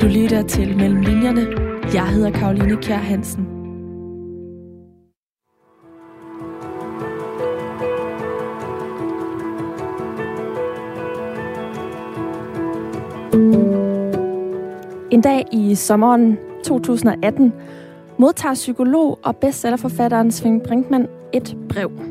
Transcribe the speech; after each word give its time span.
Du 0.00 0.06
lytter 0.06 0.42
til 0.42 0.76
Mellem 0.76 1.00
Linjerne. 1.00 1.46
Jeg 1.94 2.08
hedder 2.08 2.30
Karoline 2.30 2.76
Kjær 2.76 2.96
Hansen. 2.96 3.46
En 15.10 15.20
dag 15.20 15.46
i 15.52 15.74
sommeren 15.74 16.38
2018 16.64 17.52
modtager 18.18 18.54
psykolog 18.54 19.18
og 19.22 19.36
bestsellerforfatteren 19.36 20.32
Svend 20.32 20.60
Brinkmann 20.60 21.06
et 21.32 21.56
brev. 21.68 22.09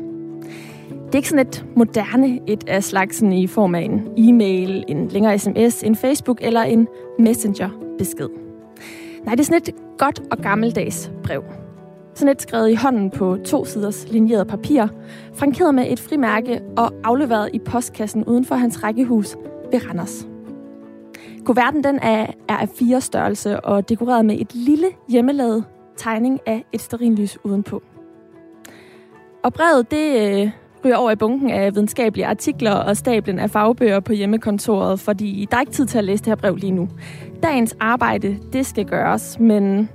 Det 1.10 1.14
er 1.14 1.18
ikke 1.18 1.28
sådan 1.28 1.46
et 1.46 1.64
moderne 1.76 2.40
et 2.46 2.68
af 2.68 2.84
slagsen 2.84 3.32
i 3.32 3.46
form 3.46 3.74
af 3.74 3.80
en 3.80 4.08
e-mail, 4.16 4.84
en 4.88 5.08
længere 5.08 5.38
sms, 5.38 5.82
en 5.82 5.96
Facebook 5.96 6.38
eller 6.42 6.62
en 6.62 6.88
messenger-besked. 7.18 8.28
Nej, 9.24 9.34
det 9.34 9.40
er 9.40 9.44
sådan 9.44 9.62
et 9.62 9.74
godt 9.98 10.22
og 10.30 10.38
gammeldags 10.38 11.12
brev. 11.22 11.42
Sådan 12.14 12.32
et 12.32 12.42
skrevet 12.42 12.70
i 12.70 12.74
hånden 12.74 13.10
på 13.10 13.38
to 13.44 13.64
siders 13.64 14.06
linjeret 14.12 14.46
papir, 14.46 14.86
frankeret 15.34 15.74
med 15.74 15.92
et 15.92 16.00
frimærke 16.00 16.60
og 16.76 16.92
afleveret 17.04 17.50
i 17.52 17.58
postkassen 17.58 18.24
uden 18.24 18.44
for 18.44 18.54
hans 18.54 18.84
rækkehus 18.84 19.36
ved 19.72 19.88
Randers. 19.88 20.26
Kuverten 21.44 21.84
den 21.84 21.98
er, 21.98 22.26
er 22.48 22.56
af 22.56 22.68
fire 22.68 23.00
størrelse 23.00 23.60
og 23.60 23.88
dekoreret 23.88 24.24
med 24.24 24.40
et 24.40 24.54
lille 24.54 24.86
hjemmelavet 25.08 25.64
tegning 25.96 26.40
af 26.46 26.64
et 26.72 26.80
sterinlys 26.80 27.38
udenpå. 27.44 27.82
Og 29.42 29.52
brevet, 29.52 29.90
det 29.90 30.40
øh, 30.40 30.50
ryger 30.84 30.96
over 30.96 31.10
i 31.10 31.16
bunken 31.16 31.50
af 31.50 31.74
videnskabelige 31.74 32.26
artikler 32.26 32.72
og 32.72 32.96
stablen 32.96 33.38
af 33.38 33.50
fagbøger 33.50 34.00
på 34.00 34.12
hjemmekontoret, 34.12 35.00
fordi 35.00 35.46
der 35.50 35.56
er 35.56 35.60
ikke 35.60 35.72
tid 35.72 35.86
til 35.86 35.98
at 35.98 36.04
læse 36.04 36.24
det 36.24 36.30
her 36.30 36.36
brev 36.36 36.56
lige 36.56 36.72
nu. 36.72 36.88
Dagens 37.42 37.76
arbejde, 37.80 38.38
det 38.52 38.66
skal 38.66 38.84
gøres, 38.84 39.38
men 39.40 39.88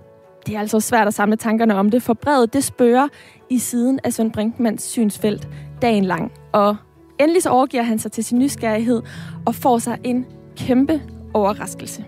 det 0.47 0.55
er 0.55 0.59
altså 0.59 0.79
svært 0.79 1.07
at 1.07 1.13
samle 1.13 1.35
tankerne 1.35 1.75
om 1.75 1.89
det, 1.89 2.03
for 2.03 2.13
brevet, 2.13 2.53
det 2.53 2.63
spørger 2.63 3.07
i 3.49 3.59
siden 3.59 3.99
af 4.03 4.13
Svend 4.13 4.31
Brinkmans 4.31 4.83
synsfelt 4.83 5.47
dagen 5.81 6.05
lang. 6.05 6.31
Og 6.53 6.75
endelig 7.19 7.43
så 7.43 7.49
overgiver 7.49 7.83
han 7.83 7.99
sig 7.99 8.11
til 8.11 8.23
sin 8.23 8.39
nysgerrighed 8.39 9.01
og 9.45 9.55
får 9.55 9.77
sig 9.77 9.97
en 10.03 10.25
kæmpe 10.57 11.01
overraskelse. 11.33 12.05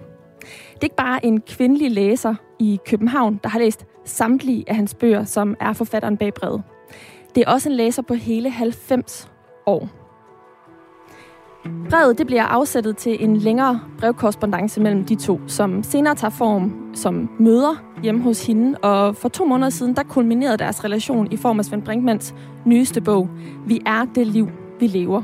Det 0.73 0.82
er 0.82 0.84
ikke 0.84 0.96
bare 0.96 1.26
en 1.26 1.42
kvindelig 1.42 1.92
læser 1.92 2.36
i 2.60 2.80
København, 2.86 3.40
der 3.44 3.50
har 3.50 3.60
læst 3.60 3.86
samtlige 4.06 4.64
af 4.68 4.76
hans 4.76 4.94
bøger, 4.94 5.23
som 5.23 5.56
er 5.60 5.73
forfatteren 5.73 6.18
bag 6.18 6.34
brevet. 6.34 6.64
Det 7.38 7.44
er 7.48 7.52
også 7.52 7.70
en 7.70 7.76
læser 7.76 8.02
på 8.02 8.14
hele 8.14 8.50
90 8.50 9.32
år. 9.66 9.90
Brevet 11.90 12.18
det 12.18 12.28
bliver 12.28 12.44
afsættet 12.44 12.98
til 12.98 13.24
en 13.24 13.38
længere 13.38 13.82
brevkorrespondence 14.00 14.82
mellem 14.82 15.06
de 15.06 15.16
to, 15.16 15.40
som 15.48 15.84
senere 15.84 16.16
tager 16.16 16.32
form 16.32 16.92
som 16.94 17.30
møder 17.40 17.84
hjemme 18.04 18.22
hos 18.22 18.48
hende, 18.48 18.78
og 18.78 19.16
for 19.16 19.30
to 19.30 19.46
måneder 19.46 19.70
siden, 19.70 19.96
der 19.96 20.04
kulminerede 20.04 20.58
deres 20.58 20.84
relation 20.84 21.32
i 21.32 21.38
form 21.38 21.60
af 21.60 21.66
Svend 21.66 21.84
Brinkmans 21.84 22.36
nyeste 22.66 23.02
bog, 23.02 23.30
Vi 23.66 23.82
er 23.86 24.06
det 24.16 24.28
liv, 24.28 24.50
vi 24.80 24.88
lever. 24.88 25.22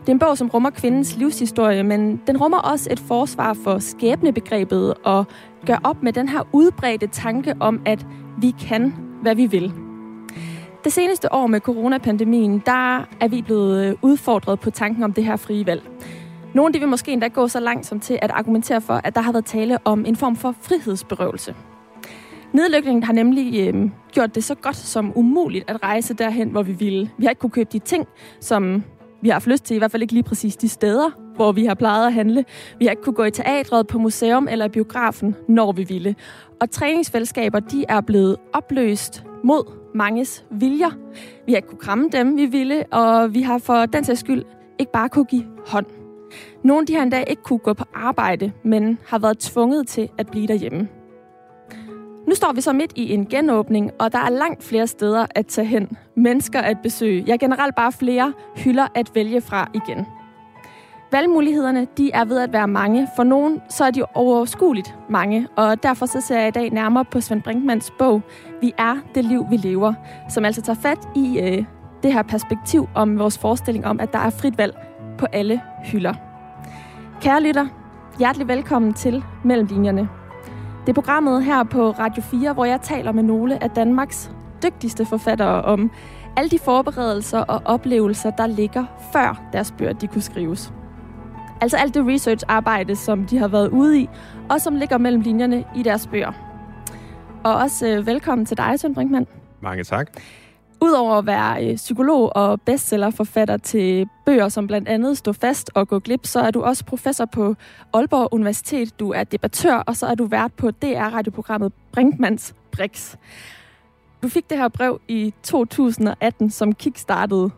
Det 0.00 0.08
er 0.08 0.12
en 0.12 0.18
bog, 0.18 0.38
som 0.38 0.48
rummer 0.48 0.70
kvindens 0.70 1.16
livshistorie, 1.16 1.82
men 1.82 2.22
den 2.26 2.36
rummer 2.36 2.58
også 2.58 2.88
et 2.92 3.00
forsvar 3.00 3.54
for 3.64 3.78
skæbnebegrebet 3.78 4.94
og 5.04 5.26
gør 5.66 5.76
op 5.84 6.02
med 6.02 6.12
den 6.12 6.28
her 6.28 6.48
udbredte 6.52 7.06
tanke 7.06 7.54
om, 7.60 7.82
at 7.86 8.06
vi 8.38 8.54
kan, 8.68 8.94
hvad 9.22 9.34
vi 9.34 9.46
vil. 9.46 9.72
Det 10.84 10.92
seneste 10.92 11.32
år 11.32 11.46
med 11.46 11.60
coronapandemien, 11.60 12.62
der 12.66 13.08
er 13.20 13.28
vi 13.28 13.42
blevet 13.42 13.86
øh, 13.86 13.94
udfordret 14.02 14.60
på 14.60 14.70
tanken 14.70 15.02
om 15.02 15.12
det 15.12 15.24
her 15.24 15.36
frie 15.36 15.66
valg. 15.66 15.82
Nogle 16.54 16.74
de 16.74 16.78
vil 16.78 16.88
måske 16.88 17.12
endda 17.12 17.28
gå 17.28 17.48
så 17.48 17.60
langt 17.60 17.86
som 17.86 18.00
til 18.00 18.18
at 18.22 18.30
argumentere 18.30 18.80
for, 18.80 18.94
at 19.04 19.14
der 19.14 19.20
har 19.20 19.32
været 19.32 19.44
tale 19.44 19.78
om 19.84 20.04
en 20.06 20.16
form 20.16 20.36
for 20.36 20.54
frihedsberøvelse. 20.62 21.54
Nedlykningen 22.52 23.02
har 23.02 23.12
nemlig 23.12 23.68
øh, 23.68 23.90
gjort 24.12 24.34
det 24.34 24.44
så 24.44 24.54
godt 24.54 24.76
som 24.76 25.12
umuligt 25.14 25.70
at 25.70 25.82
rejse 25.82 26.14
derhen, 26.14 26.48
hvor 26.48 26.62
vi 26.62 26.72
ville. 26.72 27.10
Vi 27.18 27.24
har 27.24 27.30
ikke 27.30 27.40
kunne 27.40 27.50
købe 27.50 27.70
de 27.72 27.78
ting, 27.78 28.06
som 28.40 28.82
vi 29.20 29.28
har 29.28 29.34
haft 29.34 29.46
lyst 29.46 29.64
til, 29.64 29.74
i 29.74 29.78
hvert 29.78 29.90
fald 29.90 30.02
ikke 30.02 30.14
lige 30.14 30.22
præcis 30.22 30.56
de 30.56 30.68
steder, 30.68 31.10
hvor 31.36 31.52
vi 31.52 31.64
har 31.64 31.74
plejet 31.74 32.06
at 32.06 32.12
handle. 32.12 32.44
Vi 32.78 32.84
har 32.84 32.90
ikke 32.90 33.02
kunne 33.02 33.14
gå 33.14 33.24
i 33.24 33.30
teatret, 33.30 33.86
på 33.86 33.98
museum 33.98 34.48
eller 34.50 34.68
biografen, 34.68 35.36
når 35.48 35.72
vi 35.72 35.84
ville. 35.84 36.14
Og 36.60 36.70
træningsfællesskaber, 36.70 37.60
de 37.60 37.84
er 37.88 38.00
blevet 38.00 38.36
opløst 38.52 39.24
mod 39.44 39.81
manges 39.94 40.44
viljer. 40.50 40.90
Vi 41.46 41.52
har 41.52 41.56
ikke 41.56 41.68
kunne 41.68 41.78
kramme 41.78 42.08
dem, 42.12 42.36
vi 42.36 42.46
ville, 42.46 42.84
og 42.92 43.34
vi 43.34 43.42
har 43.42 43.58
for 43.58 43.86
den 43.86 44.04
sags 44.04 44.20
skyld 44.20 44.44
ikke 44.78 44.92
bare 44.92 45.08
kunne 45.08 45.24
give 45.24 45.44
hånd. 45.66 45.86
Nogle 46.64 46.86
de 46.86 46.94
har 46.94 47.02
endda 47.02 47.24
ikke 47.26 47.42
kunne 47.42 47.58
gå 47.58 47.72
på 47.72 47.84
arbejde, 47.94 48.52
men 48.62 48.98
har 49.06 49.18
været 49.18 49.38
tvunget 49.38 49.86
til 49.86 50.08
at 50.18 50.30
blive 50.30 50.46
derhjemme. 50.46 50.88
Nu 52.28 52.34
står 52.34 52.52
vi 52.52 52.60
så 52.60 52.72
midt 52.72 52.92
i 52.96 53.12
en 53.12 53.26
genåbning, 53.26 53.90
og 53.98 54.12
der 54.12 54.18
er 54.18 54.30
langt 54.30 54.64
flere 54.64 54.86
steder 54.86 55.26
at 55.30 55.46
tage 55.46 55.66
hen. 55.66 55.96
Mennesker 56.16 56.60
at 56.60 56.76
besøge. 56.82 57.24
Ja, 57.26 57.36
generelt 57.36 57.74
bare 57.74 57.92
flere 57.92 58.32
hylder 58.56 58.86
at 58.94 59.10
vælge 59.14 59.40
fra 59.40 59.70
igen. 59.74 60.06
Valgmulighederne 61.12 61.86
de 61.98 62.10
er 62.10 62.24
ved 62.24 62.38
at 62.40 62.52
være 62.52 62.68
mange. 62.68 63.08
For 63.16 63.22
nogen 63.22 63.60
så 63.70 63.84
er 63.84 63.90
de 63.90 64.04
overskueligt 64.14 64.94
mange, 65.10 65.48
og 65.56 65.82
derfor 65.82 66.06
så 66.06 66.20
ser 66.20 66.38
jeg 66.38 66.48
i 66.48 66.50
dag 66.50 66.70
nærmere 66.70 67.04
på 67.04 67.20
Svend 67.20 67.42
Brinkmans 67.42 67.92
bog 67.98 68.22
vi 68.62 68.72
er 68.78 68.96
det 69.14 69.24
liv, 69.24 69.46
vi 69.50 69.56
lever, 69.56 69.94
som 70.28 70.44
altså 70.44 70.62
tager 70.62 70.78
fat 70.82 71.08
i 71.16 71.40
øh, 71.40 71.64
det 72.02 72.12
her 72.12 72.22
perspektiv 72.22 72.88
om 72.94 73.18
vores 73.18 73.38
forestilling 73.38 73.86
om, 73.86 74.00
at 74.00 74.12
der 74.12 74.18
er 74.18 74.30
frit 74.30 74.58
valg 74.58 74.76
på 75.18 75.26
alle 75.32 75.60
hylder. 75.84 76.14
Kære 77.20 77.42
lytter, 77.42 77.66
hjertelig 78.18 78.48
velkommen 78.48 78.94
til 78.94 79.24
Mellemlinjerne. 79.44 80.08
Det 80.80 80.88
er 80.88 80.94
programmet 80.94 81.44
her 81.44 81.64
på 81.64 81.90
Radio 81.90 82.22
4, 82.22 82.52
hvor 82.52 82.64
jeg 82.64 82.80
taler 82.80 83.12
med 83.12 83.22
nogle 83.22 83.62
af 83.62 83.70
Danmarks 83.70 84.30
dygtigste 84.62 85.04
forfattere 85.04 85.62
om 85.62 85.90
alle 86.36 86.50
de 86.50 86.58
forberedelser 86.58 87.38
og 87.38 87.62
oplevelser, 87.64 88.30
der 88.30 88.46
ligger 88.46 88.84
før 89.12 89.42
deres 89.52 89.74
bøger 89.78 89.92
de 89.92 90.06
kunne 90.06 90.22
skrives. 90.22 90.72
Altså 91.60 91.76
alt 91.76 91.94
det 91.94 92.06
research-arbejde, 92.06 92.96
som 92.96 93.24
de 93.24 93.38
har 93.38 93.48
været 93.48 93.68
ude 93.68 94.00
i, 94.00 94.08
og 94.50 94.60
som 94.60 94.76
ligger 94.76 94.98
mellem 94.98 95.22
linjerne 95.22 95.64
i 95.76 95.82
deres 95.82 96.06
bøger. 96.06 96.51
Og 97.44 97.54
også 97.54 97.86
øh, 97.86 98.06
velkommen 98.06 98.46
til 98.46 98.56
dig, 98.56 98.80
Søren 98.80 98.94
Brinkmann. 98.94 99.26
Mange 99.60 99.84
tak. 99.84 100.20
Udover 100.80 101.14
at 101.14 101.26
være 101.26 101.66
øh, 101.66 101.76
psykolog 101.76 102.36
og 102.36 102.60
bestsellerforfatter 102.60 103.56
til 103.56 104.08
bøger, 104.26 104.48
som 104.48 104.66
blandt 104.66 104.88
andet 104.88 105.18
Stå 105.18 105.32
fast 105.32 105.70
og 105.74 105.88
Gå 105.88 105.98
glip, 105.98 106.26
så 106.26 106.40
er 106.40 106.50
du 106.50 106.62
også 106.62 106.84
professor 106.84 107.24
på 107.24 107.54
Aalborg 107.92 108.28
Universitet. 108.32 109.00
Du 109.00 109.10
er 109.10 109.24
debattør, 109.24 109.74
og 109.74 109.96
så 109.96 110.06
er 110.06 110.14
du 110.14 110.24
vært 110.24 110.52
på 110.52 110.70
DR-radioprogrammet 110.70 111.72
Brinkmans 111.92 112.54
Brix. 112.72 113.16
Du 114.22 114.28
fik 114.28 114.50
det 114.50 114.58
her 114.58 114.68
brev 114.68 115.00
i 115.08 115.34
2018, 115.42 116.50
som 116.50 116.74
kickstartede 116.74 117.50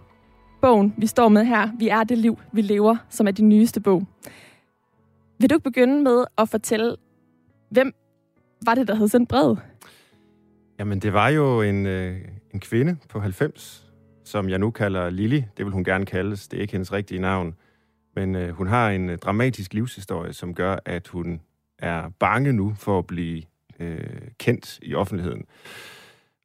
bogen, 0.61 0.95
vi 0.99 1.07
står 1.07 1.29
med 1.29 1.45
her, 1.45 1.69
Vi 1.79 1.89
er 1.89 2.05
det 2.05 2.19
liv, 2.19 2.39
vi 2.53 2.63
lever, 2.63 2.97
som 3.09 3.27
er 3.27 3.31
din 3.31 3.49
nyeste 3.49 3.81
bog. 3.81 4.03
Vil 5.39 5.51
du 5.51 5.55
ikke 5.55 5.65
begynde 5.65 6.03
med 6.03 6.25
at 6.39 6.49
fortælle, 6.49 6.97
hvem 7.71 7.95
var 8.67 8.75
det, 8.75 8.89
der 8.89 8.95
havde 8.95 9.09
sendt 9.09 9.29
brevet? 9.29 9.59
Jamen, 10.79 10.99
det 10.99 11.13
var 11.13 11.29
jo 11.29 11.63
en, 11.63 11.87
øh, 11.87 12.21
en 12.55 12.61
kvinde 12.61 12.97
på 13.09 13.21
90, 13.21 13.93
som 14.25 14.49
jeg 14.49 14.59
nu 14.59 14.71
kalder 14.71 15.11
Lili. 15.11 15.45
Det 15.57 15.65
vil 15.65 15.73
hun 15.73 15.85
gerne 15.85 16.07
kaldes. 16.07 16.49
Det 16.49 16.57
er 16.57 16.61
ikke 16.61 16.73
hendes 16.73 16.93
rigtige 16.93 17.21
navn. 17.21 17.57
Men 18.15 18.35
øh, 18.35 18.51
hun 18.51 18.67
har 18.67 18.91
en 18.91 19.11
øh, 19.11 19.19
dramatisk 19.19 19.75
livshistorie, 19.75 20.33
som 20.33 20.55
gør, 20.55 20.77
at 20.85 21.09
hun 21.09 21.41
er 21.79 22.09
bange 22.09 22.53
nu 22.53 22.75
for 22.79 22.99
at 22.99 23.07
blive 23.07 23.43
øh, 23.81 24.29
kendt 24.39 24.79
i 24.83 24.95
offentligheden. 24.95 25.45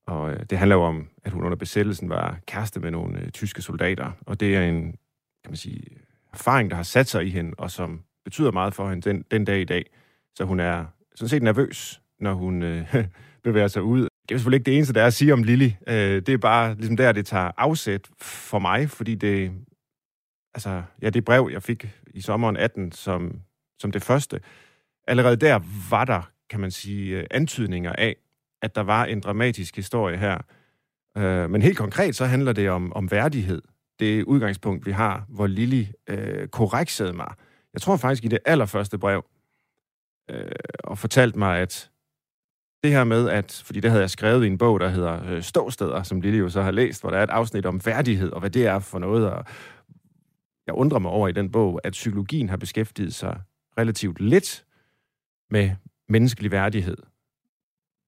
Og 0.07 0.31
øh, 0.31 0.39
det 0.49 0.57
handler 0.57 0.75
jo 0.75 0.81
om, 0.81 1.07
at 1.23 1.31
hun 1.31 1.43
under 1.43 1.57
besættelsen 1.57 2.09
var 2.09 2.39
kæreste 2.47 2.79
med 2.79 2.91
nogle 2.91 3.19
øh, 3.19 3.29
tyske 3.29 3.61
soldater. 3.61 4.11
Og 4.25 4.39
det 4.39 4.55
er 4.55 4.61
en, 4.61 4.81
kan 5.43 5.49
man 5.49 5.55
sige, 5.55 5.83
erfaring, 6.33 6.69
der 6.69 6.75
har 6.75 6.83
sat 6.83 7.07
sig 7.07 7.25
i 7.25 7.29
hende, 7.29 7.53
og 7.57 7.71
som 7.71 8.01
betyder 8.25 8.51
meget 8.51 8.73
for 8.73 8.89
hende 8.89 9.09
den, 9.09 9.25
den 9.31 9.45
dag 9.45 9.61
i 9.61 9.65
dag. 9.65 9.85
Så 10.35 10.45
hun 10.45 10.59
er 10.59 10.85
sådan 11.15 11.29
set 11.29 11.43
nervøs, 11.43 12.01
når 12.19 12.33
hun 12.33 12.63
øh, 12.63 12.95
bevæger 13.43 13.67
sig 13.67 13.83
ud. 13.83 14.08
Det 14.29 14.35
er 14.35 14.39
selvfølgelig 14.39 14.57
ikke 14.57 14.65
det 14.65 14.75
eneste, 14.75 14.93
der 14.93 15.01
er 15.01 15.07
at 15.07 15.13
sige 15.13 15.33
om 15.33 15.43
Lili. 15.43 15.75
Øh, 15.87 16.21
det 16.21 16.29
er 16.29 16.37
bare 16.37 16.75
ligesom 16.75 16.97
der, 16.97 17.11
det 17.11 17.25
tager 17.25 17.51
afsæt 17.57 18.09
for 18.21 18.59
mig, 18.59 18.89
fordi 18.89 19.15
det, 19.15 19.51
altså, 20.53 20.83
ja, 21.01 21.09
det 21.09 21.25
brev, 21.25 21.49
jeg 21.51 21.63
fik 21.63 21.87
i 22.13 22.21
sommeren 22.21 22.57
18 22.57 22.91
som, 22.91 23.41
som 23.79 23.91
det 23.91 24.03
første, 24.03 24.39
allerede 25.07 25.35
der 25.35 25.59
var 25.89 26.05
der, 26.05 26.31
kan 26.49 26.59
man 26.59 26.71
sige, 26.71 27.17
øh, 27.17 27.25
antydninger 27.31 27.93
af, 27.93 28.15
at 28.61 28.75
der 28.75 28.81
var 28.81 29.05
en 29.05 29.19
dramatisk 29.19 29.75
historie 29.75 30.17
her. 30.17 30.37
Øh, 31.17 31.49
men 31.49 31.61
helt 31.61 31.77
konkret 31.77 32.15
så 32.15 32.25
handler 32.25 32.53
det 32.53 32.69
om, 32.69 32.93
om 32.93 33.11
værdighed. 33.11 33.61
Det 33.99 34.23
udgangspunkt, 34.23 34.85
vi 34.85 34.91
har, 34.91 35.25
hvor 35.29 35.47
Lili 35.47 35.91
øh, 36.09 36.47
korrekserede 36.47 37.13
mig. 37.13 37.33
Jeg 37.73 37.81
tror 37.81 37.97
faktisk 37.97 38.25
i 38.25 38.27
det 38.27 38.39
allerførste 38.45 38.97
brev, 38.97 39.25
øh, 40.31 40.51
og 40.83 40.97
fortalte 40.97 41.39
mig, 41.39 41.59
at 41.59 41.89
det 42.83 42.91
her 42.91 43.03
med, 43.03 43.29
at, 43.29 43.61
fordi 43.65 43.79
det 43.79 43.91
havde 43.91 44.01
jeg 44.01 44.09
skrevet 44.09 44.43
i 44.43 44.47
en 44.47 44.57
bog, 44.57 44.79
der 44.79 44.89
hedder 44.89 45.31
øh, 45.31 45.43
Ståsteder, 45.43 46.03
som 46.03 46.21
Lille 46.21 46.39
jo 46.39 46.49
så 46.49 46.61
har 46.61 46.71
læst, 46.71 47.01
hvor 47.01 47.09
der 47.09 47.17
er 47.17 47.23
et 47.23 47.29
afsnit 47.29 47.65
om 47.65 47.85
værdighed, 47.85 48.31
og 48.31 48.39
hvad 48.39 48.49
det 48.49 48.65
er 48.65 48.79
for 48.79 48.99
noget, 48.99 49.29
og 49.31 49.45
jeg 50.67 50.75
undrer 50.75 50.99
mig 50.99 51.11
over 51.11 51.27
i 51.27 51.31
den 51.31 51.51
bog, 51.51 51.81
at 51.83 51.91
psykologien 51.91 52.49
har 52.49 52.57
beskæftiget 52.57 53.13
sig 53.13 53.41
relativt 53.77 54.21
lidt 54.21 54.65
med 55.49 55.71
menneskelig 56.09 56.51
værdighed. 56.51 56.97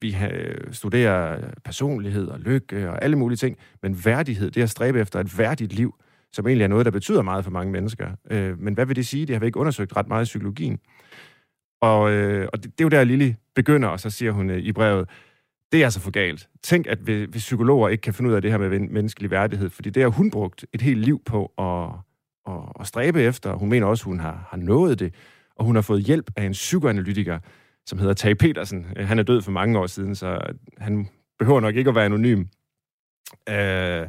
Vi 0.02 0.18
øh, 0.32 0.74
studerer 0.74 1.52
personlighed 1.64 2.28
og 2.28 2.40
lykke 2.40 2.90
og 2.90 3.04
alle 3.04 3.18
mulige 3.18 3.38
ting, 3.38 3.58
men 3.82 4.06
værdighed, 4.06 4.52
det 4.52 4.60
er 4.60 4.64
at 4.64 4.70
stræbe 4.70 5.00
efter 5.00 5.20
et 5.20 5.38
værdigt 5.38 5.74
liv, 5.74 5.96
som 6.32 6.48
egentlig 6.48 6.64
er 6.64 6.68
noget, 6.68 6.86
der 6.86 6.92
betyder 6.92 7.22
meget 7.22 7.44
for 7.44 7.52
mange 7.52 7.72
mennesker. 7.72 8.12
Øh, 8.32 8.60
men 8.60 8.74
hvad 8.74 8.86
vil 8.86 8.96
det 8.96 9.08
sige? 9.08 9.26
Det 9.26 9.36
har 9.36 9.40
vi 9.40 9.46
ikke 9.46 9.60
undersøgt 9.60 9.96
ret 9.98 10.08
meget 10.08 10.26
i 10.26 10.30
psykologien. 10.30 10.80
Og, 11.82 12.12
øh, 12.12 12.48
og 12.54 12.64
det, 12.64 12.72
det 12.72 12.82
er 12.82 12.86
jo 12.86 12.90
der, 12.90 13.04
Lili 13.04 13.36
begynder, 13.56 13.90
og 13.90 14.00
så 14.00 14.10
siger 14.10 14.32
hun 14.32 14.50
øh, 14.50 14.58
i 14.58 14.72
brevet, 14.72 15.10
det 15.72 15.82
er 15.82 15.86
altså 15.86 16.00
for 16.00 16.12
galt. 16.12 16.50
Tænk, 16.64 16.88
at 16.88 17.08
vi, 17.08 17.26
vi 17.26 17.38
psykologer 17.38 17.90
ikke 17.90 18.02
kan 18.02 18.14
finde 18.14 18.30
ud 18.30 18.36
af 18.36 18.42
det 18.42 18.52
her 18.52 18.58
med 18.58 18.80
menneskelig 18.80 19.32
værdighed, 19.32 19.70
fordi 19.70 19.90
det 19.90 20.04
har 20.04 20.10
hun 20.10 20.32
brugt 20.32 20.66
et 20.74 20.82
helt 20.82 21.00
liv 21.00 21.22
på 21.26 21.46
at, 21.58 21.90
at, 22.54 22.64
at 22.80 22.88
stræbe 22.88 23.22
efter. 23.22 23.54
Hun 23.54 23.70
mener 23.70 23.88
også, 23.88 24.02
at 24.02 24.06
hun 24.06 24.20
har, 24.20 24.48
har 24.50 24.58
nået 24.58 25.00
det, 25.00 25.14
og 25.56 25.66
hun 25.66 25.76
har 25.76 25.82
fået 25.82 26.04
hjælp 26.04 26.32
af 26.36 26.44
en 26.44 26.52
psykoanalytiker, 26.52 27.40
som 27.86 28.00
hedder 28.00 28.14
Tage 28.14 28.36
Petersen. 28.36 28.86
Øh, 28.96 29.08
han 29.08 29.20
er 29.20 29.24
død 29.24 29.42
for 29.42 29.52
mange 29.52 29.80
år 29.80 29.88
siden, 29.88 30.16
så 30.16 30.40
han 30.78 31.08
behøver 31.40 31.60
nok 31.60 31.76
ikke 31.76 31.90
at 31.90 31.96
være 31.96 32.06
anonym. 32.06 32.46
Øh, 33.50 34.08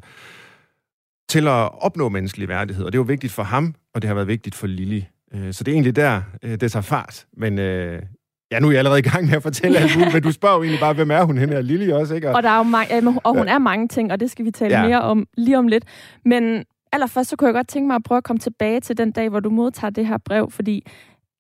til 1.29 1.49
at 1.49 1.83
opnå 1.83 2.09
menneskelig 2.09 2.49
værdighed, 2.49 2.85
og 2.85 2.93
det 2.93 2.99
var 2.99 3.05
vigtigt 3.05 3.33
for 3.33 3.43
ham, 3.43 3.75
og 3.95 4.03
det 4.03 4.09
har 4.09 4.15
været 4.15 4.29
vigtigt 4.29 4.55
for 4.55 4.67
Lili. 4.67 5.09
Øh, 5.35 5.53
så 5.53 5.65
det 5.65 5.73
er 5.73 5.75
egentlig 5.75 5.97
der, 5.97 6.23
øh, 6.43 6.61
det 6.61 6.73
tager 6.73 6.83
fart. 6.83 7.27
Men 7.37 7.59
øh, 7.59 8.03
ja, 8.51 8.61
nu 8.61 8.67
er 8.67 8.71
jeg 8.71 8.79
allerede 8.79 8.99
i 8.99 9.03
gang 9.03 9.27
med 9.27 9.35
at 9.35 9.43
fortælle 9.43 9.79
alt 9.79 9.97
muligt, 9.97 10.15
men 10.17 10.23
du 10.23 10.33
spørger 10.33 10.57
jo 10.57 10.63
egentlig 10.63 10.81
bare, 10.81 10.95
hvem 10.95 11.11
er 11.11 11.23
hun 11.23 11.39
henne 11.39 11.55
her? 11.55 11.63
Lili 11.63 11.91
også, 11.91 12.15
ikke? 12.15 12.29
Og, 12.29 12.35
og, 12.35 12.43
der 12.43 12.49
er 12.49 12.57
jo 12.57 12.63
mange, 12.63 13.21
og 13.25 13.39
hun 13.39 13.49
er 13.49 13.59
mange 13.59 13.89
ting, 13.89 14.13
og 14.13 14.21
det 14.21 14.31
skal 14.31 14.45
vi 14.45 14.51
tale 14.51 14.79
ja. 14.79 14.87
mere 14.87 15.01
om 15.01 15.27
lige 15.37 15.59
om 15.59 15.69
lidt. 15.69 15.85
Men 16.25 16.65
allerførst, 16.93 17.31
så 17.31 17.37
kunne 17.37 17.47
jeg 17.47 17.55
godt 17.55 17.69
tænke 17.69 17.87
mig 17.87 17.97
at 17.97 18.03
prøve 18.03 18.17
at 18.17 18.25
komme 18.25 18.41
tilbage 18.41 18.81
til 18.81 18.99
den 18.99 19.13
dag, 19.13 19.29
hvor 19.29 19.41
du 19.41 19.51
modtager 19.51 19.91
det 19.91 20.07
her 20.07 20.19
brev, 20.19 20.51
fordi 20.51 20.87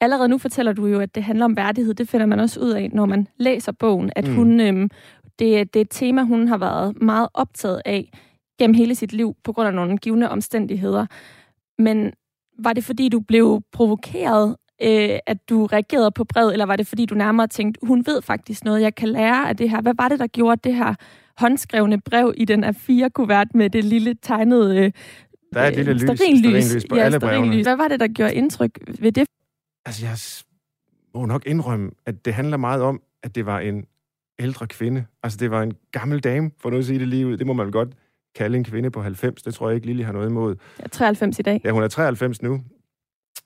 allerede 0.01 0.29
nu 0.29 0.39
fortæller 0.39 0.73
du 0.73 0.87
jo, 0.87 1.01
at 1.01 1.15
det 1.15 1.23
handler 1.23 1.45
om 1.45 1.57
værdighed. 1.57 1.95
Det 1.95 2.09
finder 2.09 2.27
man 2.27 2.41
også 2.41 2.61
ud 2.61 2.71
af, 2.71 2.91
når 2.93 3.07
man 3.07 3.29
læser 3.39 3.73
bogen, 3.73 4.11
at 4.17 4.29
mm. 4.29 4.35
hun, 4.35 4.61
øhm, 4.61 4.91
det, 5.39 5.75
det 5.75 5.77
er 5.77 5.81
et 5.81 5.91
tema, 5.91 6.23
hun 6.23 6.49
har 6.49 6.59
været 6.59 7.03
meget 7.03 7.29
optaget 7.35 7.83
af 7.85 8.11
gennem 8.59 8.75
hele 8.75 8.95
sit 8.95 9.13
liv 9.13 9.35
på 9.45 9.53
grund 9.53 9.69
af 9.69 9.75
nogle 9.75 9.99
givende 9.99 10.31
omstændigheder. 10.31 11.07
Men 11.79 12.13
var 12.65 12.73
det 12.73 12.85
fordi, 12.85 13.09
du 13.09 13.21
blev 13.21 13.63
provokeret, 13.73 14.57
øh, 14.83 15.19
at 15.27 15.49
du 15.49 15.67
reagerede 15.67 16.11
på 16.11 16.25
brevet, 16.25 16.53
eller 16.53 16.67
var 16.67 16.77
det 16.77 16.87
fordi, 16.87 17.07
du 17.07 17.15
nærmere 17.15 17.47
tænkte, 17.47 17.87
hun 17.87 18.07
ved 18.07 18.23
faktisk 18.23 18.65
noget, 18.65 18.83
jeg 18.83 18.95
kan 18.95 19.09
lære 19.09 19.49
af 19.49 19.57
det 19.57 19.71
her? 19.71 19.81
Hvad 19.81 19.95
var 19.99 20.09
det, 20.09 20.19
der 20.19 20.27
gjorde 20.27 20.61
det 20.65 20.75
her 20.75 20.95
håndskrevne 21.39 22.01
brev 22.01 22.35
i 22.37 22.45
den 22.45 22.65
A4-kuvert 22.65 23.55
med 23.55 23.71
det 23.71 23.85
lille 23.85 24.15
tegnede 24.23 24.79
øh, 24.79 24.93
der 25.55 25.61
er 25.61 25.69
et 25.69 25.77
lille 25.77 25.93
lys, 25.93 26.01
stearinlys 26.03 26.87
på 26.91 26.97
ja, 26.97 27.03
alle 27.03 27.21
brevene. 27.21 27.63
Hvad 27.63 27.77
var 27.77 27.89
det, 27.89 28.01
der 28.01 28.09
gjorde 28.09 28.35
indtryk 28.35 28.79
ved 28.99 29.13
det? 29.13 29.27
Altså, 29.87 30.07
jeg 30.07 30.17
må 31.15 31.27
nok 31.27 31.47
indrømme, 31.47 31.91
at 32.07 32.25
det 32.25 32.35
handler 32.35 32.57
meget 32.57 32.83
om, 32.83 33.03
at 33.23 33.35
det 33.35 33.47
var 33.47 33.61
en 33.61 33.85
ældre 34.39 34.67
kvinde. 34.67 35.05
Altså, 35.23 35.39
det 35.39 35.51
var 35.51 35.63
en 35.63 35.73
gammel 35.93 36.21
dame, 36.21 36.51
for 36.59 36.71
nu 36.71 36.77
at 36.77 36.85
sige 36.85 36.99
det 36.99 37.09
lige 37.09 37.27
ud. 37.27 37.37
Det 37.37 37.47
må 37.47 37.53
man 37.53 37.71
godt 37.71 37.89
kalde 38.35 38.57
en 38.59 38.65
kvinde 38.65 38.91
på 38.91 39.03
90. 39.03 39.43
Det 39.43 39.55
tror 39.55 39.69
jeg 39.69 39.75
ikke, 39.75 39.87
Lili 39.87 40.03
har 40.03 40.13
noget 40.13 40.29
imod. 40.29 40.57
Jeg 40.79 40.85
er 40.85 40.89
93 40.89 41.39
i 41.39 41.43
dag. 41.43 41.61
Ja, 41.65 41.71
hun 41.71 41.83
er 41.83 41.89
93 41.89 42.43
nu. 42.43 42.63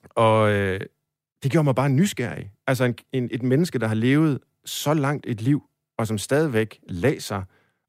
Og 0.09 0.51
øh, 0.51 0.79
det 1.43 1.51
gjorde 1.51 1.63
mig 1.63 1.75
bare 1.75 1.89
nysgerrig. 1.89 2.51
Altså 2.67 2.85
en, 2.85 2.95
en, 3.13 3.29
et 3.31 3.43
menneske, 3.43 3.79
der 3.79 3.87
har 3.87 3.95
levet 3.95 4.39
så 4.65 4.93
langt 4.93 5.25
et 5.27 5.41
liv, 5.41 5.63
og 5.97 6.07
som 6.07 6.17
stadigvæk 6.17 6.79
læser 6.89 7.43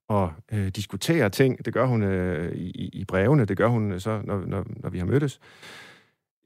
og 0.09 0.33
øh, 0.53 0.69
diskuterer 0.69 1.29
ting. 1.29 1.65
Det 1.65 1.75
gør 1.75 1.87
hun 1.87 2.03
øh, 2.03 2.55
i, 2.55 2.91
i 2.93 3.05
brevene, 3.05 3.45
det 3.45 3.57
gør 3.57 3.69
hun 3.69 4.01
så, 4.01 4.21
når, 4.25 4.47
når, 4.47 4.67
når 4.77 4.91
vi 4.91 4.99
har 4.99 5.07
mødtes. 5.07 5.41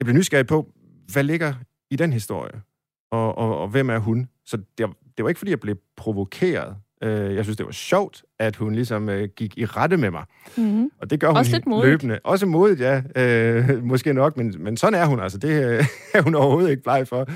Jeg 0.01 0.05
blev 0.05 0.17
nysgerrig 0.17 0.47
på, 0.47 0.73
hvad 1.13 1.23
ligger 1.25 1.55
i 1.91 1.97
den 1.97 2.13
historie? 2.13 2.63
Og, 3.11 3.39
og, 3.39 3.59
og 3.59 3.69
hvem 3.69 3.91
er 3.91 3.99
hun? 3.99 4.29
Så 4.45 4.57
det, 4.57 4.87
det 5.17 5.23
var 5.23 5.29
ikke, 5.29 5.39
fordi 5.39 5.51
jeg 5.51 5.61
blev 5.61 5.77
provokeret. 5.97 6.77
Øh, 7.03 7.35
jeg 7.37 7.45
synes, 7.45 7.57
det 7.57 7.67
var 7.67 7.73
sjovt, 7.73 8.23
at 8.39 8.57
hun 8.57 8.75
ligesom 8.75 9.09
øh, 9.09 9.29
gik 9.37 9.59
i 9.59 9.65
rette 9.65 9.97
med 9.97 10.11
mig. 10.11 10.25
Mm-hmm. 10.57 10.91
Og 11.01 11.11
det 11.11 11.21
gør 11.21 11.29
hun 11.29 11.37
Også 11.37 11.53
lidt 11.53 11.67
modigt. 11.67 11.91
løbende. 11.91 12.19
Også 12.25 12.47
modigt, 12.47 12.81
ja. 12.81 13.03
Øh, 13.17 13.85
måske 13.93 14.13
nok, 14.13 14.37
men, 14.37 14.55
men 14.59 14.77
sådan 14.77 15.01
er 15.01 15.07
hun 15.07 15.21
altså. 15.21 15.39
Det 15.39 15.65
øh, 15.65 15.85
er 16.15 16.23
hun 16.23 16.35
overhovedet 16.35 16.71
ikke 16.71 16.83
bleg 16.83 17.09
for. 17.09 17.27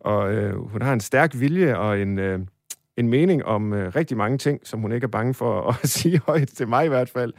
Og 0.00 0.34
øh, 0.34 0.56
hun 0.56 0.82
har 0.82 0.92
en 0.92 1.00
stærk 1.00 1.30
vilje 1.34 1.76
og 1.76 2.00
en, 2.00 2.18
øh, 2.18 2.38
en 2.96 3.08
mening 3.08 3.44
om 3.44 3.72
øh, 3.72 3.94
rigtig 3.96 4.16
mange 4.16 4.38
ting, 4.38 4.60
som 4.64 4.80
hun 4.80 4.92
ikke 4.92 5.04
er 5.04 5.08
bange 5.08 5.34
for 5.34 5.68
at 5.82 5.88
sige 5.88 6.20
højt, 6.26 6.48
til 6.48 6.68
mig 6.68 6.84
i 6.84 6.88
hvert 6.88 7.10
fald. 7.10 7.32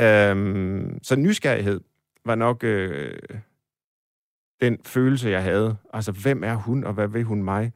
Øh, 0.00 0.82
så 1.02 1.16
nysgerrighed 1.16 1.80
var 2.26 2.34
nok 2.34 2.64
øh, 2.64 3.12
den 4.60 4.78
følelse, 4.84 5.28
jeg 5.28 5.42
havde. 5.42 5.76
Altså, 5.92 6.12
hvem 6.12 6.44
er 6.44 6.54
hun, 6.54 6.84
og 6.84 6.92
hvad 6.92 7.08
vil 7.08 7.22
hun 7.24 7.42
mig? 7.42 7.72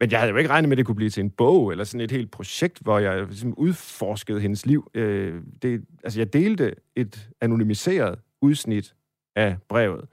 Men 0.00 0.10
jeg 0.10 0.20
havde 0.20 0.30
jo 0.30 0.36
ikke 0.36 0.50
regnet 0.50 0.68
med, 0.68 0.74
at 0.74 0.78
det 0.78 0.86
kunne 0.86 0.96
blive 0.96 1.10
til 1.10 1.20
en 1.20 1.30
bog, 1.30 1.70
eller 1.70 1.84
sådan 1.84 2.00
et 2.00 2.10
helt 2.10 2.30
projekt, 2.30 2.78
hvor 2.80 2.98
jeg 2.98 3.26
ligesom 3.26 3.54
udforskede 3.58 4.40
hendes 4.40 4.66
liv. 4.66 4.90
Øh, 4.94 5.42
det, 5.62 5.84
altså, 6.04 6.20
jeg 6.20 6.32
delte 6.32 6.74
et 6.96 7.28
anonymiseret 7.40 8.18
udsnit 8.42 8.94
af 9.36 9.56
brevet 9.68 10.04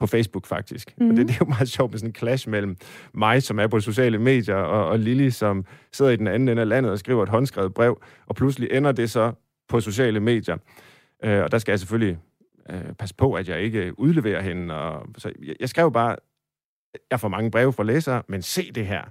på 0.00 0.06
Facebook, 0.06 0.46
faktisk. 0.46 0.94
Mm. 0.98 1.10
Og 1.10 1.16
det, 1.16 1.18
mhm. 1.18 1.26
det 1.26 1.34
er 1.34 1.38
jo 1.40 1.46
meget 1.48 1.68
sjovt 1.68 1.90
med 1.90 1.98
sådan 1.98 2.10
en 2.10 2.14
clash 2.14 2.48
mellem 2.48 2.76
mig, 3.14 3.42
som 3.42 3.58
er 3.58 3.66
på 3.66 3.80
sociale 3.80 4.18
medier, 4.18 4.54
og, 4.54 4.88
og 4.88 4.98
Lili, 4.98 5.30
som 5.30 5.64
sidder 5.92 6.10
i 6.10 6.16
den 6.16 6.26
anden 6.26 6.48
ende 6.48 6.62
af 6.62 6.68
landet 6.68 6.92
og 6.92 6.98
skriver 6.98 7.22
et 7.22 7.28
håndskrevet 7.28 7.74
brev, 7.74 8.02
og 8.26 8.34
pludselig 8.34 8.68
ender 8.72 8.92
det 8.92 9.10
så 9.10 9.32
på 9.68 9.80
sociale 9.80 10.20
medier. 10.20 10.56
Øh, 11.24 11.42
og 11.42 11.52
der 11.52 11.58
skal 11.58 11.72
jeg 11.72 11.78
selvfølgelig 11.78 12.18
øh, 12.70 12.92
passe 12.98 13.14
på, 13.14 13.32
at 13.32 13.48
jeg 13.48 13.62
ikke 13.62 13.98
udleverer 13.98 14.40
hende. 14.40 14.74
Og, 14.74 15.06
så 15.18 15.32
jeg, 15.42 15.56
jeg 15.60 15.68
skrev 15.68 15.92
bare, 15.92 16.16
jeg 17.10 17.20
får 17.20 17.28
mange 17.28 17.50
breve 17.50 17.72
fra 17.72 17.84
læsere, 17.84 18.22
men 18.28 18.42
se 18.42 18.72
det 18.72 18.86
her. 18.86 19.02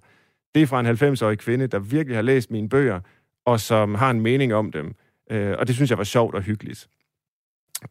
Det 0.56 0.62
er 0.62 0.68
fra 0.68 0.80
en 0.80 0.86
90-årig 0.86 1.38
kvinde, 1.38 1.68
der 1.68 1.80
virkelig 1.80 2.18
har 2.18 2.22
læst 2.22 2.52
mine 2.52 2.69
bøger, 2.69 3.00
og 3.46 3.60
som 3.60 3.96
har 3.96 4.12
en 4.12 4.22
mening 4.22 4.54
om 4.54 4.72
dem. 4.72 4.96
Øh, 5.31 5.56
og 5.60 5.68
det 5.68 5.75
synes 5.75 5.90
jeg 5.90 5.98
var 5.98 6.04
sjovt 6.04 6.36
og 6.36 6.42
hyggeligt. 6.42 6.90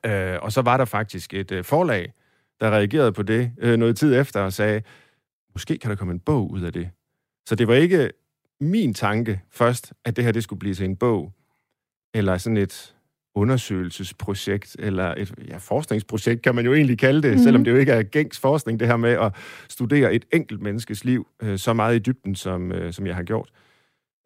Øh, 0.07 0.39
og 0.43 0.53
så 0.53 0.63
var 0.63 0.77
der 0.77 0.85
faktisk 0.85 1.35
et 1.35 1.53
øh, 1.53 1.65
forlag, 1.65 2.13
der 2.61 2.71
reagerede 2.71 3.13
på 3.13 3.23
det 3.23 3.53
øh, 3.59 3.77
noget 3.77 3.97
tid 3.97 4.21
efter 4.21 4.41
og 4.41 4.53
sagde, 4.53 4.83
måske 5.53 5.79
kan 5.79 5.91
der 5.91 5.97
komme 5.97 6.13
en 6.13 6.21
bog 6.21 6.51
ud 6.51 6.63
af 6.63 6.73
det. 6.73 6.91
Så 7.47 7.55
det 7.55 7.69
var 7.69 7.75
ikke 7.75 8.11
min 8.61 8.95
tanke 8.95 9.41
først, 9.51 9.93
at 10.05 10.17
det 10.17 10.25
her 10.25 10.33
det 10.33 10.43
skulle 10.43 10.61
blive 10.61 10.75
til 10.75 10.85
en 10.85 10.97
bog, 10.97 11.33
eller 12.15 12.39
sådan 12.39 12.57
et 12.57 12.95
undersøgelsesprojekt, 13.35 14.77
eller 14.79 15.15
et 15.17 15.35
ja, 15.49 15.57
forskningsprojekt, 15.57 16.43
kan 16.43 16.55
man 16.55 16.65
jo 16.65 16.75
egentlig 16.75 16.99
kalde 16.99 17.23
det, 17.23 17.33
mm. 17.33 17.39
selvom 17.39 17.65
det 17.65 17.71
jo 17.71 17.77
ikke 17.77 17.93
er 17.93 18.03
gængs 18.03 18.39
forskning, 18.39 18.81
det 18.81 18.89
her 18.89 18.97
med 18.97 19.11
at 19.11 19.35
studere 19.69 20.15
et 20.15 20.25
enkelt 20.33 20.63
menneskes 20.63 21.05
liv 21.05 21.27
øh, 21.43 21.59
så 21.59 21.73
meget 21.73 21.97
i 21.97 21.99
dybden, 21.99 22.35
som, 22.35 22.73
øh, 22.73 22.93
som 22.93 23.07
jeg 23.07 23.15
har 23.15 23.23
gjort. 23.23 23.51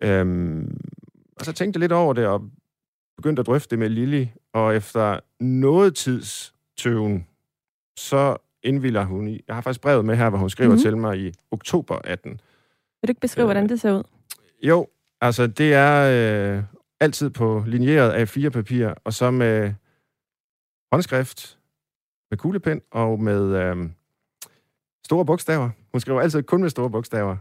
Øhm, 0.02 0.80
og 1.36 1.44
så 1.44 1.52
tænkte 1.52 1.78
jeg 1.78 1.80
lidt 1.80 1.92
over 1.92 2.12
det, 2.12 2.26
og 2.26 2.50
begyndte 3.16 3.40
at 3.40 3.46
drøfte 3.46 3.70
det 3.70 3.78
med 3.78 3.88
Lili, 3.88 4.30
og 4.52 4.76
efter 4.76 5.20
noget 5.40 5.94
tids 5.94 6.54
tøven, 6.76 7.26
så 7.96 8.36
indvilder 8.62 9.04
hun 9.04 9.28
i... 9.28 9.40
Jeg 9.48 9.54
har 9.54 9.62
faktisk 9.62 9.80
brevet 9.80 10.04
med 10.04 10.16
her, 10.16 10.30
hvor 10.30 10.38
hun 10.38 10.50
skriver 10.50 10.70
mm-hmm. 10.70 10.82
til 10.82 10.96
mig 10.96 11.18
i 11.18 11.32
oktober 11.50 11.98
18. 12.04 12.30
Vil 12.30 12.38
du 13.08 13.10
ikke 13.10 13.20
beskrive, 13.20 13.44
øh, 13.44 13.46
hvordan 13.46 13.68
det 13.68 13.80
ser 13.80 13.92
ud? 13.92 14.02
Jo, 14.62 14.86
altså 15.20 15.46
det 15.46 15.74
er 15.74 16.56
øh, 16.56 16.62
altid 17.00 17.30
på 17.30 17.64
linjeret 17.66 18.10
af 18.10 18.28
fire 18.28 18.50
papir, 18.50 18.94
og 19.04 19.12
så 19.12 19.30
med 19.30 19.74
håndskrift, 20.92 21.58
med 22.30 22.38
kuglepen 22.38 22.80
og 22.90 23.20
med 23.20 23.56
øh, 23.56 23.90
store 25.04 25.26
bogstaver. 25.26 25.70
Hun 25.92 26.00
skriver 26.00 26.20
altid 26.20 26.42
kun 26.42 26.60
med 26.60 26.70
store 26.70 26.90
bogstaver. 26.90 27.36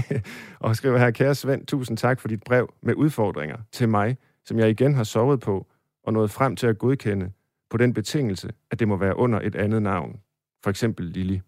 og 0.60 0.76
skriver 0.76 0.98
her, 0.98 1.10
kære 1.10 1.34
Svend, 1.34 1.66
tusind 1.66 1.96
tak 1.96 2.20
for 2.20 2.28
dit 2.28 2.42
brev 2.42 2.74
med 2.82 2.94
udfordringer 2.94 3.56
til 3.72 3.88
mig, 3.88 4.16
som 4.44 4.58
jeg 4.58 4.70
igen 4.70 4.94
har 4.94 5.04
sovet 5.04 5.40
på 5.40 5.66
og 6.02 6.12
nået 6.12 6.30
frem 6.30 6.56
til 6.56 6.66
at 6.66 6.78
godkende 6.78 7.32
på 7.70 7.76
den 7.76 7.94
betingelse, 7.94 8.52
at 8.70 8.78
det 8.78 8.88
må 8.88 8.96
være 8.96 9.16
under 9.16 9.40
et 9.40 9.54
andet 9.54 9.82
navn. 9.82 10.20
For 10.62 10.70
eksempel 10.70 11.06
Lili. 11.06 11.40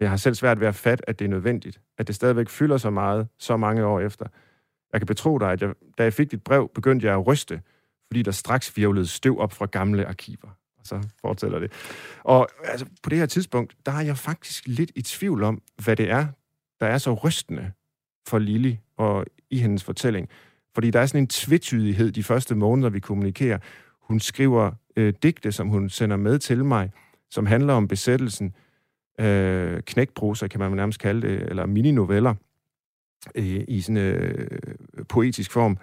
Jeg 0.00 0.10
har 0.10 0.16
selv 0.16 0.34
svært 0.34 0.60
ved 0.60 0.66
at 0.66 0.74
fatte, 0.74 1.08
at 1.08 1.18
det 1.18 1.24
er 1.24 1.28
nødvendigt, 1.28 1.80
at 1.98 2.06
det 2.06 2.14
stadigvæk 2.14 2.48
fylder 2.48 2.76
så 2.76 2.90
meget, 2.90 3.28
så 3.38 3.56
mange 3.56 3.86
år 3.86 4.00
efter, 4.00 4.26
jeg 4.92 5.00
kan 5.00 5.06
betro 5.06 5.38
dig, 5.38 5.52
at 5.52 5.62
jeg, 5.62 5.74
da 5.98 6.02
jeg 6.02 6.12
fik 6.12 6.30
dit 6.30 6.42
brev, 6.42 6.70
begyndte 6.74 7.06
jeg 7.06 7.14
at 7.14 7.26
ryste, 7.26 7.60
fordi 8.06 8.22
der 8.22 8.30
straks 8.30 8.76
virvlede 8.76 9.06
støv 9.06 9.38
op 9.38 9.52
fra 9.52 9.66
gamle 9.66 10.06
arkiver. 10.06 10.48
Og 10.78 10.86
så 10.86 11.08
fortæller 11.20 11.58
det. 11.58 11.72
Og 12.24 12.48
altså, 12.64 12.86
på 13.02 13.10
det 13.10 13.18
her 13.18 13.26
tidspunkt, 13.26 13.76
der 13.86 13.92
er 13.92 14.00
jeg 14.00 14.16
faktisk 14.16 14.66
lidt 14.66 14.92
i 14.94 15.02
tvivl 15.02 15.42
om, 15.42 15.62
hvad 15.84 15.96
det 15.96 16.10
er, 16.10 16.26
der 16.80 16.86
er 16.86 16.98
så 16.98 17.14
rystende 17.14 17.72
for 18.28 18.38
Lili 18.38 18.78
og 18.96 19.26
i 19.50 19.58
hendes 19.58 19.84
fortælling. 19.84 20.28
Fordi 20.74 20.90
der 20.90 21.00
er 21.00 21.06
sådan 21.06 21.22
en 21.22 21.28
tvetydighed 21.28 22.12
de 22.12 22.22
første 22.22 22.54
måneder, 22.54 22.90
vi 22.90 23.00
kommunikerer. 23.00 23.58
Hun 24.02 24.20
skriver 24.20 24.70
øh, 24.96 25.14
digte, 25.22 25.52
som 25.52 25.68
hun 25.68 25.88
sender 25.88 26.16
med 26.16 26.38
til 26.38 26.64
mig, 26.64 26.90
som 27.30 27.46
handler 27.46 27.74
om 27.74 27.88
besættelsen. 27.88 28.54
Øh, 29.20 29.82
knækprosa, 29.82 30.46
kan 30.46 30.60
man 30.60 30.72
nærmest 30.72 31.00
kalde 31.00 31.28
det, 31.28 31.42
eller 31.42 31.66
mininoveller 31.66 32.34
øh, 33.34 33.64
i 33.68 33.80
sådan 33.80 33.96
øh, 33.96 34.48
poetisk 35.08 35.52
form. 35.52 35.78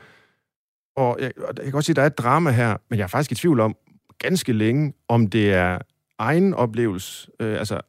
Og 0.96 1.18
jeg, 1.22 1.32
jeg 1.38 1.64
kan 1.64 1.72
godt 1.72 1.86
sige, 1.86 1.94
at 1.94 1.96
der 1.96 2.02
er 2.02 2.08
et 2.08 2.18
drama 2.18 2.52
her, 2.52 2.78
men 2.90 3.00
jeg 3.00 3.04
er 3.04 3.08
faktisk 3.08 3.32
i 3.32 3.36
tvivl 3.36 3.60
om, 3.60 3.76
ganske 4.20 4.54
længe, 4.54 4.94
om 5.08 5.28
det 5.28 5.54
er 5.54 5.80
egen 6.20 6.54
oplevelse, 6.54 7.32
øh, 7.40 7.60
altså 7.60 7.82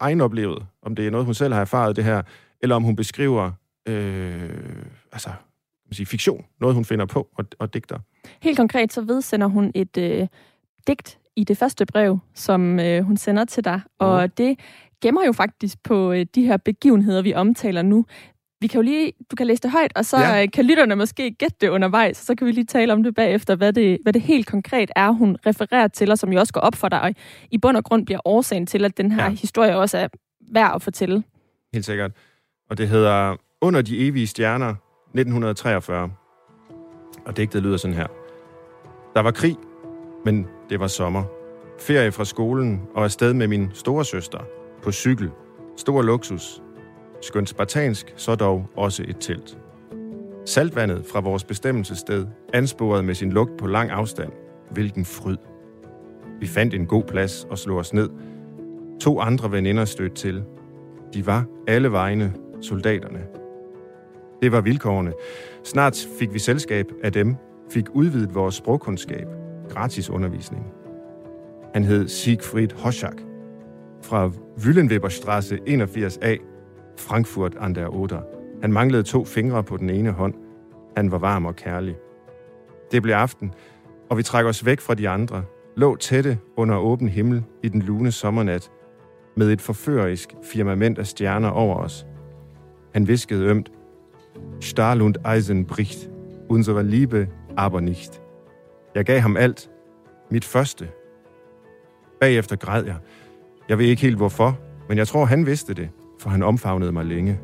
egen 0.00 0.20
oplevet, 0.20 0.66
om 0.82 0.96
det 0.96 1.06
er 1.06 1.10
noget, 1.10 1.24
hun 1.24 1.34
selv 1.34 1.54
har 1.54 1.60
erfaret 1.60 1.96
det 1.96 2.04
her, 2.04 2.22
eller 2.60 2.76
om 2.76 2.82
hun 2.82 2.96
beskriver 2.96 3.52
øh, 3.88 4.50
altså, 5.12 5.30
man 5.92 5.94
sige, 5.94 6.06
fiktion, 6.06 6.44
noget 6.60 6.74
hun 6.74 6.84
finder 6.84 7.06
på 7.06 7.28
og, 7.38 7.44
og 7.58 7.74
digter. 7.74 7.98
Helt 8.42 8.56
konkret 8.56 8.92
så 8.92 9.00
vedsender 9.00 9.46
hun 9.46 9.72
et 9.74 9.96
øh, 9.96 10.26
digt 10.86 11.18
i 11.36 11.44
det 11.44 11.58
første 11.58 11.86
brev, 11.86 12.18
som 12.34 12.80
øh, 12.80 13.02
hun 13.02 13.16
sender 13.16 13.44
til 13.44 13.64
dig, 13.64 13.80
og 13.98 14.22
mm. 14.22 14.30
det 14.30 14.58
gemmer 15.00 15.24
jo 15.26 15.32
faktisk 15.32 15.82
på 15.82 16.12
øh, 16.12 16.26
de 16.34 16.46
her 16.46 16.56
begivenheder, 16.56 17.22
vi 17.22 17.34
omtaler 17.34 17.82
nu. 17.82 18.06
Vi 18.62 18.66
kan 18.66 18.78
jo 18.78 18.82
lige, 18.82 19.12
du 19.30 19.36
kan 19.36 19.46
læse 19.46 19.62
det 19.62 19.70
højt, 19.70 19.92
og 19.96 20.04
så 20.04 20.18
ja. 20.18 20.42
Øh, 20.42 20.48
kan 20.52 20.64
lytterne 20.64 20.96
måske 20.96 21.30
gætte 21.30 21.56
det 21.60 21.68
undervejs, 21.68 22.20
og 22.20 22.26
så 22.26 22.34
kan 22.34 22.46
vi 22.46 22.52
lige 22.52 22.64
tale 22.64 22.92
om 22.92 23.02
det 23.02 23.14
bagefter, 23.14 23.54
hvad 23.56 23.72
det, 23.72 23.98
hvad 24.02 24.12
det 24.12 24.22
helt 24.22 24.46
konkret 24.46 24.90
er, 24.96 25.10
hun 25.10 25.36
refererer 25.46 25.88
til, 25.88 26.10
og 26.10 26.18
som 26.18 26.32
jo 26.32 26.40
også 26.40 26.52
går 26.52 26.60
op 26.60 26.74
for 26.74 26.88
dig, 26.88 27.00
og 27.00 27.14
i 27.50 27.58
bund 27.58 27.76
og 27.76 27.84
grund 27.84 28.06
bliver 28.06 28.20
årsagen 28.24 28.66
til, 28.66 28.84
at 28.84 28.96
den 28.96 29.12
her 29.12 29.24
ja. 29.24 29.30
historie 29.30 29.76
også 29.76 29.98
er 29.98 30.08
værd 30.52 30.72
at 30.74 30.82
fortælle. 30.82 31.22
Helt 31.72 31.84
sikkert. 31.84 32.10
Og 32.70 32.78
det 32.78 32.88
hedder 32.88 33.36
Under 33.60 33.82
de 33.82 34.06
evige 34.06 34.26
stjerner, 34.26 34.68
1943. 34.68 36.10
Og 37.26 37.36
digtet 37.36 37.62
lyder 37.62 37.76
sådan 37.76 37.96
her. 37.96 38.06
Der 39.14 39.20
var 39.20 39.30
krig, 39.30 39.56
men 40.24 40.46
det 40.70 40.80
var 40.80 40.86
sommer. 40.86 41.24
Ferie 41.80 42.12
fra 42.12 42.24
skolen 42.24 42.82
og 42.94 43.04
afsted 43.04 43.34
med 43.34 43.48
min 43.48 43.70
store 43.74 44.04
søster. 44.04 44.38
På 44.82 44.92
cykel. 44.92 45.30
Stor 45.76 46.02
luksus. 46.02 46.62
Skønt 47.22 47.48
spartansk, 47.48 48.14
så 48.16 48.34
dog 48.34 48.66
også 48.76 49.04
et 49.08 49.16
telt. 49.20 49.58
Saltvandet 50.44 51.04
fra 51.06 51.20
vores 51.20 51.44
bestemmelsessted 51.44 52.26
ansporede 52.52 53.02
med 53.02 53.14
sin 53.14 53.32
lugt 53.32 53.56
på 53.58 53.66
lang 53.66 53.90
afstand. 53.90 54.32
Hvilken 54.70 55.04
fryd. 55.04 55.36
Vi 56.40 56.46
fandt 56.46 56.74
en 56.74 56.86
god 56.86 57.04
plads 57.04 57.46
og 57.50 57.58
slog 57.58 57.78
os 57.78 57.92
ned. 57.92 58.10
To 59.00 59.20
andre 59.20 59.52
veninder 59.52 59.84
stødte 59.84 60.14
til. 60.14 60.44
De 61.14 61.26
var 61.26 61.44
alle 61.66 61.92
vegne 61.92 62.32
soldaterne. 62.60 63.20
Det 64.42 64.52
var 64.52 64.60
vilkårene. 64.60 65.12
Snart 65.64 66.06
fik 66.18 66.34
vi 66.34 66.38
selskab 66.38 66.86
af 67.02 67.12
dem, 67.12 67.36
fik 67.70 67.84
udvidet 67.94 68.34
vores 68.34 68.54
sprogkundskab, 68.54 69.26
gratis 69.68 70.10
undervisning. 70.10 70.66
Han 71.74 71.84
hed 71.84 72.08
Siegfried 72.08 72.68
Hoschak 72.76 73.16
fra 74.02 74.30
Wüllenweberstraße 74.58 75.56
81a, 75.68 76.51
Frankfurt 76.98 77.56
an 77.60 77.74
der 77.74 77.88
Oder. 77.88 78.20
Han 78.60 78.72
manglede 78.72 79.02
to 79.02 79.24
fingre 79.24 79.64
på 79.64 79.76
den 79.76 79.90
ene 79.90 80.10
hånd. 80.10 80.34
Han 80.96 81.10
var 81.10 81.18
varm 81.18 81.46
og 81.46 81.56
kærlig. 81.56 81.96
Det 82.92 83.02
blev 83.02 83.14
aften, 83.14 83.54
og 84.10 84.18
vi 84.18 84.22
trak 84.22 84.44
os 84.44 84.66
væk 84.66 84.80
fra 84.80 84.94
de 84.94 85.08
andre, 85.08 85.44
lå 85.76 85.96
tætte 85.96 86.38
under 86.56 86.76
åben 86.76 87.08
himmel 87.08 87.44
i 87.62 87.68
den 87.68 87.82
lune 87.82 88.12
sommernat, 88.12 88.70
med 89.36 89.50
et 89.50 89.60
forførerisk 89.60 90.34
firmament 90.42 90.98
af 90.98 91.06
stjerner 91.06 91.48
over 91.48 91.76
os. 91.76 92.06
Han 92.94 93.08
viskede 93.08 93.44
ømt, 93.46 93.72
Stahl 94.60 95.02
und 95.02 95.14
Eisen 95.34 95.66
bricht, 95.66 96.10
unsere 96.48 96.82
Liebe 96.82 97.28
aber 97.56 97.80
nicht. 97.80 98.22
Jeg 98.94 99.04
gav 99.04 99.20
ham 99.20 99.36
alt, 99.36 99.70
mit 100.30 100.44
første. 100.44 100.88
Bagefter 102.20 102.56
græd 102.56 102.84
jeg. 102.84 102.96
Jeg 103.68 103.78
ved 103.78 103.86
ikke 103.86 104.02
helt 104.02 104.16
hvorfor, 104.16 104.58
men 104.88 104.98
jeg 104.98 105.08
tror, 105.08 105.24
han 105.24 105.46
vidste 105.46 105.74
det, 105.74 105.90
for 106.22 106.30
han 106.30 106.42
omfavnede 106.42 106.92
mig 106.92 107.04
længe. 107.04 107.40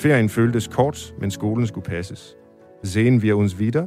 Ferien 0.00 0.28
føltes 0.28 0.68
kort, 0.68 1.14
men 1.20 1.30
skolen 1.30 1.66
skulle 1.66 1.84
passes. 1.84 2.36
Sehen 2.84 3.22
wir 3.22 3.34
uns 3.34 3.58
wieder? 3.58 3.86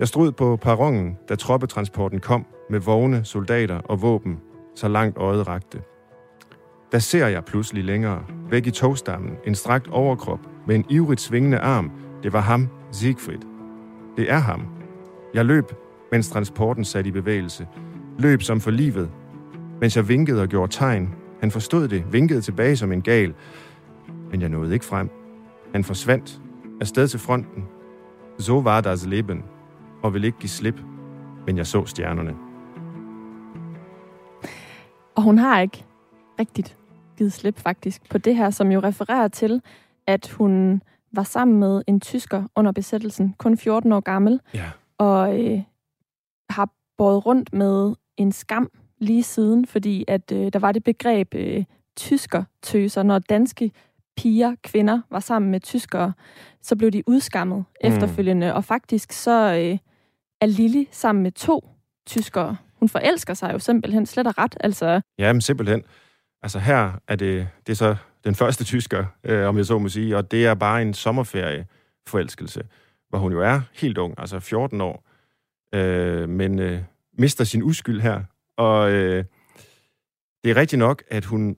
Jeg 0.00 0.08
stod 0.08 0.32
på 0.32 0.56
perronen, 0.56 1.18
da 1.28 1.34
troppetransporten 1.34 2.20
kom 2.20 2.46
med 2.70 2.80
vogne, 2.80 3.24
soldater 3.24 3.78
og 3.78 4.02
våben, 4.02 4.40
så 4.74 4.88
langt 4.88 5.18
øjet 5.18 5.48
rakte. 5.48 5.82
Der 6.92 6.98
ser 6.98 7.26
jeg 7.26 7.44
pludselig 7.44 7.84
længere, 7.84 8.22
væk 8.50 8.66
i 8.66 8.70
togstammen, 8.70 9.32
en 9.46 9.54
strakt 9.54 9.88
overkrop 9.88 10.40
med 10.66 10.74
en 10.74 10.84
ivrigt 10.90 11.20
svingende 11.20 11.58
arm. 11.58 11.90
Det 12.22 12.32
var 12.32 12.40
ham, 12.40 12.68
Siegfried. 12.92 13.40
Det 14.16 14.32
er 14.32 14.38
ham. 14.38 14.66
Jeg 15.34 15.44
løb, 15.44 15.72
mens 16.12 16.28
transporten 16.28 16.84
satte 16.84 17.08
i 17.08 17.12
bevægelse. 17.12 17.68
Løb 18.18 18.42
som 18.42 18.60
for 18.60 18.70
livet, 18.70 19.10
mens 19.80 19.96
jeg 19.96 20.08
vinkede 20.08 20.42
og 20.42 20.48
gjorde 20.48 20.72
tegn. 20.72 21.14
Han 21.44 21.50
forstod 21.50 21.88
det, 21.88 22.12
vinkede 22.12 22.40
tilbage 22.40 22.76
som 22.76 22.92
en 22.92 23.02
gal. 23.02 23.34
Men 24.30 24.40
jeg 24.40 24.48
nåede 24.48 24.74
ikke 24.74 24.84
frem. 24.84 25.10
Han 25.72 25.84
forsvandt, 25.84 26.40
afsted 26.80 27.08
til 27.08 27.20
fronten. 27.20 27.64
Så 28.38 28.60
var 28.60 28.80
deres 28.80 29.06
leben, 29.06 29.44
og 30.02 30.14
ville 30.14 30.26
ikke 30.26 30.38
give 30.38 30.50
slip, 30.50 30.80
men 31.46 31.56
jeg 31.56 31.66
så 31.66 31.86
stjernerne. 31.86 32.34
Og 35.14 35.22
hun 35.22 35.38
har 35.38 35.60
ikke 35.60 35.84
rigtigt 36.38 36.76
givet 37.16 37.32
slip 37.32 37.58
faktisk 37.58 38.10
på 38.10 38.18
det 38.18 38.36
her, 38.36 38.50
som 38.50 38.72
jo 38.72 38.80
refererer 38.80 39.28
til, 39.28 39.62
at 40.06 40.30
hun 40.30 40.82
var 41.12 41.22
sammen 41.22 41.60
med 41.60 41.82
en 41.86 42.00
tysker 42.00 42.42
under 42.56 42.72
besættelsen, 42.72 43.34
kun 43.38 43.58
14 43.58 43.92
år 43.92 44.00
gammel, 44.00 44.40
ja. 44.54 44.70
og 44.98 45.44
øh, 45.44 45.62
har 46.50 46.68
båret 46.98 47.26
rundt 47.26 47.52
med 47.52 47.94
en 48.16 48.32
skam 48.32 48.70
lige 49.04 49.22
siden, 49.22 49.66
fordi 49.66 50.04
at 50.08 50.32
øh, 50.32 50.52
der 50.52 50.58
var 50.58 50.72
det 50.72 50.84
begreb 50.84 51.34
øh, 51.34 51.64
tysker-tøser, 51.96 53.02
når 53.02 53.18
danske 53.18 53.70
piger, 54.16 54.54
kvinder, 54.62 55.00
var 55.10 55.20
sammen 55.20 55.50
med 55.50 55.60
tyskere, 55.60 56.12
så 56.62 56.76
blev 56.76 56.90
de 56.90 57.02
udskammet 57.06 57.58
mm. 57.58 57.92
efterfølgende, 57.92 58.54
og 58.54 58.64
faktisk 58.64 59.12
så 59.12 59.54
øh, 59.54 59.78
er 60.40 60.46
Lili 60.46 60.88
sammen 60.92 61.22
med 61.22 61.32
to 61.32 61.68
tyskere. 62.06 62.56
Hun 62.78 62.88
forelsker 62.88 63.34
sig 63.34 63.52
jo 63.52 63.58
simpelthen 63.58 64.06
slet 64.06 64.26
og 64.26 64.38
ret. 64.38 64.56
Altså... 64.60 65.00
Ja, 65.18 65.32
men 65.32 65.40
simpelthen. 65.40 65.82
Altså 66.42 66.58
her 66.58 66.92
er 67.08 67.16
det, 67.16 67.48
det 67.66 67.72
er 67.72 67.76
så 67.76 67.96
den 68.24 68.34
første 68.34 68.64
tysker, 68.64 69.04
øh, 69.24 69.48
om 69.48 69.56
jeg 69.56 69.66
så 69.66 69.78
må 69.78 69.88
sige, 69.88 70.16
og 70.16 70.30
det 70.30 70.46
er 70.46 70.54
bare 70.54 70.82
en 70.82 70.94
sommerferie 70.94 71.66
forelskelse, 72.06 72.62
hvor 73.08 73.18
hun 73.18 73.32
jo 73.32 73.40
er 73.40 73.60
helt 73.72 73.98
ung, 73.98 74.14
altså 74.18 74.40
14 74.40 74.80
år, 74.80 75.04
øh, 75.74 76.28
men 76.28 76.58
øh, 76.58 76.80
mister 77.18 77.44
sin 77.44 77.62
uskyld 77.62 78.00
her. 78.00 78.22
Og 78.56 78.92
øh, 78.92 79.24
det 80.44 80.50
er 80.50 80.56
rigtigt 80.56 80.78
nok, 80.78 81.04
at 81.08 81.24
hun 81.24 81.56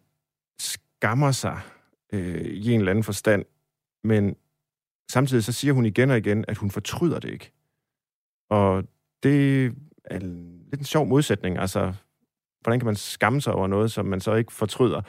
skammer 0.60 1.32
sig 1.32 1.60
øh, 2.12 2.40
i 2.40 2.72
en 2.72 2.80
eller 2.80 2.90
anden 2.90 3.04
forstand, 3.04 3.44
men 4.04 4.36
samtidig 5.10 5.44
så 5.44 5.52
siger 5.52 5.74
hun 5.74 5.86
igen 5.86 6.10
og 6.10 6.18
igen, 6.18 6.44
at 6.48 6.56
hun 6.56 6.70
fortryder 6.70 7.20
det 7.20 7.30
ikke. 7.30 7.52
Og 8.50 8.84
det 9.22 9.66
er 10.04 10.18
lidt 10.70 10.80
en 10.80 10.84
sjov 10.84 11.06
modsætning. 11.06 11.58
Altså, 11.58 11.94
hvordan 12.60 12.80
kan 12.80 12.86
man 12.86 12.96
skamme 12.96 13.40
sig 13.40 13.52
over 13.52 13.66
noget, 13.66 13.92
som 13.92 14.06
man 14.06 14.20
så 14.20 14.34
ikke 14.34 14.52
fortryder? 14.52 15.02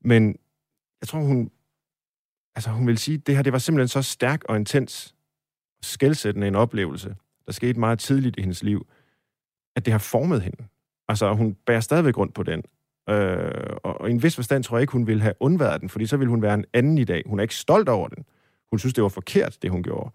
Men 0.00 0.36
jeg 1.00 1.08
tror, 1.08 1.20
hun, 1.20 1.50
altså, 2.54 2.70
hun 2.70 2.86
vil 2.86 2.98
sige, 2.98 3.18
at 3.18 3.26
det 3.26 3.36
her 3.36 3.42
det 3.42 3.52
var 3.52 3.58
simpelthen 3.58 3.88
så 3.88 4.02
stærk 4.02 4.44
og 4.44 4.56
intens, 4.56 5.14
skældsættende 5.82 6.48
en 6.48 6.54
oplevelse, 6.54 7.16
der 7.46 7.52
skete 7.52 7.80
meget 7.80 7.98
tidligt 7.98 8.38
i 8.38 8.40
hendes 8.40 8.62
liv, 8.62 8.86
at 9.76 9.84
det 9.84 9.92
har 9.92 9.98
formet 9.98 10.42
hende. 10.42 10.66
Altså, 11.08 11.34
hun 11.34 11.54
bærer 11.54 11.80
stadigvæk 11.80 12.18
rundt 12.18 12.34
på 12.34 12.42
den. 12.42 12.62
Øh, 13.08 13.76
og 13.82 14.08
i 14.08 14.12
en 14.12 14.22
vis 14.22 14.36
forstand 14.36 14.64
tror 14.64 14.76
jeg 14.76 14.82
ikke, 14.82 14.92
hun 14.92 15.06
ville 15.06 15.22
have 15.22 15.34
undværet 15.40 15.80
den, 15.80 15.88
fordi 15.88 16.06
så 16.06 16.16
ville 16.16 16.30
hun 16.30 16.42
være 16.42 16.54
en 16.54 16.64
anden 16.72 16.98
i 16.98 17.04
dag. 17.04 17.22
Hun 17.26 17.38
er 17.38 17.42
ikke 17.42 17.54
stolt 17.54 17.88
over 17.88 18.08
den. 18.08 18.24
Hun 18.70 18.78
synes, 18.78 18.94
det 18.94 19.02
var 19.02 19.08
forkert, 19.08 19.58
det 19.62 19.70
hun 19.70 19.82
gjorde. 19.82 20.10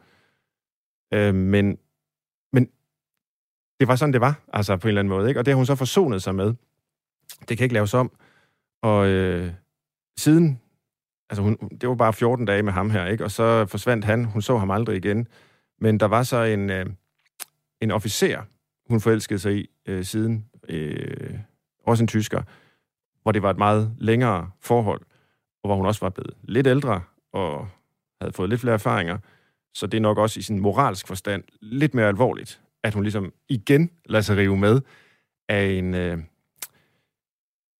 Øh, 1.13 1.35
men, 1.35 1.77
men 2.53 2.65
det 3.79 3.87
var 3.87 3.95
sådan, 3.95 4.13
det 4.13 4.21
var, 4.21 4.41
altså 4.53 4.77
på 4.77 4.87
en 4.87 4.89
eller 4.89 5.01
anden 5.01 5.09
måde. 5.09 5.27
Ikke? 5.29 5.39
Og 5.39 5.45
det 5.45 5.51
har 5.51 5.55
hun 5.55 5.65
så 5.65 5.75
forsonet 5.75 6.23
sig 6.23 6.35
med. 6.35 6.53
Det 7.49 7.57
kan 7.57 7.65
ikke 7.65 7.73
laves 7.73 7.93
om. 7.93 8.11
Og 8.81 9.07
øh, 9.07 9.53
siden, 10.17 10.61
altså 11.29 11.43
hun, 11.43 11.57
det 11.81 11.89
var 11.89 11.95
bare 11.95 12.13
14 12.13 12.45
dage 12.45 12.63
med 12.63 12.73
ham 12.73 12.89
her, 12.89 13.05
ikke? 13.05 13.23
og 13.23 13.31
så 13.31 13.65
forsvandt 13.65 14.05
han. 14.05 14.25
Hun 14.25 14.41
så 14.41 14.57
ham 14.57 14.71
aldrig 14.71 14.97
igen. 14.97 15.27
Men 15.79 15.99
der 15.99 16.05
var 16.05 16.23
så 16.23 16.43
en, 16.43 16.69
øh, 16.69 16.85
en 17.81 17.91
officer, 17.91 18.41
hun 18.89 19.01
forelskede 19.01 19.39
sig 19.39 19.55
i 19.55 19.69
øh, 19.85 20.05
siden, 20.05 20.49
øh, 20.69 21.39
også 21.85 22.03
en 22.03 22.07
tysker, 22.07 22.41
hvor 23.21 23.31
det 23.31 23.43
var 23.43 23.49
et 23.49 23.57
meget 23.57 23.95
længere 23.97 24.51
forhold, 24.59 25.01
og 25.63 25.67
hvor 25.67 25.75
hun 25.75 25.85
også 25.85 26.05
var 26.05 26.09
blevet 26.09 26.33
lidt 26.43 26.67
ældre 26.67 27.01
og 27.33 27.67
havde 28.21 28.33
fået 28.33 28.49
lidt 28.49 28.61
flere 28.61 28.73
erfaringer. 28.73 29.17
Så 29.73 29.87
det 29.87 29.97
er 29.97 30.01
nok 30.01 30.17
også 30.17 30.39
i 30.39 30.43
sin 30.43 30.59
moralsk 30.59 31.07
forstand 31.07 31.43
lidt 31.61 31.93
mere 31.93 32.07
alvorligt, 32.07 32.61
at 32.83 32.93
hun 32.93 33.03
ligesom 33.03 33.33
igen 33.49 33.89
lader 34.05 34.21
sig 34.21 34.37
rive 34.37 34.57
med 34.57 34.81
af 35.49 35.65
en, 35.65 35.93
øh, 35.93 36.17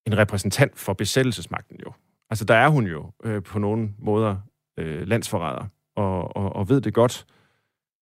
en 0.07 0.17
repræsentant 0.17 0.79
for 0.79 0.93
besættelsesmagten 0.93 1.79
jo. 1.85 1.93
Altså 2.29 2.45
der 2.45 2.55
er 2.55 2.69
hun 2.69 2.87
jo 2.87 3.11
øh, 3.23 3.43
på 3.43 3.59
nogle 3.59 3.93
måder 3.99 4.37
øh, 4.79 5.07
landsforræder 5.07 5.67
og, 5.95 6.37
og, 6.37 6.55
og 6.55 6.69
ved 6.69 6.81
det 6.81 6.93
godt, 6.93 7.25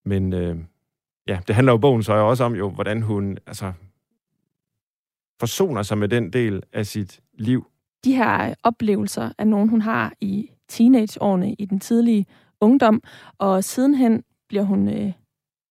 men 0.06 0.34
øh, 0.34 0.58
ja, 1.28 1.40
det 1.48 1.56
handler 1.56 1.74
jo 1.74 1.78
bogen 1.78 2.04
så 2.04 2.14
også 2.14 2.44
om 2.44 2.56
jo, 2.56 2.70
hvordan 2.70 3.02
hun 3.02 3.38
altså, 3.48 3.74
forsoner 5.42 5.84
sig 5.84 5.98
med 5.98 6.08
den 6.08 6.34
del 6.34 6.62
af 6.74 6.86
sit 6.86 7.20
liv. 7.40 7.66
De 8.06 8.16
her 8.16 8.54
oplevelser 8.64 9.30
er 9.38 9.44
nogen, 9.44 9.70
hun 9.70 9.82
har 9.82 10.14
i 10.22 10.50
teenageårene, 10.70 11.54
i 11.54 11.66
den 11.66 11.80
tidlige 11.80 12.26
ungdom, 12.62 13.04
og 13.38 13.64
sidenhen 13.64 14.24
bliver 14.50 14.64
hun 14.64 14.88
øh, 14.88 15.12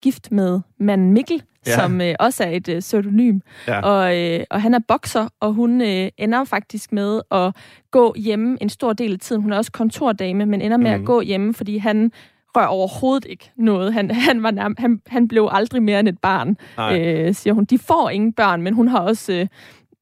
gift 0.02 0.32
med 0.32 0.60
manden 0.78 1.12
Mikkel, 1.12 1.42
ja. 1.66 1.74
som 1.74 2.00
øh, 2.00 2.14
også 2.20 2.44
er 2.44 2.50
et 2.50 2.68
øh, 2.68 2.80
pseudonym. 2.80 3.40
Ja. 3.66 3.80
Og, 3.80 4.18
øh, 4.18 4.44
og 4.50 4.62
han 4.62 4.74
er 4.74 4.78
bokser, 4.88 5.28
og 5.40 5.52
hun 5.52 5.80
øh, 5.80 6.08
ender 6.18 6.44
faktisk 6.44 6.92
med 6.92 7.20
at 7.30 7.56
gå 7.90 8.14
hjemme 8.16 8.58
en 8.60 8.68
stor 8.68 8.92
del 8.92 9.12
af 9.12 9.20
tiden. 9.20 9.42
Hun 9.42 9.52
er 9.52 9.56
også 9.56 9.72
kontordame, 9.72 10.46
men 10.46 10.62
ender 10.62 10.76
med 10.76 10.90
mm. 10.90 10.94
at 10.94 11.00
mhm. 11.00 11.06
gå 11.06 11.20
hjemme, 11.20 11.54
fordi 11.54 11.76
han 11.78 12.12
rører 12.56 12.66
overhovedet 12.66 13.26
ikke 13.30 13.50
noget. 13.56 13.92
Han, 13.92 14.10
han, 14.10 14.42
var 14.42 14.50
nærmest, 14.50 14.80
han, 14.80 15.00
han 15.06 15.28
blev 15.28 15.48
aldrig 15.52 15.82
mere 15.82 16.00
end 16.00 16.08
et 16.08 16.18
barn, 16.18 16.56
øh, 16.96 17.34
siger 17.34 17.54
hun. 17.54 17.64
De 17.64 17.78
får 17.78 18.10
ingen 18.10 18.32
børn, 18.32 18.62
men 18.62 18.74
hun 18.74 18.88
har 18.88 19.00
også... 19.00 19.32
Øh, 19.32 19.46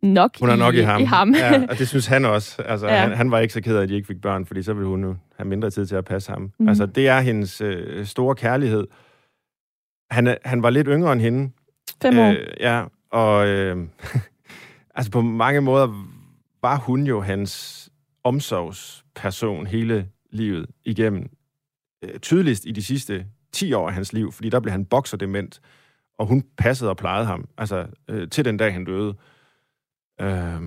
nok, 0.02 0.30
hun 0.40 0.48
er 0.48 0.56
nok 0.56 0.74
i, 0.74 0.78
i 0.78 0.82
ham. 0.82 1.00
I 1.00 1.04
ham. 1.04 1.34
ja, 1.34 1.62
og 1.68 1.78
det 1.78 1.88
synes 1.88 2.06
han 2.06 2.24
også. 2.24 2.62
Altså, 2.62 2.88
ja. 2.88 2.96
han, 2.96 3.12
han 3.12 3.30
var 3.30 3.38
ikke 3.38 3.54
så 3.54 3.60
ked 3.60 3.76
af, 3.76 3.82
at 3.82 3.88
de 3.88 3.94
ikke 3.94 4.06
fik 4.06 4.20
børn, 4.20 4.46
fordi 4.46 4.62
så 4.62 4.72
ville 4.72 4.88
hun 4.88 5.04
jo 5.04 5.16
have 5.36 5.48
mindre 5.48 5.70
tid 5.70 5.86
til 5.86 5.96
at 5.96 6.04
passe 6.04 6.32
ham. 6.32 6.52
Mm. 6.58 6.68
Altså, 6.68 6.86
det 6.86 7.08
er 7.08 7.20
hendes 7.20 7.60
øh, 7.60 8.06
store 8.06 8.34
kærlighed. 8.34 8.86
Han, 10.10 10.36
han 10.44 10.62
var 10.62 10.70
lidt 10.70 10.86
yngre 10.90 11.12
end 11.12 11.20
hende. 11.20 11.50
Fem 12.02 12.18
år. 12.18 12.30
Øh, 12.30 12.36
ja, 12.60 12.84
og 13.12 13.48
øh, 13.48 13.76
altså 14.96 15.10
på 15.10 15.20
mange 15.20 15.60
måder 15.60 16.06
var 16.62 16.76
hun 16.76 17.06
jo 17.06 17.20
hans 17.20 17.84
omsorgsperson 18.24 19.66
hele 19.66 20.06
livet 20.32 20.66
igennem. 20.84 21.28
Øh, 22.04 22.18
tydeligst 22.20 22.66
i 22.66 22.70
de 22.70 22.82
sidste 22.82 23.26
10 23.52 23.72
år 23.72 23.88
af 23.88 23.94
hans 23.94 24.12
liv, 24.12 24.32
fordi 24.32 24.48
der 24.48 24.60
blev 24.60 24.72
han 24.72 24.84
bokserdement, 24.84 25.60
og 26.18 26.26
hun 26.26 26.44
passede 26.56 26.90
og 26.90 26.96
plejede 26.96 27.26
ham, 27.26 27.48
altså 27.58 27.86
øh, 28.08 28.28
til 28.28 28.44
den 28.44 28.56
dag, 28.56 28.72
han 28.72 28.84
døde. 28.84 29.14
Øh, 30.20 30.62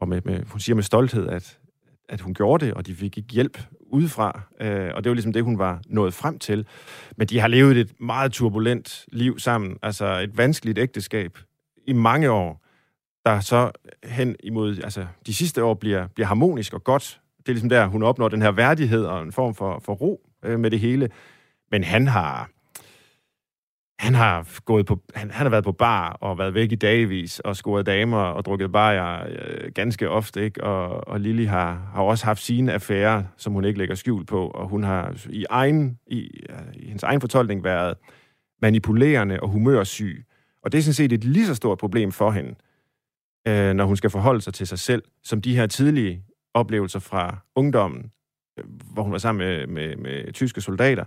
og 0.00 0.08
med, 0.08 0.20
med, 0.24 0.44
hun 0.46 0.60
siger 0.60 0.74
med 0.74 0.82
stolthed, 0.82 1.28
at, 1.28 1.58
at 2.08 2.20
hun 2.20 2.34
gjorde 2.34 2.66
det, 2.66 2.74
og 2.74 2.86
de 2.86 2.94
fik 2.94 3.18
ikke 3.18 3.32
hjælp 3.32 3.58
udefra. 3.80 4.40
Øh, 4.60 4.90
og 4.94 5.04
det 5.04 5.10
var 5.10 5.14
ligesom 5.14 5.32
det, 5.32 5.44
hun 5.44 5.58
var 5.58 5.82
nået 5.86 6.14
frem 6.14 6.38
til. 6.38 6.66
Men 7.16 7.26
de 7.26 7.38
har 7.38 7.48
levet 7.48 7.76
et 7.76 8.00
meget 8.00 8.32
turbulent 8.32 9.04
liv 9.12 9.38
sammen, 9.38 9.78
altså 9.82 10.20
et 10.20 10.38
vanskeligt 10.38 10.78
ægteskab 10.78 11.38
i 11.86 11.92
mange 11.92 12.30
år, 12.30 12.64
der 13.24 13.40
så 13.40 13.70
hen 14.04 14.36
imod, 14.44 14.78
altså 14.84 15.06
de 15.26 15.34
sidste 15.34 15.64
år 15.64 15.74
bliver, 15.74 16.06
bliver 16.06 16.26
harmonisk 16.26 16.74
og 16.74 16.84
godt. 16.84 17.20
Det 17.38 17.48
er 17.48 17.52
ligesom 17.52 17.68
der, 17.68 17.86
hun 17.86 18.02
opnår 18.02 18.28
den 18.28 18.42
her 18.42 18.50
værdighed 18.50 19.04
og 19.04 19.22
en 19.22 19.32
form 19.32 19.54
for, 19.54 19.78
for 19.84 19.94
ro 19.94 20.23
øh, 20.44 20.60
med 20.60 20.70
det 20.70 20.80
hele. 20.80 21.08
Men 21.70 21.84
han 21.84 22.08
har, 22.08 22.50
han 23.98 24.14
har 24.14 24.48
gået 24.64 24.86
på, 24.86 25.00
han, 25.14 25.30
han 25.30 25.44
har 25.46 25.50
været 25.50 25.64
på 25.64 25.72
bar 25.72 26.12
og 26.12 26.38
været 26.38 26.54
væk 26.54 26.72
i 26.72 26.74
dagvis 26.74 27.40
og 27.40 27.56
scoret 27.56 27.86
damer 27.86 28.22
og 28.22 28.44
drukket 28.44 28.72
bajer 28.72 29.26
øh, 29.28 29.72
ganske 29.74 30.10
ofte, 30.10 30.44
ikke? 30.44 30.64
Og, 30.64 31.08
og 31.08 31.20
Lili 31.20 31.44
har, 31.44 31.90
har 31.94 32.02
også 32.02 32.24
haft 32.24 32.42
sine 32.42 32.72
affærer, 32.72 33.24
som 33.36 33.52
hun 33.52 33.64
ikke 33.64 33.78
lægger 33.78 33.94
skjul 33.94 34.26
på, 34.26 34.48
og 34.48 34.68
hun 34.68 34.82
har 34.82 35.26
i, 35.30 35.44
egen, 35.50 35.98
i, 36.06 36.18
i 36.74 36.86
hendes 36.86 37.02
egen 37.02 37.20
fortolkning 37.20 37.64
været 37.64 37.96
manipulerende 38.62 39.40
og 39.40 39.48
humørsyg. 39.48 40.24
Og 40.62 40.72
det 40.72 40.78
er 40.78 40.82
sådan 40.82 40.94
set 40.94 41.12
et 41.12 41.24
lige 41.24 41.46
så 41.46 41.54
stort 41.54 41.78
problem 41.78 42.12
for 42.12 42.30
hende, 42.30 42.54
øh, 43.48 43.74
når 43.74 43.84
hun 43.84 43.96
skal 43.96 44.10
forholde 44.10 44.40
sig 44.40 44.54
til 44.54 44.66
sig 44.66 44.78
selv, 44.78 45.02
som 45.22 45.42
de 45.42 45.56
her 45.56 45.66
tidlige 45.66 46.24
oplevelser 46.54 46.98
fra 46.98 47.36
ungdommen, 47.54 48.10
hvor 48.64 49.02
hun 49.02 49.12
var 49.12 49.18
sammen 49.18 49.46
med, 49.46 49.66
med, 49.66 49.96
med 49.96 50.32
tyske 50.32 50.60
soldater, 50.60 51.04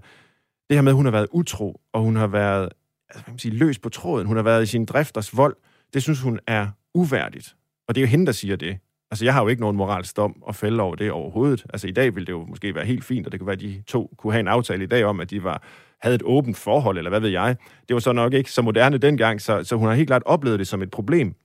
det 0.69 0.77
her 0.77 0.81
med, 0.81 0.91
at 0.91 0.95
hun 0.95 1.05
har 1.05 1.11
været 1.11 1.27
utro, 1.31 1.81
og 1.93 2.01
hun 2.01 2.15
har 2.15 2.27
været 2.27 2.69
altså, 3.09 3.23
hvad 3.23 3.31
man 3.31 3.39
sige, 3.39 3.55
løs 3.55 3.79
på 3.79 3.89
tråden, 3.89 4.27
hun 4.27 4.35
har 4.35 4.43
været 4.43 4.63
i 4.63 4.65
sin 4.65 4.85
drifters 4.85 5.37
vold, 5.37 5.55
det 5.93 6.03
synes 6.03 6.21
hun 6.21 6.39
er 6.47 6.67
uværdigt. 6.93 7.55
Og 7.87 7.95
det 7.95 8.01
er 8.01 8.05
jo 8.05 8.09
hende, 8.09 8.25
der 8.25 8.31
siger 8.31 8.55
det. 8.55 8.77
Altså, 9.11 9.25
jeg 9.25 9.33
har 9.33 9.41
jo 9.41 9.47
ikke 9.47 9.61
nogen 9.61 9.77
moralsk 9.77 10.17
dom 10.17 10.43
at 10.47 10.55
fælde 10.55 10.83
over 10.83 10.95
det 10.95 11.11
overhovedet. 11.11 11.65
Altså, 11.69 11.87
i 11.87 11.91
dag 11.91 12.15
ville 12.15 12.25
det 12.25 12.31
jo 12.31 12.45
måske 12.45 12.75
være 12.75 12.85
helt 12.85 13.03
fint, 13.03 13.25
og 13.25 13.31
det 13.31 13.39
kunne 13.39 13.47
være, 13.47 13.53
at 13.53 13.61
de 13.61 13.83
to 13.87 14.13
kunne 14.17 14.33
have 14.33 14.39
en 14.39 14.47
aftale 14.47 14.83
i 14.83 14.87
dag 14.87 15.05
om, 15.05 15.19
at 15.19 15.29
de 15.29 15.43
var, 15.43 15.63
havde 16.01 16.15
et 16.15 16.23
åbent 16.25 16.57
forhold, 16.57 16.97
eller 16.97 17.09
hvad 17.09 17.19
ved 17.19 17.29
jeg. 17.29 17.55
Det 17.87 17.93
var 17.93 17.99
så 17.99 18.11
nok 18.11 18.33
ikke 18.33 18.51
så 18.51 18.61
moderne 18.61 18.97
dengang, 18.97 19.41
så, 19.41 19.63
så 19.63 19.75
hun 19.75 19.87
har 19.87 19.95
helt 19.95 20.07
klart 20.07 20.23
oplevet 20.25 20.59
det 20.59 20.67
som 20.67 20.81
et 20.81 20.91
problem 20.91 21.35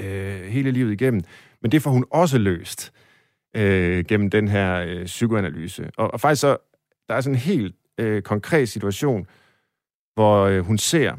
øh, 0.00 0.42
hele 0.42 0.70
livet 0.70 0.92
igennem. 0.92 1.22
Men 1.62 1.72
det 1.72 1.82
får 1.82 1.90
hun 1.90 2.04
også 2.10 2.38
løst 2.38 2.92
øh, 3.56 4.04
gennem 4.04 4.30
den 4.30 4.48
her 4.48 4.84
øh, 4.86 5.04
psykoanalyse. 5.04 5.90
Og, 5.96 6.12
og 6.12 6.20
faktisk 6.20 6.40
så, 6.40 6.56
der 7.08 7.14
er 7.14 7.20
sådan 7.20 7.34
en 7.34 7.40
helt 7.40 7.76
øh, 7.98 8.22
konkret 8.22 8.68
situation, 8.68 9.26
hvor 10.14 10.44
øh, 10.44 10.60
hun 10.60 10.78
ser 10.78 11.16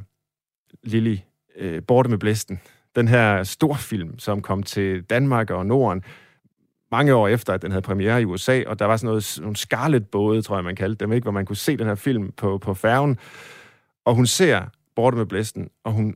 Lily 0.83 1.17
øh, 1.55 1.83
Borte 1.87 2.09
med 2.09 2.17
Blæsten, 2.17 2.59
den 2.95 3.07
her 3.07 3.43
storfilm, 3.43 4.19
som 4.19 4.41
kom 4.41 4.63
til 4.63 5.03
Danmark 5.03 5.49
og 5.49 5.65
Norden 5.65 6.03
mange 6.91 7.15
år 7.15 7.27
efter, 7.27 7.53
at 7.53 7.61
den 7.61 7.71
havde 7.71 7.81
premiere 7.81 8.21
i 8.21 8.25
USA, 8.25 8.63
og 8.67 8.79
der 8.79 8.85
var 8.85 8.97
sådan 8.97 9.07
noget, 9.07 9.37
nogle 9.41 9.55
scarlet-både, 9.55 10.41
tror 10.41 10.55
jeg, 10.55 10.63
man 10.63 10.75
kaldte 10.75 11.05
dem, 11.05 11.13
ikke? 11.13 11.25
hvor 11.25 11.31
man 11.31 11.45
kunne 11.45 11.55
se 11.55 11.77
den 11.77 11.87
her 11.87 11.95
film 11.95 12.31
på, 12.31 12.57
på 12.57 12.73
færgen. 12.73 13.19
Og 14.05 14.15
hun 14.15 14.25
ser 14.25 14.65
Borte 14.95 15.17
med 15.17 15.25
Blæsten, 15.25 15.69
og 15.83 15.91
hun, 15.91 16.15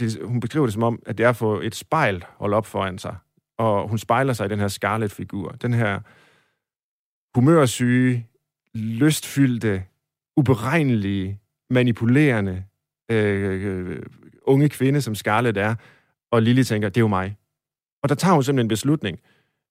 det, 0.00 0.18
hun 0.24 0.40
beskriver 0.40 0.66
det 0.66 0.72
som 0.72 0.82
om, 0.82 1.02
at 1.06 1.18
det 1.18 1.24
er 1.24 1.30
at 1.30 1.36
få 1.36 1.60
et 1.60 1.74
spejl 1.74 2.24
holdt 2.36 2.54
op 2.54 2.66
foran 2.66 2.98
sig. 2.98 3.16
Og 3.58 3.88
hun 3.88 3.98
spejler 3.98 4.32
sig 4.32 4.46
i 4.46 4.48
den 4.48 4.58
her 4.58 4.68
Scarlet-figur. 4.68 5.48
Den 5.50 5.74
her 5.74 6.00
humørsyge, 7.34 8.26
lystfyldte, 8.74 9.84
uberegnelige, 10.36 11.40
manipulerende 11.70 12.64
øh, 13.10 13.88
øh, 13.88 14.02
unge 14.42 14.68
kvinde, 14.68 15.00
som 15.00 15.14
Scarlet 15.14 15.56
er, 15.56 15.74
og 16.30 16.42
Lily 16.42 16.62
tænker, 16.62 16.88
det 16.88 16.96
er 16.96 17.00
jo 17.00 17.08
mig. 17.08 17.36
Og 18.02 18.08
der 18.08 18.14
tager 18.14 18.34
hun 18.34 18.42
simpelthen 18.42 18.64
en 18.64 18.68
beslutning, 18.68 19.20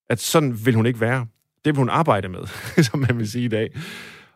at 0.10 0.20
sådan 0.20 0.66
vil 0.66 0.76
hun 0.76 0.86
ikke 0.86 1.02
være. 1.02 1.28
Det 1.66 1.74
vil 1.74 1.78
hun 1.78 1.90
arbejde 1.90 2.30
med, 2.30 2.46
som 2.88 3.00
man 3.00 3.18
vil 3.18 3.32
sige 3.32 3.46
i 3.46 3.48
dag. 3.48 3.72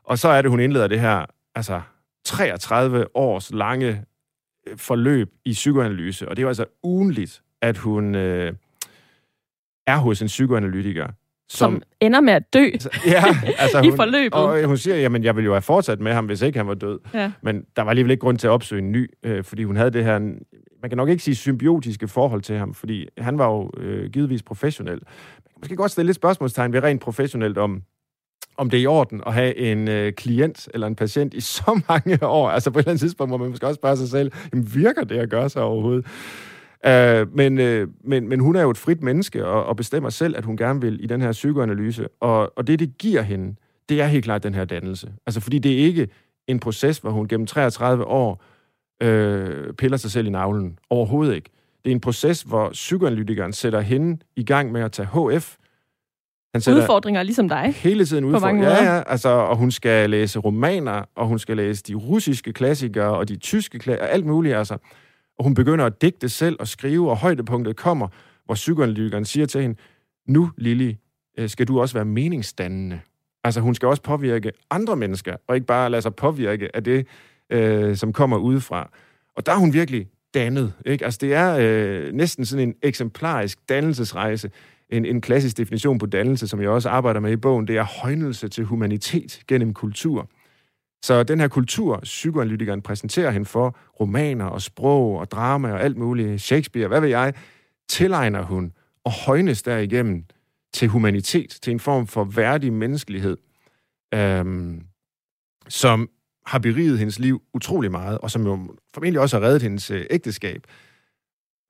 Og 0.03 0.19
så 0.19 0.27
er 0.27 0.41
det, 0.41 0.51
hun 0.51 0.59
indleder 0.59 0.87
det 0.87 0.99
her, 0.99 1.25
altså 1.55 1.81
33 2.25 3.15
års 3.15 3.51
lange 3.51 4.05
øh, 4.67 4.77
forløb 4.77 5.33
i 5.45 5.51
psykoanalyse, 5.51 6.29
og 6.29 6.35
det 6.35 6.41
er 6.41 6.43
jo 6.43 6.47
altså 6.47 6.65
ugenligt, 6.83 7.43
at 7.61 7.77
hun 7.77 8.15
øh, 8.15 8.53
er 9.91 9.97
hos 9.97 10.21
en 10.21 10.27
psykoanalytiker, 10.27 11.07
som, 11.49 11.73
som 11.73 11.81
ender 11.99 12.21
med 12.21 12.33
at 12.33 12.53
dø 12.53 12.65
ja, 13.05 13.23
altså 13.57 13.81
i 13.83 13.87
hun, 13.89 13.95
forløbet. 13.95 14.33
Og 14.33 14.63
hun 14.65 14.77
siger, 14.77 14.95
jamen 14.95 15.23
jeg 15.23 15.35
ville 15.35 15.45
jo 15.45 15.53
have 15.53 15.61
fortsat 15.61 15.99
med 15.99 16.13
ham, 16.13 16.25
hvis 16.25 16.41
ikke 16.41 16.59
han 16.59 16.67
var 16.67 16.73
død. 16.73 16.99
Ja. 17.13 17.31
Men 17.41 17.63
der 17.75 17.81
var 17.81 17.89
alligevel 17.89 18.11
ikke 18.11 18.21
grund 18.21 18.37
til 18.37 18.47
at 18.47 18.51
opsøge 18.51 18.81
en 18.81 18.91
ny, 18.91 19.09
øh, 19.23 19.43
fordi 19.43 19.63
hun 19.63 19.75
havde 19.75 19.91
det 19.91 20.03
her, 20.03 20.19
man 20.81 20.89
kan 20.89 20.97
nok 20.97 21.09
ikke 21.09 21.23
sige 21.23 21.35
symbiotiske 21.35 22.07
forhold 22.07 22.41
til 22.41 22.57
ham, 22.57 22.73
fordi 22.73 23.07
han 23.17 23.37
var 23.37 23.47
jo 23.47 23.71
øh, 23.77 24.09
givetvis 24.09 24.43
professionel. 24.43 24.93
Man 24.93 25.53
kan 25.53 25.59
måske 25.59 25.75
godt 25.75 25.91
stille 25.91 26.07
lidt 26.07 26.15
spørgsmålstegn 26.15 26.73
ved 26.73 26.83
rent 26.83 27.01
professionelt 27.01 27.57
om, 27.57 27.81
om 28.57 28.69
det 28.69 28.77
er 28.77 28.81
i 28.81 28.85
orden 28.85 29.21
at 29.27 29.33
have 29.33 29.57
en 29.57 29.87
øh, 29.87 30.13
klient 30.13 30.69
eller 30.73 30.87
en 30.87 30.95
patient 30.95 31.33
i 31.33 31.39
så 31.39 31.81
mange 31.89 32.25
år. 32.27 32.49
Altså 32.49 32.71
på 32.71 32.79
et 32.79 32.83
eller 32.83 32.91
andet 32.91 33.01
tidspunkt 33.01 33.29
må 33.29 33.37
man 33.37 33.49
måske 33.49 33.67
også 33.67 33.79
spørge 33.79 33.97
sig 33.97 34.09
selv, 34.09 34.31
jamen 34.53 34.75
virker 34.75 35.03
det 35.03 35.17
at 35.17 35.29
gøre 35.29 35.49
sig 35.49 35.61
overhovedet? 35.61 36.05
Uh, 36.87 37.35
men, 37.35 37.59
uh, 37.59 37.89
men, 38.03 38.29
men 38.29 38.39
hun 38.39 38.55
er 38.55 38.61
jo 38.61 38.69
et 38.69 38.77
frit 38.77 39.03
menneske 39.03 39.45
og, 39.45 39.65
og 39.65 39.75
bestemmer 39.75 40.09
selv, 40.09 40.37
at 40.37 40.45
hun 40.45 40.57
gerne 40.57 40.81
vil 40.81 41.03
i 41.03 41.07
den 41.07 41.21
her 41.21 41.31
psykoanalyse. 41.31 42.07
Og, 42.19 42.57
og 42.57 42.67
det, 42.67 42.79
det 42.79 42.97
giver 42.99 43.21
hende, 43.21 43.55
det 43.89 44.01
er 44.01 44.05
helt 44.05 44.23
klart 44.23 44.43
den 44.43 44.53
her 44.53 44.65
dannelse. 44.65 45.11
Altså 45.25 45.39
fordi 45.39 45.59
det 45.59 45.73
er 45.73 45.77
ikke 45.77 46.07
en 46.47 46.59
proces, 46.59 46.97
hvor 46.97 47.11
hun 47.11 47.27
gennem 47.27 47.47
33 47.47 48.05
år 48.05 48.43
uh, 49.03 49.09
piller 49.77 49.97
sig 49.97 50.11
selv 50.11 50.27
i 50.27 50.29
navlen. 50.29 50.79
Overhovedet 50.89 51.35
ikke. 51.35 51.49
Det 51.83 51.91
er 51.91 51.95
en 51.95 52.01
proces, 52.01 52.41
hvor 52.41 52.69
psykoanalytikeren 52.69 53.53
sætter 53.53 53.79
hende 53.79 54.17
i 54.35 54.43
gang 54.43 54.71
med 54.71 54.81
at 54.81 54.91
tage 54.91 55.07
HF. 55.07 55.55
Han 56.53 56.61
sætter 56.61 56.81
udfordringer 56.81 57.23
ligesom 57.23 57.49
dig. 57.49 57.73
Hele 57.75 58.05
tiden 58.05 58.23
udfordringer. 58.23 58.69
Ja, 58.69 58.95
ja. 58.95 59.03
Altså, 59.07 59.29
og 59.29 59.57
hun 59.57 59.71
skal 59.71 60.09
læse 60.09 60.39
romaner, 60.39 61.03
og 61.15 61.27
hun 61.27 61.39
skal 61.39 61.57
læse 61.57 61.83
de 61.83 61.95
russiske 61.95 62.53
klassikere, 62.53 63.17
og 63.17 63.29
de 63.29 63.35
tyske 63.35 63.79
klassikere, 63.79 64.09
alt 64.09 64.25
muligt. 64.25 64.55
Altså 64.55 64.77
og 65.41 65.45
hun 65.45 65.53
begynder 65.53 65.85
at 65.85 66.01
digte 66.01 66.29
selv 66.29 66.55
og 66.59 66.67
skrive, 66.67 67.09
og 67.09 67.17
højdepunktet 67.17 67.75
kommer, 67.75 68.07
hvor 68.45 68.55
psykoanalytikeren 68.55 69.25
siger 69.25 69.45
til 69.45 69.61
hende, 69.61 69.75
nu, 70.27 70.51
Lili, 70.57 70.97
øh, 71.37 71.49
skal 71.49 71.67
du 71.67 71.81
også 71.81 71.93
være 71.93 72.05
meningsdannende. 72.05 72.99
Altså, 73.43 73.61
hun 73.61 73.75
skal 73.75 73.87
også 73.87 74.01
påvirke 74.01 74.51
andre 74.69 74.95
mennesker, 74.95 75.35
og 75.47 75.55
ikke 75.55 75.67
bare 75.67 75.89
lade 75.89 76.01
sig 76.01 76.15
påvirke 76.15 76.75
af 76.75 76.83
det, 76.83 77.07
øh, 77.49 77.95
som 77.95 78.13
kommer 78.13 78.37
udefra. 78.37 78.89
Og 79.35 79.45
der 79.45 79.51
er 79.51 79.55
hun 79.57 79.73
virkelig 79.73 80.07
dannet. 80.33 80.73
Ikke? 80.85 81.05
Altså, 81.05 81.17
det 81.21 81.33
er 81.33 81.57
øh, 81.59 82.13
næsten 82.13 82.45
sådan 82.45 82.67
en 82.67 82.75
eksemplarisk 82.81 83.69
dannelsesrejse. 83.69 84.51
En, 84.89 85.05
en 85.05 85.21
klassisk 85.21 85.57
definition 85.57 85.97
på 85.97 86.05
dannelse, 86.05 86.47
som 86.47 86.61
jeg 86.61 86.69
også 86.69 86.89
arbejder 86.89 87.19
med 87.19 87.31
i 87.31 87.35
bogen, 87.35 87.67
det 87.67 87.77
er 87.77 87.83
højnelse 88.01 88.47
til 88.47 88.63
humanitet 88.63 89.41
gennem 89.47 89.73
kultur. 89.73 90.29
Så 91.03 91.23
den 91.23 91.39
her 91.39 91.47
kultur, 91.47 91.99
psykoanalytikeren 92.03 92.81
præsenterer 92.81 93.31
hende 93.31 93.45
for, 93.45 93.77
romaner 93.99 94.45
og 94.45 94.61
sprog 94.61 95.19
og 95.19 95.31
drama 95.31 95.71
og 95.71 95.81
alt 95.81 95.97
muligt, 95.97 96.41
Shakespeare, 96.41 96.87
hvad 96.87 97.01
ved 97.01 97.09
jeg, 97.09 97.33
tilegner 97.89 98.41
hun 98.41 98.73
og 99.03 99.11
højnes 99.11 99.63
derigennem 99.63 100.25
til 100.73 100.87
humanitet, 100.87 101.49
til 101.61 101.71
en 101.71 101.79
form 101.79 102.07
for 102.07 102.23
værdig 102.23 102.73
menneskelighed, 102.73 103.37
øhm, 104.13 104.83
som 105.67 106.09
har 106.45 106.59
beriget 106.59 106.99
hendes 106.99 107.19
liv 107.19 107.41
utrolig 107.53 107.91
meget, 107.91 108.17
og 108.17 108.31
som 108.31 108.45
jo 108.45 108.75
formentlig 108.93 109.21
også 109.21 109.39
har 109.39 109.47
reddet 109.47 109.61
hendes 109.61 109.91
øh, 109.91 110.05
ægteskab. 110.09 110.67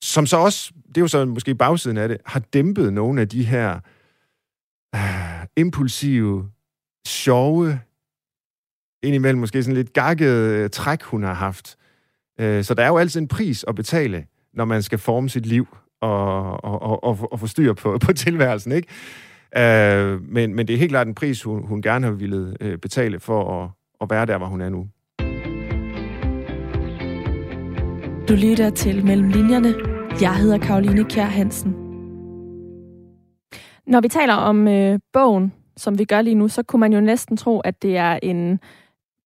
Som 0.03 0.25
så 0.25 0.37
også, 0.37 0.73
det 0.87 0.97
er 0.97 1.01
jo 1.01 1.07
så 1.07 1.25
måske 1.25 1.55
bagsiden 1.55 1.97
af 1.97 2.07
det, 2.07 2.17
har 2.25 2.39
dæmpet 2.39 2.93
nogle 2.93 3.21
af 3.21 3.29
de 3.29 3.45
her 3.45 3.79
øh, 4.95 5.47
impulsive, 5.57 6.49
sjove, 7.07 7.79
indimellem 9.03 9.39
måske 9.39 9.63
sådan 9.63 9.77
lidt 9.77 9.93
gakket 9.93 10.31
øh, 10.31 10.69
træk, 10.69 11.03
hun 11.03 11.23
har 11.23 11.33
haft. 11.33 11.77
Øh, 12.39 12.63
så 12.63 12.73
der 12.73 12.83
er 12.83 12.87
jo 12.87 12.97
altid 12.97 13.21
en 13.21 13.27
pris 13.27 13.65
at 13.67 13.75
betale, 13.75 14.25
når 14.53 14.65
man 14.65 14.81
skal 14.81 14.99
forme 14.99 15.29
sit 15.29 15.45
liv 15.45 15.67
og, 16.01 16.63
og, 16.63 16.81
og, 16.81 17.03
og, 17.03 17.31
og 17.31 17.39
få 17.39 17.47
styr 17.47 17.73
på, 17.73 17.97
på 18.05 18.13
tilværelsen, 18.13 18.71
ikke? 18.71 18.87
Øh, 19.57 20.21
men, 20.21 20.55
men 20.55 20.67
det 20.67 20.73
er 20.73 20.77
helt 20.77 20.91
klart 20.91 21.07
en 21.07 21.15
pris, 21.15 21.43
hun, 21.43 21.67
hun 21.67 21.81
gerne 21.81 22.05
har 22.05 22.13
ville 22.13 22.55
øh, 22.61 22.77
betale 22.77 23.19
for 23.19 23.63
at, 23.63 23.69
at 24.01 24.09
være 24.09 24.25
der, 24.25 24.37
hvor 24.37 24.47
hun 24.47 24.61
er 24.61 24.69
nu. 24.69 24.87
Du 28.29 28.33
lytter 28.35 28.69
til 28.69 29.05
Mellem 29.05 29.29
Linjerne. 29.29 29.73
Jeg 30.21 30.35
hedder 30.35 30.57
Karoline 30.57 31.03
Kjær 31.03 31.25
Hansen. 31.25 31.71
Når 33.87 34.01
vi 34.01 34.07
taler 34.07 34.33
om 34.33 34.67
øh, 34.67 34.99
bogen, 35.13 35.53
som 35.77 35.99
vi 35.99 36.05
gør 36.05 36.21
lige 36.21 36.35
nu, 36.35 36.47
så 36.47 36.63
kunne 36.63 36.79
man 36.79 36.93
jo 36.93 37.01
næsten 37.01 37.37
tro, 37.37 37.59
at 37.59 37.81
det 37.81 37.97
er 37.97 38.19
en 38.23 38.59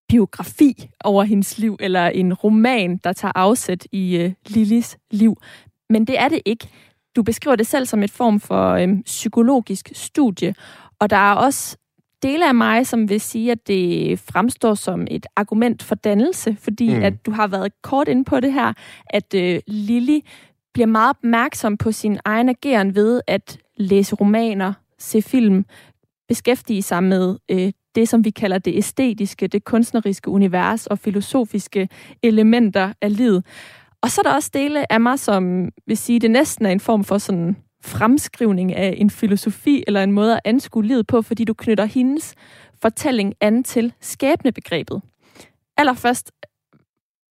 biografi 0.08 0.90
over 1.04 1.24
hendes 1.24 1.58
liv, 1.58 1.76
eller 1.80 2.06
en 2.06 2.34
roman, 2.34 2.96
der 2.96 3.12
tager 3.12 3.32
afsæt 3.34 3.86
i 3.92 4.16
øh, 4.16 4.32
Lillis 4.46 4.98
liv. 5.10 5.36
Men 5.90 6.06
det 6.06 6.18
er 6.18 6.28
det 6.28 6.40
ikke. 6.44 6.68
Du 7.16 7.22
beskriver 7.22 7.56
det 7.56 7.66
selv 7.66 7.86
som 7.86 8.02
et 8.02 8.10
form 8.10 8.40
for 8.40 8.70
øh, 8.70 8.88
psykologisk 9.02 9.90
studie, 9.94 10.54
og 10.98 11.10
der 11.10 11.16
er 11.16 11.34
også 11.34 11.76
dele 12.22 12.48
af 12.48 12.54
mig, 12.54 12.86
som 12.86 13.08
vil 13.08 13.20
sige, 13.20 13.52
at 13.52 13.66
det 13.66 14.18
fremstår 14.18 14.74
som 14.74 15.06
et 15.10 15.26
argument 15.36 15.82
for 15.82 15.94
dannelse, 15.94 16.56
fordi 16.60 16.94
mm. 16.94 17.02
at 17.02 17.26
du 17.26 17.30
har 17.30 17.46
været 17.46 17.72
kort 17.82 18.08
inde 18.08 18.24
på 18.24 18.40
det 18.40 18.52
her, 18.52 18.72
at 19.06 19.34
øh, 19.34 19.60
Lili 19.66 20.24
bliver 20.74 20.86
meget 20.86 21.10
opmærksom 21.10 21.76
på 21.76 21.92
sin 21.92 22.18
egen 22.24 22.48
ageren 22.48 22.94
ved 22.94 23.20
at 23.26 23.58
læse 23.76 24.14
romaner, 24.14 24.72
se 24.98 25.22
film, 25.22 25.64
beskæftige 26.28 26.82
sig 26.82 27.04
med 27.04 27.36
øh, 27.50 27.72
det, 27.96 28.08
som 28.08 28.24
vi 28.24 28.30
kalder 28.30 28.58
det 28.58 28.76
æstetiske, 28.76 29.46
det 29.46 29.64
kunstneriske 29.64 30.30
univers 30.30 30.86
og 30.86 30.98
filosofiske 30.98 31.88
elementer 32.22 32.92
af 33.02 33.16
livet. 33.16 33.46
Og 34.02 34.10
så 34.10 34.20
er 34.20 34.22
der 34.22 34.34
også 34.34 34.50
dele 34.54 34.92
af 34.92 35.00
mig, 35.00 35.18
som 35.18 35.68
vil 35.86 35.96
sige, 35.96 36.20
det 36.20 36.30
næsten 36.30 36.66
er 36.66 36.70
en 36.70 36.80
form 36.80 37.04
for 37.04 37.18
sådan 37.18 37.56
fremskrivning 37.84 38.74
af 38.74 38.94
en 38.96 39.10
filosofi 39.10 39.84
eller 39.86 40.02
en 40.02 40.12
måde 40.12 40.34
at 40.34 40.40
anskue 40.44 40.84
livet 40.84 41.06
på, 41.06 41.22
fordi 41.22 41.44
du 41.44 41.54
knytter 41.54 41.84
hendes 41.84 42.34
fortælling 42.82 43.34
an 43.40 43.64
til 43.64 43.92
skæbnebegrebet. 44.00 45.02
Allerførst, 45.76 46.32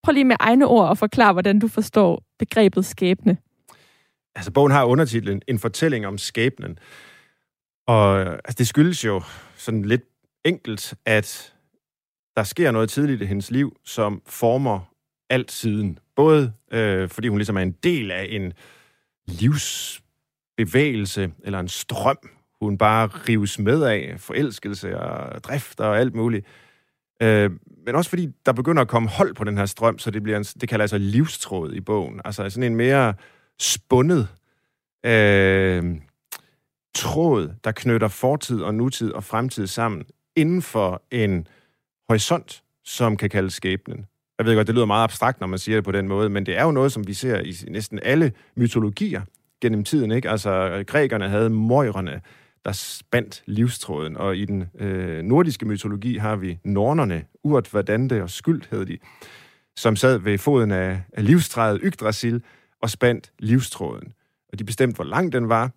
prøv 0.02 0.12
lige 0.12 0.24
med 0.24 0.36
egne 0.40 0.66
ord 0.66 0.90
at 0.90 0.98
forklare, 0.98 1.32
hvordan 1.32 1.58
du 1.58 1.68
forstår 1.68 2.22
begrebet 2.38 2.84
skæbne. 2.84 3.36
Altså, 4.36 4.50
bogen 4.52 4.72
har 4.72 4.84
undertitlen 4.84 5.42
En 5.48 5.58
fortælling 5.58 6.06
om 6.06 6.18
skæbnen. 6.18 6.78
Og 7.86 8.20
altså, 8.20 8.54
det 8.58 8.68
skyldes 8.68 9.04
jo 9.04 9.22
sådan 9.56 9.82
lidt 9.82 10.02
enkelt, 10.44 10.94
at 11.04 11.54
der 12.36 12.42
sker 12.42 12.70
noget 12.70 12.90
tidligt 12.90 13.22
i 13.22 13.26
hendes 13.26 13.50
liv, 13.50 13.76
som 13.84 14.22
former 14.26 14.80
alt 15.30 15.52
siden. 15.52 15.98
Både 16.16 16.52
øh, 16.72 17.08
fordi 17.08 17.28
hun 17.28 17.38
ligesom 17.38 17.56
er 17.56 17.62
en 17.62 17.72
del 17.72 18.10
af 18.10 18.26
en 18.30 18.52
livsbevægelse 19.26 21.32
eller 21.44 21.60
en 21.60 21.68
strøm, 21.68 22.18
hun 22.60 22.78
bare 22.78 23.06
rives 23.06 23.58
med 23.58 23.82
af, 23.82 24.14
forelskelse 24.18 25.00
og 25.00 25.44
drift 25.44 25.80
og 25.80 25.98
alt 25.98 26.14
muligt. 26.14 26.46
Øh, 27.22 27.50
men 27.86 27.94
også 27.94 28.10
fordi 28.10 28.28
der 28.46 28.52
begynder 28.52 28.82
at 28.82 28.88
komme 28.88 29.08
hold 29.08 29.34
på 29.34 29.44
den 29.44 29.58
her 29.58 29.66
strøm, 29.66 29.98
så 29.98 30.10
det 30.10 30.22
bliver 30.22 30.38
en, 30.38 30.44
det 30.44 30.68
kalder 30.68 30.82
altså 30.82 30.98
livstråd 30.98 31.72
i 31.72 31.80
bogen. 31.80 32.20
Altså 32.24 32.50
sådan 32.50 32.72
en 32.72 32.76
mere 32.76 33.14
spundet 33.58 34.28
øh, 35.06 35.84
tråd, 36.94 37.54
der 37.64 37.72
knytter 37.72 38.08
fortid 38.08 38.62
og 38.62 38.74
nutid 38.74 39.12
og 39.12 39.24
fremtid 39.24 39.66
sammen 39.66 40.04
inden 40.36 40.62
for 40.62 41.02
en 41.10 41.46
horisont, 42.08 42.62
som 42.84 43.16
kan 43.16 43.30
kaldes 43.30 43.54
skæbnen. 43.54 44.06
Jeg 44.38 44.46
ved 44.46 44.54
godt, 44.54 44.66
det 44.66 44.74
lyder 44.74 44.86
meget 44.86 45.04
abstrakt, 45.04 45.40
når 45.40 45.46
man 45.46 45.58
siger 45.58 45.76
det 45.76 45.84
på 45.84 45.92
den 45.92 46.08
måde, 46.08 46.28
men 46.28 46.46
det 46.46 46.58
er 46.58 46.64
jo 46.64 46.70
noget, 46.70 46.92
som 46.92 47.06
vi 47.06 47.14
ser 47.14 47.40
i 47.40 47.54
næsten 47.68 48.00
alle 48.02 48.32
mytologier 48.56 49.22
gennem 49.60 49.84
tiden. 49.84 50.12
Ikke? 50.12 50.30
Altså, 50.30 50.84
grækerne 50.86 51.28
havde 51.28 51.50
møjrene, 51.50 52.20
der 52.64 52.72
spandt 52.72 53.42
livstråden, 53.46 54.16
og 54.16 54.36
i 54.36 54.44
den 54.44 54.64
øh, 54.78 55.22
nordiske 55.22 55.66
mytologi 55.66 56.16
har 56.16 56.36
vi 56.36 56.58
nornerne, 56.64 57.24
Urt, 57.42 57.74
Verdande 57.74 58.22
og 58.22 58.30
Skyld, 58.30 58.62
hed 58.70 58.86
de, 58.86 58.98
som 59.76 59.96
sad 59.96 60.18
ved 60.18 60.38
foden 60.38 60.70
af, 60.70 61.02
af 61.12 61.24
livstræet 61.24 61.80
Yggdrasil 61.84 62.42
og 62.82 62.90
spandt 62.90 63.32
livstråden. 63.38 64.12
Og 64.52 64.58
de 64.58 64.64
bestemte, 64.64 64.94
hvor 64.94 65.04
lang 65.04 65.32
den 65.32 65.48
var, 65.48 65.70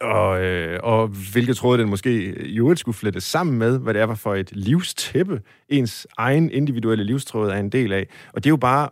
og, 0.00 0.42
øh, 0.42 0.80
og 0.82 1.08
hvilket 1.32 1.56
tråd 1.56 1.78
den 1.78 1.88
måske 1.88 2.24
i 2.46 2.58
øvrigt 2.58 2.80
skulle 2.80 2.96
flettes 2.96 3.24
sammen 3.24 3.58
med, 3.58 3.78
hvad 3.78 3.94
det 3.94 4.02
er 4.02 4.14
for 4.14 4.34
et 4.34 4.56
livstæppe, 4.56 5.42
ens 5.68 6.06
egen 6.16 6.50
individuelle 6.50 7.04
livstråd 7.04 7.50
er 7.50 7.56
en 7.56 7.70
del 7.70 7.92
af. 7.92 8.06
Og 8.32 8.44
det 8.44 8.50
er 8.50 8.52
jo 8.52 8.56
bare 8.56 8.88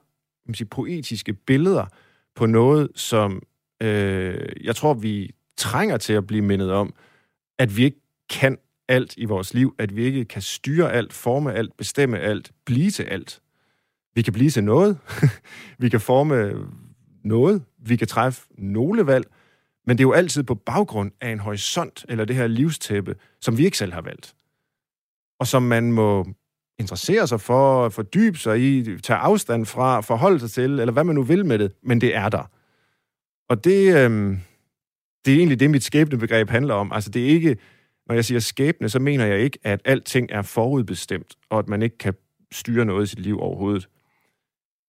man 0.48 0.54
sige, 0.54 0.68
poetiske 0.68 1.32
billeder 1.32 1.86
på 2.36 2.46
noget, 2.46 2.88
som 2.94 3.42
øh, 3.82 4.48
jeg 4.64 4.76
tror, 4.76 4.94
vi 4.94 5.30
trænger 5.56 5.96
til 5.96 6.12
at 6.12 6.26
blive 6.26 6.42
mindet 6.42 6.72
om, 6.72 6.94
at 7.58 7.76
vi 7.76 7.84
ikke 7.84 8.00
kan 8.30 8.58
alt 8.88 9.14
i 9.16 9.24
vores 9.24 9.54
liv, 9.54 9.74
at 9.78 9.96
vi 9.96 10.04
ikke 10.04 10.24
kan 10.24 10.42
styre 10.42 10.92
alt, 10.92 11.12
forme 11.12 11.52
alt, 11.52 11.76
bestemme 11.76 12.18
alt, 12.18 12.50
blive 12.64 12.90
til 12.90 13.02
alt. 13.02 13.40
Vi 14.14 14.22
kan 14.22 14.32
blive 14.32 14.50
til 14.50 14.64
noget, 14.64 14.98
vi 15.78 15.88
kan 15.88 16.00
forme 16.00 16.66
noget, 17.24 17.62
vi 17.78 17.96
kan 17.96 18.08
træffe 18.08 18.42
nogle 18.58 19.06
valg, 19.06 19.26
men 19.88 19.98
det 19.98 20.04
er 20.04 20.08
jo 20.08 20.12
altid 20.12 20.42
på 20.42 20.54
baggrund 20.54 21.12
af 21.20 21.30
en 21.30 21.38
horisont, 21.38 22.04
eller 22.08 22.24
det 22.24 22.36
her 22.36 22.46
livstæppe, 22.46 23.14
som 23.40 23.58
vi 23.58 23.64
ikke 23.64 23.78
selv 23.78 23.92
har 23.92 24.00
valgt. 24.00 24.34
Og 25.40 25.46
som 25.46 25.62
man 25.62 25.92
må 25.92 26.26
interessere 26.78 27.26
sig 27.26 27.40
for, 27.40 27.88
fordybe 27.88 28.38
sig 28.38 28.60
i, 28.60 28.98
tage 29.00 29.18
afstand 29.18 29.66
fra, 29.66 30.00
forholde 30.00 30.40
sig 30.40 30.50
til, 30.50 30.70
eller 30.80 30.92
hvad 30.92 31.04
man 31.04 31.14
nu 31.14 31.22
vil 31.22 31.46
med 31.46 31.58
det, 31.58 31.72
men 31.82 32.00
det 32.00 32.16
er 32.16 32.28
der. 32.28 32.50
Og 33.48 33.64
det, 33.64 33.94
øh, 33.96 34.38
det 35.24 35.32
er 35.32 35.38
egentlig 35.38 35.60
det, 35.60 35.70
mit 35.70 35.84
skæbnebegreb 35.84 36.50
handler 36.50 36.74
om. 36.74 36.92
Altså 36.92 37.10
det 37.10 37.22
er 37.22 37.28
ikke, 37.28 37.56
når 38.06 38.14
jeg 38.14 38.24
siger 38.24 38.40
skæbne, 38.40 38.88
så 38.88 38.98
mener 38.98 39.26
jeg 39.26 39.40
ikke, 39.40 39.58
at 39.62 39.80
alting 39.84 40.28
er 40.30 40.42
forudbestemt, 40.42 41.34
og 41.50 41.58
at 41.58 41.68
man 41.68 41.82
ikke 41.82 41.98
kan 41.98 42.14
styre 42.52 42.84
noget 42.84 43.04
i 43.04 43.08
sit 43.08 43.20
liv 43.20 43.40
overhovedet. 43.40 43.88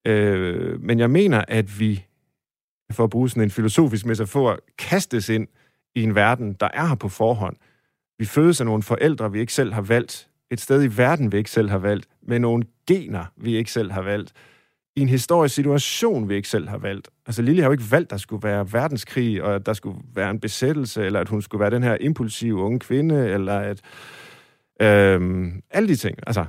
Øh, 0.08 0.82
men 0.82 1.00
jeg 1.00 1.10
mener, 1.10 1.46
at 1.48 1.80
vi 1.80 2.06
for 2.92 3.04
at 3.04 3.10
bruge 3.10 3.30
sådan 3.30 3.44
en 3.44 3.52
filosofisk 3.52 4.06
metafor, 4.06 4.60
kastes 4.78 5.30
ind 5.30 5.48
i 5.96 6.04
en 6.04 6.16
verden, 6.16 6.54
der 6.54 6.68
er 6.74 6.86
her 6.86 6.96
på 6.96 7.10
forhånd. 7.10 7.56
Vi 8.20 8.26
fødes 8.26 8.62
af 8.62 8.66
nogle 8.66 8.84
forældre, 8.84 9.32
vi 9.32 9.40
ikke 9.40 9.54
selv 9.54 9.74
har 9.74 9.82
valgt. 9.82 10.30
Et 10.52 10.62
sted 10.62 10.84
i 10.84 10.98
verden, 10.98 11.32
vi 11.32 11.38
ikke 11.38 11.52
selv 11.52 11.70
har 11.70 11.78
valgt. 11.78 12.08
Med 12.22 12.40
nogle 12.40 12.64
gener, 12.88 13.26
vi 13.38 13.56
ikke 13.56 13.72
selv 13.72 13.92
har 13.92 14.02
valgt. 14.02 14.34
I 14.96 15.02
en 15.02 15.10
historisk 15.10 15.56
situation, 15.56 16.30
vi 16.30 16.36
ikke 16.36 16.50
selv 16.50 16.70
har 16.70 16.78
valgt. 16.78 17.10
Altså 17.26 17.42
Lille 17.42 17.62
har 17.62 17.70
jo 17.70 17.72
ikke 17.72 17.92
valgt, 17.92 18.06
at 18.06 18.12
der 18.12 18.18
skulle 18.18 18.44
være 18.44 18.74
verdenskrig, 18.74 19.44
og 19.44 19.56
at 19.56 19.66
der 19.66 19.74
skulle 19.74 20.00
være 20.14 20.32
en 20.32 20.40
besættelse, 20.40 21.06
eller 21.06 21.20
at 21.20 21.30
hun 21.30 21.42
skulle 21.42 21.60
være 21.60 21.70
den 21.70 21.84
her 21.84 21.98
impulsive 22.02 22.56
unge 22.56 22.80
kvinde, 22.80 23.30
eller 23.30 23.60
at... 23.60 23.82
Øhm, 24.82 25.62
alle 25.70 25.88
de 25.90 25.96
ting. 25.96 26.18
Altså, 26.28 26.46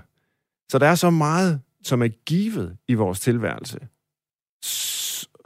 så 0.71 0.79
der 0.79 0.87
er 0.87 0.95
så 0.95 1.11
meget, 1.11 1.61
som 1.83 2.03
er 2.03 2.09
givet 2.09 2.77
i 2.89 2.95
vores 2.95 3.21
tilværelse, 3.21 3.79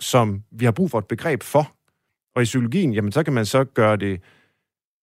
som 0.00 0.42
vi 0.50 0.64
har 0.64 0.72
brug 0.72 0.90
for 0.90 0.98
et 0.98 1.06
begreb 1.06 1.42
for. 1.42 1.72
Og 2.34 2.42
i 2.42 2.44
psykologien, 2.44 2.92
jamen 2.92 3.12
så 3.12 3.22
kan 3.22 3.32
man 3.32 3.46
så 3.46 3.64
gøre 3.64 3.96
det 3.96 4.20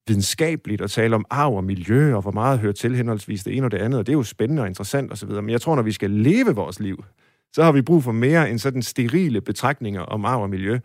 videnskabeligt 0.08 0.82
og 0.82 0.91
tale 0.91 1.15
om 1.15 1.25
arv 1.30 1.56
og 1.56 1.63
miljø, 1.63 2.15
og 2.15 2.21
hvor 2.21 2.32
meget 2.32 2.60
hører 2.60 2.73
til 2.73 2.95
henholdsvis 2.95 3.43
det 3.43 3.58
ene 3.58 3.67
og 3.67 3.71
det 3.71 3.77
andet, 3.77 3.99
og 3.99 4.06
det 4.06 4.12
er 4.13 4.17
jo 4.17 4.23
spændende 4.23 4.62
og 4.62 4.67
interessant 4.67 5.12
osv. 5.12 5.30
Men 5.30 5.49
jeg 5.49 5.62
tror, 5.62 5.75
når 5.75 5.84
vi 5.84 5.91
skal 5.91 6.12
leve 6.12 6.56
vores 6.56 6.80
liv, 6.80 7.04
så 7.54 7.63
har 7.63 7.71
vi 7.71 7.82
brug 7.82 8.04
for 8.04 8.12
mere 8.12 8.49
end 8.49 8.60
sådan 8.60 8.82
sterile 8.82 9.41
betragtninger 9.41 10.01
om 10.01 10.25
arv 10.25 10.41
og 10.41 10.49
miljø. 10.49 10.80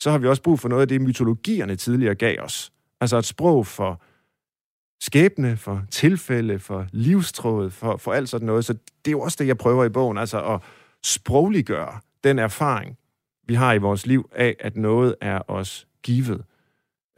Så 0.00 0.10
har 0.10 0.18
vi 0.18 0.26
også 0.26 0.42
brug 0.42 0.60
for 0.60 0.68
noget 0.68 0.82
af 0.82 0.88
det, 0.88 1.00
mytologierne 1.00 1.76
tidligere 1.76 2.14
gav 2.14 2.40
os. 2.40 2.72
Altså 3.00 3.18
et 3.18 3.24
sprog 3.24 3.66
for 3.66 4.02
skæbne, 5.00 5.56
for 5.56 5.82
tilfælde, 5.90 6.58
for 6.58 6.86
livstråd, 6.92 7.70
for, 7.70 7.96
for 7.96 8.12
alt 8.12 8.28
sådan 8.28 8.46
noget. 8.46 8.64
Så 8.64 8.72
det 8.72 9.06
er 9.06 9.10
jo 9.10 9.20
også 9.20 9.36
det, 9.40 9.46
jeg 9.46 9.58
prøver 9.58 9.84
i 9.84 9.88
bogen, 9.88 10.18
altså 10.18 10.44
at 10.44 10.60
sprogliggøre 11.04 12.00
den 12.24 12.38
erfaring, 12.38 12.98
vi 13.48 13.54
har 13.54 13.72
i 13.72 13.78
vores 13.78 14.06
liv 14.06 14.30
af, 14.34 14.56
at 14.60 14.76
noget 14.76 15.14
er 15.20 15.50
os 15.50 15.88
givet. 16.02 16.44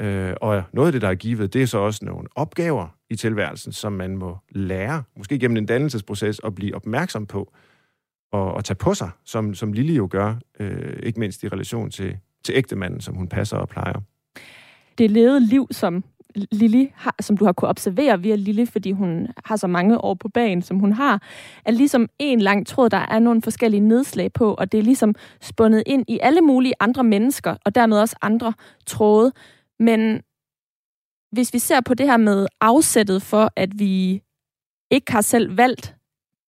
Øh, 0.01 0.35
og 0.41 0.63
noget 0.73 0.89
af 0.89 0.93
det, 0.93 1.03
der 1.03 1.09
er 1.09 1.15
givet, 1.15 1.53
det 1.53 1.63
er 1.63 1.67
så 1.67 1.79
også 1.79 2.05
nogle 2.05 2.29
opgaver 2.35 2.89
i 3.11 3.17
tilværelsen, 3.17 3.73
som 3.73 3.93
man 3.93 4.17
må 4.17 4.39
lære, 4.51 5.03
måske 5.17 5.39
gennem 5.39 5.57
en 5.57 5.67
dannelsesproces, 5.67 6.41
at 6.45 6.55
blive 6.55 6.75
opmærksom 6.75 7.27
på 7.27 7.53
og, 8.33 8.55
og 8.55 8.65
tage 8.65 8.77
på 8.77 8.95
sig, 8.95 9.11
som, 9.25 9.55
som 9.55 9.73
Lille 9.73 9.95
jo 9.95 10.09
gør, 10.11 10.35
øh, 10.61 10.99
ikke 11.03 11.21
mindst 11.21 11.43
i 11.43 11.49
relation 11.49 11.91
til, 11.91 12.19
til 12.45 12.55
ægtemanden, 12.57 13.01
som 13.01 13.15
hun 13.15 13.29
passer 13.29 13.57
og 13.57 13.69
plejer. 13.69 14.01
Det 14.99 15.11
levede 15.11 15.47
liv, 15.47 15.69
som 15.71 16.05
Lili, 16.35 16.93
har, 16.95 17.15
som 17.21 17.37
du 17.37 17.45
har 17.45 17.53
kunne 17.53 17.69
observere 17.69 18.21
via 18.21 18.35
Lili, 18.37 18.67
fordi 18.67 18.93
hun 18.93 19.29
har 19.45 19.57
så 19.57 19.67
mange 19.67 19.99
år 19.99 20.15
på 20.15 20.29
banen, 20.29 20.63
som 20.63 20.79
hun 20.79 20.93
har, 20.93 21.23
er 21.65 21.71
ligesom 21.71 22.09
en 22.19 22.41
lang 22.41 22.67
tråd, 22.67 22.91
der 22.91 22.97
er 22.97 23.19
nogle 23.19 23.43
forskellige 23.43 23.81
nedslag 23.81 24.33
på, 24.33 24.55
og 24.55 24.73
det 24.73 24.79
er 24.79 24.83
ligesom 24.83 25.15
spundet 25.41 25.83
ind 25.87 26.05
i 26.09 26.19
alle 26.23 26.41
mulige 26.41 26.75
andre 26.81 27.05
mennesker, 27.05 27.57
og 27.65 27.75
dermed 27.75 27.99
også 27.99 28.17
andre 28.23 28.53
tråde. 28.87 29.33
Men 29.79 30.21
hvis 31.33 31.55
vi 31.55 31.59
ser 31.59 31.81
på 31.81 31.95
det 31.95 32.07
her 32.07 32.17
med 32.17 32.47
afsættet 32.61 33.23
for, 33.23 33.53
at 33.57 33.79
vi 33.79 34.23
ikke 34.91 35.13
har 35.13 35.21
selv 35.21 35.57
valgt 35.57 35.97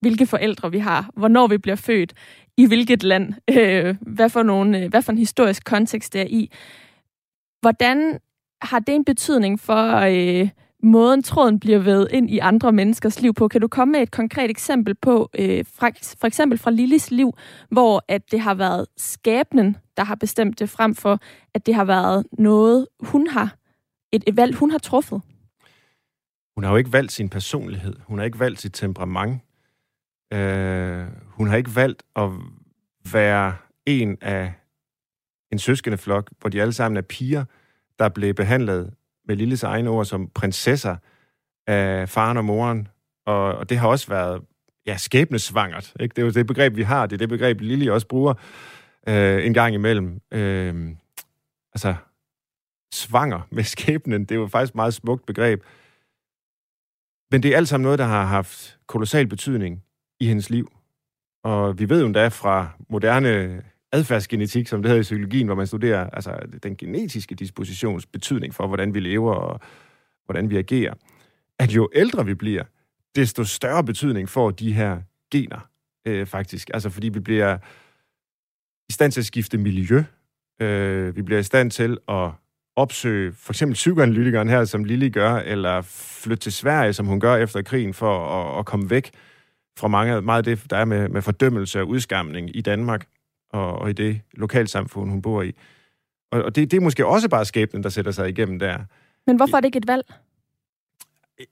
hvilke 0.01 0.27
forældre 0.27 0.71
vi 0.71 0.79
har, 0.79 1.11
hvornår 1.17 1.47
vi 1.47 1.59
bliver 1.59 1.77
født, 1.77 2.13
i 2.57 2.67
hvilket 2.67 3.03
land, 3.03 3.35
øh, 3.51 3.97
hvad, 4.01 4.29
for 4.29 4.43
nogle, 4.43 4.79
øh, 4.79 4.91
hvad 4.91 5.03
for 5.03 5.13
en 5.13 5.19
historisk 5.19 5.65
kontekst 5.65 6.13
det 6.13 6.21
er 6.21 6.27
i. 6.27 6.51
Hvordan 7.61 8.19
har 8.63 8.79
det 8.79 8.95
en 8.95 9.05
betydning 9.05 9.61
for 9.61 9.97
øh, 9.97 10.49
måden, 10.83 11.23
tråden 11.23 11.61
bliver 11.61 11.79
ved 11.79 12.07
ind 12.11 12.31
i 12.31 12.39
andre 12.39 12.73
menneskers 12.73 13.21
liv 13.23 13.35
på? 13.35 13.49
Kan 13.49 13.61
du 13.61 13.69
komme 13.69 13.93
med 13.93 14.01
et 14.01 14.11
konkret 14.11 14.51
eksempel 14.51 14.95
på, 14.95 15.31
øh, 15.39 15.65
fra, 15.75 15.91
for 16.21 16.27
eksempel 16.27 16.59
fra 16.59 16.71
Lillis 16.71 17.11
liv, 17.11 17.33
hvor 17.71 18.05
at 18.09 18.31
det 18.31 18.41
har 18.41 18.55
været 18.55 18.87
skæbnen, 18.97 19.77
der 19.97 20.05
har 20.05 20.15
bestemt 20.15 20.59
det, 20.59 20.71
frem 20.71 20.95
for 20.95 21.19
at 21.55 21.67
det 21.67 21.75
har 21.75 21.85
været 21.85 22.27
noget, 22.39 22.87
hun 23.01 23.27
har, 23.27 23.57
et, 24.13 24.25
et 24.27 24.37
valg, 24.37 24.55
hun 24.55 24.71
har 24.71 24.79
truffet? 24.79 25.23
Hun 26.55 26.65
har 26.65 26.71
jo 26.71 26.77
ikke 26.77 26.93
valgt 26.93 27.13
sin 27.13 27.29
personlighed. 27.29 27.97
Hun 28.07 28.19
har 28.19 28.25
ikke 28.25 28.41
valgt 28.41 28.61
sit 28.61 28.73
temperament. 28.73 29.41
Øh, 30.33 31.07
hun 31.27 31.49
har 31.49 31.57
ikke 31.57 31.77
valgt 31.77 32.03
at 32.17 32.31
være 33.13 33.57
en 33.87 34.19
af 34.21 34.53
en 35.53 35.59
søskendeflok, 35.59 36.31
hvor 36.41 36.51
de 36.51 36.63
alle 36.63 36.73
sammen 36.73 36.97
er 36.97 37.03
piger, 37.03 37.45
der 37.99 38.09
blev 38.09 38.35
behandlet 38.35 38.95
med 39.25 39.37
Lilles 39.37 39.63
egne 39.63 39.91
ord 39.91 40.05
som 40.05 40.29
prinsesser 40.35 40.97
af 41.67 42.09
faren 42.09 42.37
og 42.37 42.45
moren. 42.45 42.89
Og, 43.27 43.55
og 43.55 43.69
det 43.69 43.79
har 43.79 43.89
også 43.89 44.09
været 44.09 44.43
ja, 44.87 44.97
skæbnesvangert. 44.97 45.93
Ikke? 46.01 46.13
Det 46.13 46.23
er 46.23 46.27
jo 46.27 46.33
det 46.33 46.47
begreb, 46.47 46.77
vi 46.77 46.83
har. 46.83 47.07
Det 47.07 47.17
er 47.17 47.19
det 47.19 47.29
begreb, 47.29 47.61
Lille 47.61 47.93
også 47.93 48.07
bruger 48.07 48.35
øh, 49.09 49.47
en 49.47 49.55
gang 49.55 49.75
imellem. 49.75 50.21
Øh, 50.31 50.89
altså, 51.75 51.95
svanger 52.95 53.41
med 53.51 53.65
skæbnen, 53.65 54.21
det 54.21 54.31
er 54.31 54.41
jo 54.41 54.47
faktisk 54.47 54.71
et 54.71 54.77
meget 54.77 54.95
smukt 54.95 55.27
begreb. 55.27 55.63
Men 57.31 57.43
det 57.43 57.53
er 57.53 57.57
alt 57.57 57.69
sammen 57.69 57.83
noget, 57.83 57.99
der 57.99 58.05
har 58.05 58.25
haft 58.25 58.79
kolossal 58.87 59.27
betydning 59.27 59.85
i 60.21 60.27
hendes 60.27 60.51
liv. 60.51 60.73
Og 61.45 61.79
vi 61.79 61.89
ved 61.89 62.01
jo 62.01 62.07
endda 62.07 62.29
fra 62.29 62.69
moderne 62.89 63.63
adfærdsgenetik, 63.93 64.69
som 64.69 64.83
det 64.83 64.89
hedder 64.89 65.01
i 65.01 65.03
psykologien, 65.03 65.47
hvor 65.47 65.55
man 65.55 65.67
studerer 65.67 66.11
altså, 66.11 66.39
den 66.63 66.77
genetiske 66.77 67.35
dispositions 67.35 68.07
betydning 68.07 68.55
for, 68.55 68.67
hvordan 68.67 68.95
vi 68.95 69.01
lever 69.01 69.35
og 69.35 69.61
hvordan 70.25 70.51
vi 70.51 70.57
agerer, 70.57 70.95
at 71.59 71.71
jo 71.71 71.89
ældre 71.95 72.27
vi 72.27 72.35
bliver, 72.35 72.65
desto 73.17 73.45
større 73.45 73.85
betydning 73.85 74.29
får 74.29 74.51
de 74.51 74.73
her 74.73 75.01
gener 75.31 75.69
øh, 76.07 76.27
faktisk. 76.27 76.71
Altså 76.75 76.91
fordi 76.91 77.09
vi 77.09 77.21
bliver 77.21 77.59
i 78.89 78.93
stand 78.93 79.13
til 79.13 79.21
at 79.21 79.27
skifte 79.27 79.59
miljø, 79.59 80.05
øh, 80.61 81.17
vi 81.17 81.23
bliver 81.23 81.41
i 81.41 81.43
stand 81.43 81.71
til 81.71 81.99
at 82.09 82.31
opsøge 82.77 83.33
for 83.33 83.53
eksempel 83.53 83.75
psykoanalytikeren 83.75 84.49
her, 84.49 84.65
som 84.65 84.85
Lili 84.85 85.11
gør, 85.11 85.35
eller 85.35 85.83
flytte 86.23 86.43
til 86.43 86.53
Sverige, 86.53 86.93
som 86.93 87.07
hun 87.07 87.21
gør 87.21 87.37
efter 87.37 87.63
krigen, 87.63 87.95
for 87.95 88.29
at, 88.29 88.59
at 88.59 88.67
komme 88.67 88.91
væk 88.91 89.11
fra 89.79 89.89
mange, 89.89 90.21
meget 90.21 90.39
af 90.49 90.57
det, 90.57 90.71
der 90.71 90.77
er 90.77 90.85
med, 90.85 91.09
med 91.09 91.23
fordømmelse 91.23 91.81
og 91.81 91.89
udskamning 91.89 92.57
i 92.57 92.61
Danmark 92.61 93.07
og, 93.53 93.79
og 93.79 93.91
i 93.91 93.93
det 93.93 94.21
lokalsamfund, 94.33 95.11
hun 95.11 95.23
bor 95.23 95.43
i. 95.43 95.53
Og, 96.31 96.43
og 96.43 96.57
det, 96.57 96.71
det 96.71 96.77
er 96.77 96.81
måske 96.81 97.07
også 97.07 97.29
bare 97.29 97.45
skæbnen, 97.45 97.83
der 97.83 97.89
sætter 97.89 98.13
sig 98.13 98.29
igennem 98.29 98.59
der. 98.59 98.79
Men 99.27 99.37
hvorfor 99.37 99.57
er 99.57 99.61
det 99.61 99.67
ikke 99.67 99.79
et 99.79 99.87
valg? 99.87 100.13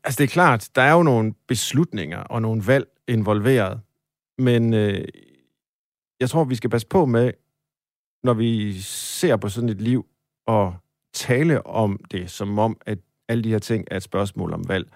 Altså, 0.05 0.19
det 0.19 0.25
er 0.25 0.33
klart, 0.33 0.69
der 0.75 0.83
er 0.83 0.93
jo 0.93 1.03
nogle 1.03 1.35
beslutninger 1.47 2.19
og 2.19 2.43
nogle 2.43 2.67
valg 2.67 2.89
involveret. 3.09 3.81
Men 4.39 4.75
øh, 4.75 5.05
jeg 6.21 6.31
tror, 6.31 6.45
vi 6.45 6.55
skal 6.55 6.71
passe 6.71 6.87
på 6.87 7.07
med, 7.07 7.33
når 8.23 8.35
vi 8.35 8.81
ser 8.83 9.37
på 9.37 9.49
sådan 9.49 9.69
et 9.69 9.81
liv, 9.81 10.07
og 10.47 10.75
tale 11.13 11.67
om 11.67 12.01
det, 12.11 12.31
som 12.31 12.59
om, 12.59 12.81
at 12.87 12.99
alle 13.29 13.45
de 13.45 13.51
her 13.51 13.59
ting 13.59 13.85
er 13.91 13.97
et 13.97 14.03
spørgsmål 14.03 14.53
om 14.53 14.69
valg. 14.69 14.89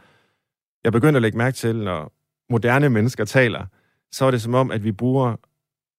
Jeg 0.84 0.92
begynder 0.92 1.18
at 1.18 1.22
lægge 1.22 1.38
mærke 1.38 1.54
til, 1.54 1.76
når 1.76 2.12
moderne 2.50 2.88
mennesker 2.88 3.24
taler, 3.24 3.66
så 4.12 4.24
er 4.24 4.30
det 4.30 4.42
som 4.42 4.54
om, 4.54 4.70
at 4.70 4.84
vi 4.84 4.92
bruger 4.92 5.36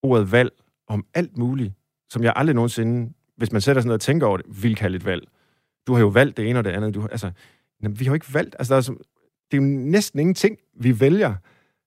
ordet 0.03 0.31
valg 0.31 0.51
om 0.87 1.05
alt 1.13 1.37
muligt, 1.37 1.73
som 2.09 2.23
jeg 2.23 2.33
aldrig 2.35 2.55
nogensinde, 2.55 3.13
hvis 3.37 3.51
man 3.51 3.61
sætter 3.61 3.81
sig 3.81 3.87
ned 3.87 3.93
og 3.93 4.01
tænker 4.01 4.27
over 4.27 4.37
det, 4.37 4.63
vil 4.63 4.75
kalde 4.75 4.95
et 4.95 5.05
valg. 5.05 5.27
Du 5.87 5.93
har 5.93 5.99
jo 5.99 6.07
valgt 6.07 6.37
det 6.37 6.49
ene 6.49 6.59
og 6.59 6.65
det 6.65 6.71
andet. 6.71 6.95
Du, 6.95 7.07
altså, 7.11 7.31
vi 7.79 8.05
har 8.05 8.11
jo 8.11 8.13
ikke 8.13 8.33
valgt. 8.33 8.55
Altså, 8.59 8.73
der 8.73 8.77
er 8.77 8.81
som, 8.81 9.01
det 9.51 9.57
er 9.57 9.61
jo 9.61 9.67
næsten 9.67 10.19
ingenting, 10.19 10.57
vi 10.73 10.99
vælger. 10.99 11.35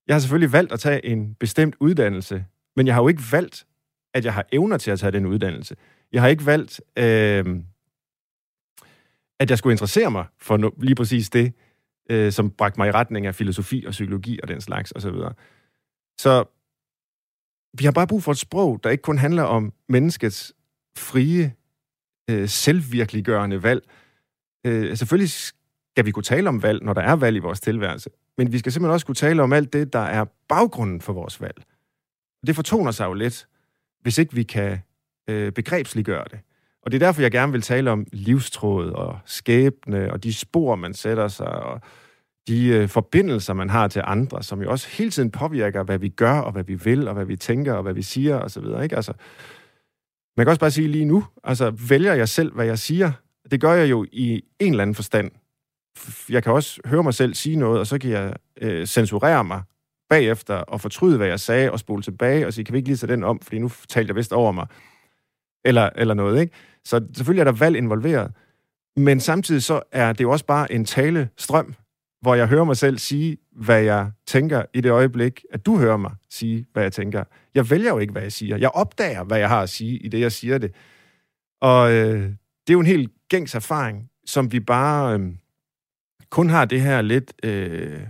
Jeg 0.07 0.15
har 0.15 0.21
selvfølgelig 0.21 0.53
valgt 0.53 0.73
at 0.73 0.81
tage 0.81 1.07
en 1.07 1.35
bestemt 1.35 1.75
uddannelse, 1.81 2.45
men 2.77 2.87
jeg 2.87 2.95
har 2.95 3.03
jo 3.03 3.09
ikke 3.09 3.23
valgt, 3.33 3.67
at 4.15 4.25
jeg 4.25 4.35
har 4.35 4.47
evner 4.53 4.79
til 4.79 4.91
at 4.91 4.99
tage 4.99 5.13
den 5.13 5.27
uddannelse. 5.27 5.77
Jeg 6.13 6.23
har 6.23 6.29
ikke 6.29 6.47
valgt, 6.47 6.81
øh, 6.97 7.61
at 9.41 9.51
jeg 9.51 9.59
skulle 9.59 9.73
interessere 9.73 10.11
mig 10.11 10.27
for 10.39 10.57
no, 10.57 10.71
lige 10.79 10.95
præcis 10.95 11.31
det, 11.31 11.53
øh, 12.11 12.33
som 12.33 12.51
bragte 12.51 12.81
mig 12.81 12.89
i 12.89 12.93
retning 12.93 13.27
af 13.27 13.35
filosofi 13.35 13.85
og 13.87 13.91
psykologi 13.91 14.41
og 14.43 14.49
den 14.49 14.61
slags 14.61 14.93
osv. 14.93 15.01
Så, 15.01 15.11
videre. 15.11 15.33
så 16.19 16.45
vi 17.79 17.85
har 17.85 17.93
bare 17.93 18.07
brug 18.07 18.23
for 18.23 18.33
et 18.33 18.39
sprog, 18.39 18.81
der 18.85 18.91
ikke 18.91 19.03
kun 19.03 19.19
handler 19.19 19.43
om 19.43 19.73
menneskets 19.89 20.53
frie, 20.99 21.55
øh, 22.31 22.49
selvvirkeliggørende 22.49 23.63
valg. 23.63 23.83
Øh, 24.67 24.97
selvfølgelig 24.97 25.31
skal 25.31 26.07
vi 26.07 26.11
kunne 26.11 26.23
tale 26.23 26.49
om 26.49 26.63
valg, 26.63 26.83
når 26.83 26.93
der 26.93 27.03
er 27.03 27.17
valg 27.17 27.37
i 27.37 27.41
vores 27.41 27.61
tilværelse, 27.61 28.11
men 28.39 28.53
vi 28.53 28.59
skal 28.59 28.73
simpelthen 28.73 28.93
også 28.93 29.07
kunne 29.07 29.15
tale 29.15 29.43
om 29.43 29.53
alt 29.53 29.73
det, 29.73 29.93
der 29.93 29.99
er 29.99 30.25
baggrunden 30.49 31.01
for 31.01 31.13
vores 31.13 31.41
valg. 31.41 31.63
Det 32.47 32.55
fortoner 32.55 32.91
sig 32.91 33.05
jo 33.05 33.13
lidt, 33.13 33.47
hvis 34.03 34.19
ikke 34.19 34.35
vi 34.35 34.43
kan 34.43 34.79
øh, 35.29 35.53
begrebsliggøre 35.53 36.25
det. 36.31 36.41
Og 36.83 36.93
det 36.93 37.03
er 37.03 37.07
derfor, 37.07 37.23
jeg 37.23 37.31
gerne 37.31 37.53
vil 37.53 37.63
tale 37.63 37.91
om 37.91 38.07
livstråd 38.13 38.91
og 38.91 39.19
skæbne 39.27 40.13
og 40.13 40.25
de 40.25 40.35
spor, 40.35 40.77
man 40.77 40.95
sætter 40.95 41.29
sig, 41.29 41.47
og 41.47 41.81
de 42.49 42.67
øh, 42.67 42.89
forbindelser, 42.89 43.55
man 43.55 43.71
har 43.71 43.89
til 43.89 44.03
andre, 44.05 44.43
som 44.43 44.63
jo 44.63 44.71
også 44.71 44.89
hele 44.89 45.11
tiden 45.11 45.31
påvirker, 45.31 45.83
hvad 45.83 45.99
vi 45.99 46.09
gør, 46.09 46.39
og 46.39 46.53
hvad 46.53 46.65
vi 46.65 46.75
vil, 46.75 47.09
og 47.09 47.15
hvad 47.15 47.25
vi 47.25 47.37
tænker, 47.37 47.73
og 47.73 47.83
hvad 47.83 47.95
vi 47.95 48.03
siger, 48.03 48.37
og 48.37 48.51
så 48.51 48.61
videre, 48.61 48.83
ikke? 48.83 48.97
Altså, 48.97 49.13
man 50.37 50.47
kan 50.47 50.49
også 50.49 50.61
bare 50.61 50.71
sige 50.71 50.89
lige 50.89 51.05
nu, 51.05 51.25
altså, 51.45 51.71
vælger 51.89 52.15
jeg 52.15 52.29
selv, 52.29 52.55
hvad 52.55 52.67
jeg 52.67 52.79
siger? 52.79 53.13
Det 53.51 53.61
gør 53.61 53.73
jeg 53.73 53.91
jo 53.91 54.07
i 54.13 54.43
en 54.59 54.73
eller 54.73 54.83
anden 54.83 54.95
forstand. 54.95 55.31
Jeg 56.29 56.43
kan 56.43 56.53
også 56.53 56.81
høre 56.85 57.03
mig 57.03 57.15
selv 57.15 57.35
sige 57.35 57.57
noget, 57.57 57.81
og 57.81 57.87
så 57.87 57.99
kan 57.99 58.11
jeg 58.11 58.35
øh, 58.63 58.87
censurere 58.87 59.45
mig 59.45 59.63
bagefter 60.11 60.55
og 60.55 60.81
fortryde, 60.81 61.17
hvad 61.17 61.27
jeg 61.27 61.41
sagde, 61.41 61.73
og 61.73 61.79
spole 61.79 62.03
tilbage 62.03 62.47
og 62.47 62.53
sige, 62.53 62.65
kan 62.65 62.73
vi 62.73 62.79
ikke 62.79 62.89
lige 62.89 62.97
tage 62.97 63.13
den 63.13 63.25
om, 63.25 63.41
fordi 63.41 63.59
nu 63.59 63.71
talte 63.89 64.09
jeg 64.11 64.17
vist 64.17 64.33
over 64.33 64.53
mig. 64.53 64.67
Eller, 65.65 65.91
eller 65.97 66.15
noget, 66.15 66.41
ikke? 66.41 66.55
Så 66.85 67.07
selvfølgelig 67.17 67.41
er 67.41 67.45
der 67.45 67.59
valg 67.59 67.77
involveret. 67.77 68.33
Men 68.97 69.21
samtidig 69.21 69.63
så 69.63 69.83
er 69.93 70.13
det 70.13 70.21
jo 70.25 70.31
også 70.31 70.47
bare 70.47 70.73
en 70.73 70.85
talestrøm, 70.85 71.75
hvor 72.21 72.35
jeg 72.35 72.47
hører 72.47 72.65
mig 72.65 72.77
selv 72.77 72.99
sige, 72.99 73.37
hvad 73.53 73.83
jeg 73.83 74.11
tænker 74.27 74.63
i 74.75 74.81
det 74.81 74.91
øjeblik, 74.91 75.45
at 75.51 75.67
du 75.67 75.79
hører 75.79 75.97
mig 75.97 76.15
sige, 76.31 76.67
hvad 76.73 76.83
jeg 76.83 76.93
tænker. 76.93 77.25
Jeg 77.55 77.71
vælger 77.71 77.91
jo 77.91 77.99
ikke, 77.99 78.13
hvad 78.13 78.23
jeg 78.23 78.33
siger. 78.33 78.57
Jeg 78.57 78.71
opdager, 78.71 79.25
hvad 79.25 79.39
jeg 79.39 79.49
har 79.49 79.63
at 79.63 79.69
sige 79.69 79.99
i 79.99 80.09
det, 80.09 80.21
jeg 80.21 80.33
siger 80.33 80.59
det. 80.59 80.75
Og 81.61 81.93
øh, 81.93 82.23
det 82.67 82.71
er 82.71 82.73
jo 82.73 82.81
en 82.81 82.87
helt 82.87 83.11
gængs 83.29 83.55
erfaring, 83.55 84.11
som 84.27 84.53
vi 84.53 84.61
bare 84.61 85.19
øh, 85.19 85.35
kun 86.31 86.49
har 86.49 86.65
det 86.65 86.81
her 86.81 87.03
lidt 87.03 87.33
øh, 87.43 88.07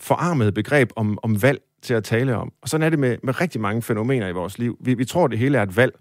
forarmede 0.00 0.52
begreb 0.52 0.90
om, 0.96 1.18
om 1.22 1.42
valg 1.42 1.62
til 1.82 1.94
at 1.94 2.04
tale 2.04 2.36
om. 2.36 2.52
Og 2.62 2.68
sådan 2.68 2.84
er 2.84 2.90
det 2.90 2.98
med, 2.98 3.18
med 3.22 3.40
rigtig 3.40 3.60
mange 3.60 3.82
fænomener 3.82 4.28
i 4.28 4.32
vores 4.32 4.58
liv. 4.58 4.78
Vi, 4.80 4.94
vi 4.94 5.04
tror, 5.04 5.26
det 5.26 5.38
hele 5.38 5.58
er 5.58 5.62
et 5.62 5.76
valg. 5.76 5.98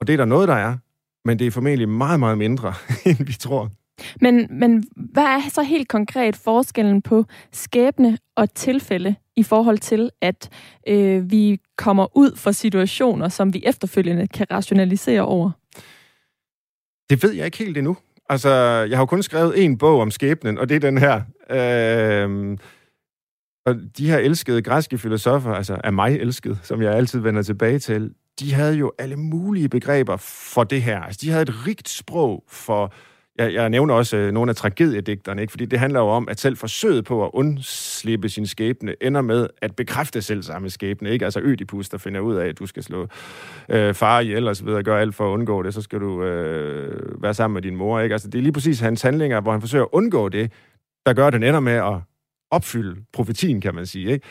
Og 0.00 0.06
det 0.06 0.12
er 0.12 0.16
der 0.16 0.24
noget, 0.24 0.48
der 0.48 0.54
er, 0.54 0.76
men 1.24 1.38
det 1.38 1.46
er 1.46 1.50
formentlig 1.50 1.88
meget, 1.88 2.20
meget 2.20 2.38
mindre, 2.38 2.74
end 3.06 3.26
vi 3.26 3.32
tror. 3.32 3.70
Men, 4.20 4.46
men 4.50 4.84
hvad 4.96 5.22
er 5.22 5.40
så 5.50 5.62
helt 5.62 5.88
konkret 5.88 6.36
forskellen 6.36 7.02
på 7.02 7.24
skæbne 7.52 8.18
og 8.36 8.54
tilfælde 8.54 9.14
i 9.36 9.42
forhold 9.42 9.78
til, 9.78 10.10
at 10.20 10.48
øh, 10.88 11.30
vi 11.30 11.60
kommer 11.76 12.16
ud 12.16 12.36
for 12.36 12.52
situationer, 12.52 13.28
som 13.28 13.54
vi 13.54 13.62
efterfølgende 13.66 14.28
kan 14.28 14.46
rationalisere 14.50 15.22
over? 15.22 15.50
Det 17.10 17.22
ved 17.22 17.32
jeg 17.32 17.44
ikke 17.44 17.58
helt 17.58 17.78
endnu. 17.78 17.96
Altså, 18.28 18.50
jeg 18.88 18.98
har 18.98 19.02
jo 19.02 19.06
kun 19.06 19.22
skrevet 19.22 19.64
en 19.64 19.78
bog 19.78 20.00
om 20.00 20.10
skæbnen, 20.10 20.58
og 20.58 20.68
det 20.68 20.74
er 20.74 20.80
den 20.80 20.98
her. 20.98 21.22
Øh, 21.50 22.58
og 23.66 23.74
de 23.98 24.10
her 24.10 24.18
elskede 24.18 24.62
græske 24.62 24.98
filosofer, 24.98 25.52
altså 25.52 25.80
af 25.84 25.92
mig 25.92 26.16
elskede, 26.16 26.58
som 26.62 26.82
jeg 26.82 26.94
altid 26.94 27.20
vender 27.20 27.42
tilbage 27.42 27.78
til, 27.78 28.14
de 28.40 28.54
havde 28.54 28.74
jo 28.74 28.92
alle 28.98 29.16
mulige 29.16 29.68
begreber 29.68 30.16
for 30.16 30.64
det 30.64 30.82
her. 30.82 31.00
Altså, 31.00 31.18
de 31.22 31.30
havde 31.30 31.42
et 31.42 31.66
rigt 31.66 31.88
sprog 31.88 32.44
for 32.48 32.92
jeg, 33.38 33.54
jeg 33.54 33.70
nævner 33.70 33.94
også 33.94 34.16
øh, 34.16 34.32
nogle 34.32 34.50
af 34.50 34.56
tragediedigterne, 34.56 35.42
ikke? 35.42 35.50
fordi 35.50 35.64
det 35.64 35.78
handler 35.78 36.00
jo 36.00 36.06
om, 36.06 36.28
at 36.28 36.40
selv 36.40 36.56
forsøget 36.56 37.04
på 37.04 37.24
at 37.24 37.30
undslippe 37.34 38.28
sin 38.28 38.46
skæbne 38.46 38.94
ender 39.00 39.20
med 39.20 39.48
at 39.62 39.76
bekræfte 39.76 40.22
selv 40.22 40.42
samme 40.42 40.70
skæbne. 40.70 41.10
Ikke? 41.10 41.24
Altså 41.24 41.40
Ødipus, 41.40 41.88
der 41.88 41.98
finder 41.98 42.20
ud 42.20 42.34
af, 42.34 42.48
at 42.48 42.58
du 42.58 42.66
skal 42.66 42.82
slå 42.82 43.08
øh, 43.68 43.94
far 43.94 44.20
ihjel 44.20 44.48
og 44.48 44.56
så 44.56 44.64
videre, 44.64 44.82
gøre 44.82 45.00
alt 45.00 45.14
for 45.14 45.28
at 45.28 45.34
undgå 45.34 45.62
det, 45.62 45.74
så 45.74 45.82
skal 45.82 46.00
du 46.00 46.24
øh, 46.24 47.22
være 47.22 47.34
sammen 47.34 47.54
med 47.54 47.62
din 47.62 47.76
mor. 47.76 48.00
Ikke? 48.00 48.12
Altså, 48.12 48.28
det 48.28 48.38
er 48.38 48.42
lige 48.42 48.52
præcis 48.52 48.80
hans 48.80 49.02
handlinger, 49.02 49.40
hvor 49.40 49.52
han 49.52 49.60
forsøger 49.60 49.84
at 49.84 49.90
undgå 49.92 50.28
det, 50.28 50.52
der 51.06 51.12
gør, 51.12 51.26
at 51.26 51.32
den 51.32 51.42
ender 51.42 51.60
med 51.60 51.72
at 51.72 51.94
opfylde 52.50 52.96
profetien, 53.12 53.60
kan 53.60 53.74
man 53.74 53.86
sige. 53.86 54.12
Ikke? 54.12 54.26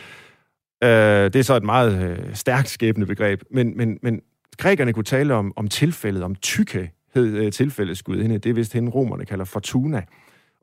Øh, 0.83 1.23
det 1.23 1.35
er 1.35 1.43
så 1.43 1.55
et 1.55 1.63
meget 1.63 2.09
øh, 2.09 2.35
stærkt 2.35 2.69
skæbnebegreb, 2.69 3.41
men, 3.51 3.77
men, 3.77 3.99
men 4.01 4.21
grækerne 4.57 4.93
kunne 4.93 5.03
tale 5.03 5.33
om, 5.33 5.53
om 5.55 5.67
tilfældet, 5.67 6.23
om 6.23 6.35
tykke 6.35 6.91
hed 7.15 7.25
øh, 7.25 7.51
tilfældets. 7.51 8.03
Det 8.03 8.45
er 8.45 8.53
vist 8.53 8.73
hende, 8.73 8.91
romerne 8.91 9.25
kalder 9.25 9.45
Fortuna. 9.45 10.03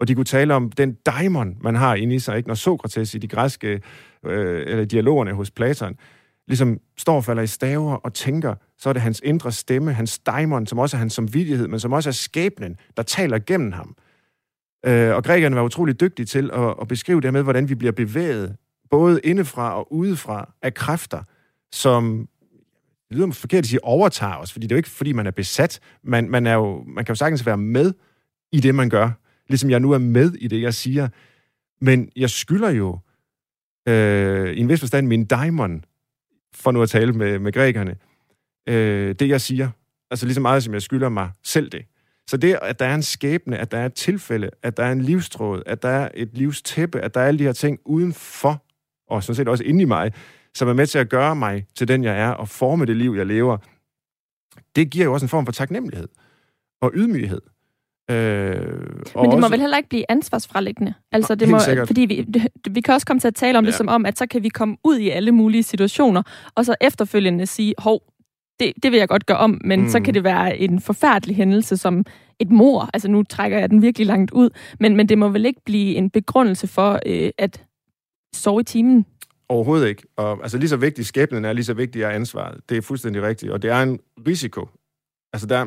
Og 0.01 0.09
de 0.09 0.15
kunne 0.15 0.25
tale 0.25 0.55
om 0.55 0.73
den 0.73 0.95
daimon, 0.95 1.57
man 1.61 1.75
har 1.75 1.95
inde 1.95 2.15
i 2.15 2.19
sig, 2.19 2.37
ikke? 2.37 2.49
når 2.49 2.55
Sokrates 2.55 3.15
i 3.15 3.19
de 3.19 3.29
græske 3.29 3.81
øh, 4.27 4.63
eller 4.67 4.85
dialogerne 4.85 5.33
hos 5.33 5.51
Platon, 5.51 5.95
ligesom 6.49 6.79
står 6.97 7.17
og 7.17 7.25
falder 7.25 7.43
i 7.43 7.47
staver 7.47 7.95
og 7.95 8.15
tænker, 8.15 8.55
så 8.79 8.89
er 8.89 8.93
det 8.93 9.03
hans 9.03 9.21
indre 9.25 9.53
stemme, 9.53 9.93
hans 9.93 10.19
daimon, 10.19 10.67
som 10.67 10.79
også 10.79 10.97
er 10.97 10.99
hans 10.99 11.13
samvittighed, 11.13 11.69
men 11.69 11.81
som 11.81 11.93
også 11.93 12.11
er 12.11 12.13
skæbnen, 12.13 12.77
der 12.97 13.03
taler 13.03 13.39
gennem 13.39 13.73
ham. 13.73 13.97
Øh, 14.87 15.15
og 15.17 15.25
grækerne 15.25 15.57
var 15.57 15.63
utrolig 15.63 16.01
dygtige 16.01 16.27
til 16.27 16.51
at, 16.53 16.75
at 16.81 16.89
beskrive 16.89 17.21
det 17.21 17.33
med, 17.33 17.43
hvordan 17.43 17.69
vi 17.69 17.75
bliver 17.75 17.93
bevæget, 17.93 18.57
både 18.91 19.21
indefra 19.25 19.79
og 19.79 19.93
udefra, 19.93 20.53
af 20.63 20.75
kræfter, 20.75 21.23
som 21.73 22.29
det 23.09 23.17
lyder 23.17 23.33
forkert 23.33 23.59
at 23.59 23.67
sige 23.67 23.85
overtager 23.85 24.37
os, 24.37 24.53
fordi 24.53 24.67
det 24.67 24.73
er 24.73 24.77
jo 24.77 24.79
ikke, 24.79 24.89
fordi 24.89 25.13
man 25.13 25.27
er 25.27 25.31
besat. 25.31 25.81
Man, 26.03 26.31
man, 26.31 26.47
er 26.47 26.55
jo, 26.55 26.85
man 26.87 27.05
kan 27.05 27.13
jo 27.13 27.17
sagtens 27.17 27.47
være 27.47 27.57
med 27.57 27.93
i 28.53 28.61
det, 28.61 28.75
man 28.75 28.91
gør. 28.91 29.11
Ligesom 29.49 29.71
jeg 29.71 29.81
nu 29.81 29.93
er 29.93 29.99
med 29.99 30.33
i 30.33 30.49
det, 30.49 30.63
jeg 30.63 30.75
siger. 30.75 31.09
Men 31.81 32.11
jeg 32.17 32.31
skylder 32.31 32.71
jo 32.71 32.99
øh, 33.89 34.53
i 34.53 34.61
en 34.61 34.69
vis 34.69 34.81
forstand 34.81 35.07
min 35.07 35.25
daimon, 35.25 35.85
for 36.55 36.71
nu 36.71 36.83
at 36.83 36.89
tale 36.89 37.13
med, 37.13 37.39
med 37.39 37.53
grækerne, 37.53 37.97
øh, 38.69 39.15
det 39.15 39.29
jeg 39.29 39.41
siger. 39.41 39.71
Altså 40.11 40.27
lige 40.27 40.35
så 40.35 40.41
meget, 40.41 40.63
som 40.63 40.75
jeg 40.75 40.83
skylder 40.83 41.09
mig 41.09 41.31
selv 41.45 41.69
det. 41.69 41.87
Så 42.29 42.37
det, 42.37 42.59
at 42.63 42.79
der 42.79 42.87
er 42.87 42.95
en 42.95 43.03
skæbne, 43.03 43.59
at 43.59 43.71
der 43.71 43.79
er 43.79 43.87
et 43.87 43.95
tilfælde, 43.95 44.51
at 44.63 44.77
der 44.77 44.85
er 44.85 44.93
en 44.93 45.01
livstråd, 45.01 45.63
at 45.67 45.83
der 45.83 45.89
er 45.89 46.09
et 46.15 46.31
livstæppe, 46.33 47.01
at 47.01 47.15
der 47.15 47.21
er 47.21 47.27
alle 47.27 47.39
de 47.39 47.45
her 47.45 47.53
ting 47.53 47.79
udenfor, 47.85 48.65
og 49.09 49.23
sådan 49.23 49.37
set 49.37 49.49
også 49.49 49.65
inde 49.65 49.83
i 49.83 49.85
mig, 49.85 50.13
som 50.55 50.69
er 50.69 50.73
med 50.73 50.87
til 50.87 50.99
at 50.99 51.09
gøre 51.09 51.37
mig 51.37 51.67
til 51.75 51.89
den, 51.89 52.05
jeg 52.05 52.21
er, 52.21 52.31
og 52.31 52.49
forme 52.49 52.87
det 52.87 52.97
liv, 52.97 53.15
jeg 53.17 53.27
lever, 53.27 53.57
det 54.77 54.91
giver 54.91 55.05
jo 55.05 55.13
også 55.13 55.25
en 55.25 55.31
form 55.31 55.45
for 55.45 55.53
taknemmelighed 55.53 56.09
og 56.83 56.91
ydmyghed. 56.95 57.41
Øh, 58.11 58.17
og 59.15 59.23
Men 59.23 59.31
det 59.31 59.39
må 59.39 59.47
også... 59.47 59.49
vel 59.49 59.61
heller 59.61 59.77
ikke 59.77 59.89
blive 59.89 60.05
ansvarsfralæggende? 60.09 60.95
Altså, 61.13 61.35
det 61.35 61.49
må, 61.49 61.59
fordi 61.87 62.01
vi, 62.01 62.27
vi 62.71 62.81
kan 62.81 62.95
også 62.95 63.07
komme 63.07 63.21
til 63.21 63.29
at 63.29 63.35
tale 63.35 63.59
om 63.59 63.65
ja. 63.65 63.67
det 63.67 63.75
som 63.75 63.89
om, 63.89 64.07
at 64.07 64.19
så 64.19 64.27
kan 64.27 64.43
vi 64.43 64.49
komme 64.49 64.77
ud 64.85 64.99
i 64.99 65.09
alle 65.09 65.33
mulige 65.33 65.63
situationer, 65.63 66.23
og 66.55 66.65
så 66.65 66.75
efterfølgende 66.81 67.47
sige, 67.47 67.75
hov, 67.79 68.03
det, 68.61 68.73
det 68.83 68.93
vil 68.93 68.99
jeg 68.99 69.09
godt 69.09 69.27
gøre 69.27 69.39
om, 69.39 69.61
men 69.65 69.81
mm. 69.81 69.89
så 69.89 70.01
kan 70.01 70.15
det 70.15 70.25
være 70.25 70.59
en 70.59 70.81
forfærdelig 70.81 71.37
hændelse 71.37 71.77
som 71.77 72.05
et 72.39 72.51
mor. 72.51 72.91
Altså 72.95 73.09
nu 73.09 73.23
trækker 73.23 73.59
jeg 73.59 73.71
den 73.71 73.83
virkelig 73.83 74.07
langt 74.07 74.31
ud, 74.31 74.51
men, 74.81 74.97
men 74.97 75.09
det 75.09 75.19
må 75.19 75.29
vel 75.29 75.47
ikke 75.47 75.61
blive 75.65 75.95
en 75.95 76.11
begrundelse 76.11 76.67
for 76.67 77.01
øh, 77.07 77.31
at 77.39 77.65
sove 78.35 78.61
i 78.61 78.65
timen? 78.65 79.07
Overhovedet 79.49 79.89
ikke. 79.89 80.03
Og, 80.17 80.43
altså 80.43 80.59
lige 80.59 80.69
så 80.69 80.77
vigtig 80.77 81.07
skæbnen 81.07 81.45
er, 81.45 81.53
lige 81.53 81.65
så 81.65 81.75
vigtig 81.75 82.03
er 82.03 82.09
ansvaret. 82.09 82.61
Det 82.69 82.77
er 82.77 82.83
fuldstændig 82.83 83.23
rigtigt. 83.23 83.53
Og 83.53 83.63
det 83.63 83.71
er 83.71 83.83
en 83.83 84.01
risiko. 84.27 84.69
Altså 85.33 85.47
der, 85.47 85.65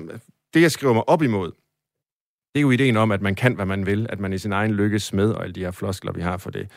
det, 0.54 0.62
jeg 0.62 0.72
skriver 0.72 0.94
mig 0.94 1.10
op 1.10 1.22
imod, 1.22 1.52
det 2.56 2.60
er 2.60 2.62
jo 2.62 2.72
ideen 2.72 2.98
om, 2.98 3.12
at 3.12 3.22
man 3.22 3.36
kan, 3.36 3.56
hvad 3.56 3.66
man 3.66 3.86
vil, 3.86 4.08
at 4.10 4.20
man 4.20 4.34
i 4.34 4.38
sin 4.38 4.52
egen 4.52 4.72
lykkes 4.72 5.14
med, 5.14 5.32
og 5.32 5.44
alle 5.44 5.54
de 5.54 5.60
her 5.60 5.72
floskler, 5.72 6.12
vi 6.12 6.22
har 6.22 6.38
for 6.38 6.50
det. 6.50 6.72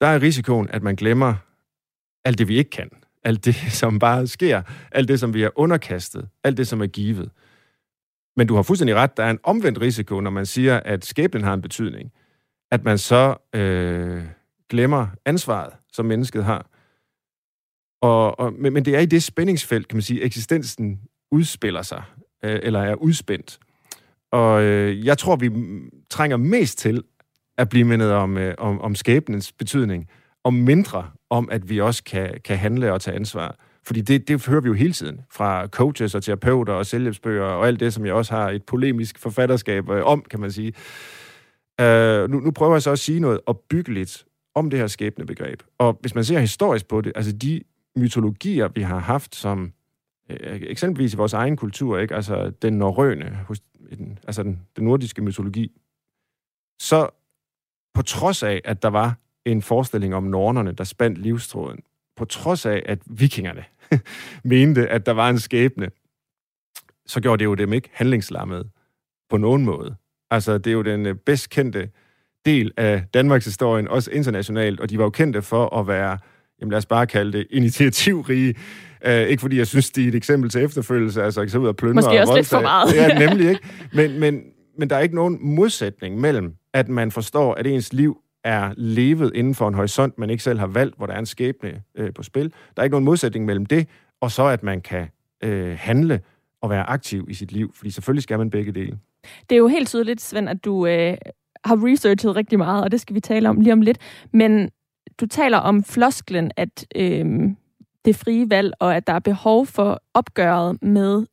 Der 0.00 0.06
er 0.06 0.22
risikoen, 0.22 0.68
at 0.70 0.82
man 0.82 0.96
glemmer 0.96 1.34
alt 2.24 2.38
det, 2.38 2.48
vi 2.48 2.58
ikke 2.58 2.70
kan. 2.70 2.90
Alt 3.24 3.44
det, 3.44 3.54
som 3.80 3.98
bare 3.98 4.26
sker. 4.26 4.62
Alt 4.92 5.08
det, 5.08 5.20
som 5.20 5.34
vi 5.34 5.42
er 5.42 5.50
underkastet. 5.54 6.28
Alt 6.44 6.56
det, 6.56 6.68
som 6.68 6.82
er 6.82 6.86
givet. 6.86 7.30
Men 8.36 8.46
du 8.46 8.54
har 8.54 8.62
fuldstændig 8.62 8.96
ret. 8.96 9.16
Der 9.16 9.24
er 9.24 9.30
en 9.30 9.38
omvendt 9.42 9.80
risiko, 9.80 10.20
når 10.20 10.30
man 10.30 10.46
siger, 10.46 10.80
at 10.80 11.04
skæbnen 11.04 11.44
har 11.44 11.54
en 11.54 11.62
betydning. 11.62 12.12
At 12.70 12.84
man 12.84 12.98
så 12.98 13.36
øh, 13.54 14.24
glemmer 14.70 15.06
ansvaret, 15.24 15.72
som 15.92 16.06
mennesket 16.06 16.44
har. 16.44 16.66
Og, 18.02 18.38
og, 18.40 18.52
men, 18.52 18.72
men 18.72 18.84
det 18.84 18.96
er 18.96 19.00
i 19.00 19.06
det 19.06 19.22
spændingsfelt, 19.22 19.88
kan 19.88 19.96
man 19.96 20.02
sige, 20.02 20.22
eksistensen 20.22 21.00
udspiller 21.30 21.82
sig, 21.82 22.02
øh, 22.44 22.60
eller 22.62 22.80
er 22.80 22.94
udspændt. 22.94 23.58
Og 24.32 24.62
øh, 24.62 25.06
jeg 25.06 25.18
tror, 25.18 25.36
vi 25.36 25.50
trænger 26.10 26.36
mest 26.36 26.78
til 26.78 27.02
at 27.58 27.68
blive 27.68 27.84
mindet 27.84 28.12
om, 28.12 28.38
øh, 28.38 28.54
om, 28.58 28.80
om 28.80 28.94
skæbnens 28.94 29.52
betydning, 29.52 30.08
og 30.44 30.54
mindre 30.54 31.10
om, 31.30 31.48
at 31.52 31.68
vi 31.68 31.80
også 31.80 32.04
kan, 32.04 32.40
kan 32.44 32.58
handle 32.58 32.92
og 32.92 33.00
tage 33.00 33.16
ansvar. 33.16 33.56
Fordi 33.86 34.00
det, 34.00 34.28
det 34.28 34.46
hører 34.46 34.60
vi 34.60 34.68
jo 34.68 34.74
hele 34.74 34.92
tiden 34.92 35.20
fra 35.30 35.66
coaches 35.66 36.14
og 36.14 36.22
terapeuter 36.22 36.72
og 36.72 36.86
selvhjælpsbøger 36.86 37.44
og 37.44 37.66
alt 37.66 37.80
det, 37.80 37.94
som 37.94 38.06
jeg 38.06 38.14
også 38.14 38.34
har 38.34 38.50
et 38.50 38.62
polemisk 38.62 39.18
forfatterskab 39.18 39.90
øh, 39.90 40.04
om, 40.04 40.24
kan 40.30 40.40
man 40.40 40.52
sige. 40.52 40.72
Øh, 41.80 42.30
nu, 42.30 42.40
nu 42.40 42.50
prøver 42.50 42.74
jeg 42.74 42.82
så 42.82 42.90
at 42.90 42.98
sige 42.98 43.20
noget 43.20 43.40
opbyggeligt 43.46 44.24
om 44.54 44.70
det 44.70 44.78
her 44.78 44.86
skæbnebegreb. 44.86 45.62
Og 45.78 45.98
hvis 46.00 46.14
man 46.14 46.24
ser 46.24 46.38
historisk 46.38 46.88
på 46.88 47.00
det, 47.00 47.12
altså 47.16 47.32
de 47.32 47.62
mytologier, 47.96 48.68
vi 48.68 48.82
har 48.82 48.98
haft 48.98 49.34
som 49.34 49.72
øh, 50.30 50.62
eksempelvis 50.62 51.14
i 51.14 51.16
vores 51.16 51.32
egen 51.32 51.56
kultur, 51.56 51.98
ikke? 51.98 52.14
altså 52.14 52.50
den 52.50 52.78
norrøne, 52.78 53.38
altså 54.26 54.42
den, 54.42 54.60
den 54.76 54.84
nordiske 54.84 55.22
mytologi, 55.22 55.72
så 56.78 57.08
på 57.94 58.02
trods 58.02 58.42
af, 58.42 58.60
at 58.64 58.82
der 58.82 58.88
var 58.88 59.18
en 59.44 59.62
forestilling 59.62 60.14
om 60.14 60.22
nornerne, 60.22 60.72
der 60.72 60.84
spandt 60.84 61.18
livstråden, 61.18 61.80
på 62.16 62.24
trods 62.24 62.66
af, 62.66 62.82
at 62.86 62.98
vikingerne 63.06 63.64
mente, 64.44 64.88
at 64.88 65.06
der 65.06 65.12
var 65.12 65.30
en 65.30 65.38
skæbne, 65.38 65.90
så 67.06 67.20
gjorde 67.20 67.38
det 67.38 67.44
jo 67.44 67.54
dem 67.54 67.72
ikke 67.72 67.90
handlingslammet 67.92 68.70
på 69.30 69.36
nogen 69.36 69.64
måde. 69.64 69.96
Altså, 70.30 70.58
det 70.58 70.66
er 70.66 70.74
jo 70.74 70.82
den 70.82 71.06
øh, 71.06 71.14
bedst 71.14 71.50
kendte 71.50 71.90
del 72.46 72.72
af 72.76 73.02
Danmarks 73.14 73.44
historien, 73.44 73.88
også 73.88 74.10
internationalt, 74.10 74.80
og 74.80 74.90
de 74.90 74.98
var 74.98 75.04
jo 75.04 75.10
kendte 75.10 75.42
for 75.42 75.78
at 75.78 75.86
være, 75.86 76.18
jamen 76.60 76.70
lad 76.70 76.78
os 76.78 76.86
bare 76.86 77.06
kalde 77.06 77.38
det, 77.38 77.46
initiativrige. 77.50 78.54
Uh, 79.06 79.12
ikke 79.12 79.40
fordi 79.40 79.58
jeg 79.58 79.66
synes, 79.66 79.90
de 79.90 80.04
er 80.04 80.08
et 80.08 80.14
eksempel 80.14 80.50
til 80.50 80.62
efterfølgelse, 80.62 81.22
altså 81.22 81.40
ikke 81.40 81.52
så 81.52 81.58
ud 81.58 81.68
af 81.68 81.76
plyndre 81.76 81.94
Måske 81.94 82.20
også 82.20 82.36
lidt 82.36 82.46
for 82.46 82.60
meget. 82.60 83.00
Er 83.00 83.18
nemlig 83.28 83.48
ikke. 83.48 83.60
Men, 83.92 84.20
men, 84.20 84.42
men 84.78 84.90
der 84.90 84.96
er 84.96 85.00
ikke 85.00 85.14
nogen 85.14 85.38
modsætning 85.40 86.20
mellem, 86.20 86.54
at 86.72 86.88
man 86.88 87.10
forstår, 87.10 87.54
at 87.54 87.66
ens 87.66 87.92
liv 87.92 88.16
er 88.44 88.70
levet 88.76 89.32
inden 89.34 89.54
for 89.54 89.68
en 89.68 89.74
horisont, 89.74 90.18
man 90.18 90.30
ikke 90.30 90.42
selv 90.42 90.58
har 90.58 90.66
valgt, 90.66 90.96
hvor 90.96 91.06
der 91.06 91.14
er 91.14 91.18
en 91.18 91.26
skæbne 91.26 91.82
øh, 91.94 92.12
på 92.14 92.22
spil. 92.22 92.44
Der 92.44 92.82
er 92.82 92.84
ikke 92.84 92.94
nogen 92.94 93.04
modsætning 93.04 93.44
mellem 93.44 93.66
det, 93.66 93.88
og 94.20 94.30
så 94.30 94.46
at 94.46 94.62
man 94.62 94.80
kan 94.80 95.08
øh, 95.44 95.76
handle 95.78 96.20
og 96.62 96.70
være 96.70 96.82
aktiv 96.82 97.26
i 97.30 97.34
sit 97.34 97.52
liv, 97.52 97.72
fordi 97.74 97.90
selvfølgelig 97.90 98.22
skal 98.22 98.38
man 98.38 98.50
begge 98.50 98.72
dele. 98.72 98.98
Det 99.50 99.56
er 99.56 99.58
jo 99.58 99.68
helt 99.68 99.88
tydeligt, 99.88 100.20
Svend, 100.20 100.48
at 100.48 100.64
du 100.64 100.86
øh, 100.86 101.16
har 101.64 101.86
researchet 101.86 102.36
rigtig 102.36 102.58
meget, 102.58 102.84
og 102.84 102.92
det 102.92 103.00
skal 103.00 103.14
vi 103.14 103.20
tale 103.20 103.48
om 103.48 103.60
lige 103.60 103.72
om 103.72 103.80
lidt. 103.80 103.98
Men 104.32 104.70
du 105.20 105.26
taler 105.26 105.58
om 105.58 105.84
flosklen, 105.84 106.50
at 106.56 106.86
øh, 106.96 107.24
det 108.04 108.16
frie 108.16 108.50
valg, 108.50 108.72
og 108.80 108.96
at 108.96 109.06
der 109.06 109.12
er 109.12 109.18
behov 109.18 109.66
for 109.66 110.02
opgøret 110.14 110.82
med 110.82 111.26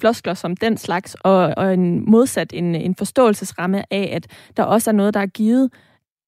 floskler 0.00 0.34
som 0.34 0.56
den 0.56 0.76
slags, 0.76 1.16
og, 1.20 1.54
og 1.56 1.74
en 1.74 2.10
modsat 2.10 2.52
en, 2.52 2.74
en 2.74 2.94
forståelsesramme 2.94 3.92
af, 3.92 4.10
at 4.12 4.26
der 4.56 4.62
også 4.62 4.90
er 4.90 4.94
noget, 4.94 5.14
der 5.14 5.20
er 5.20 5.26
givet. 5.26 5.72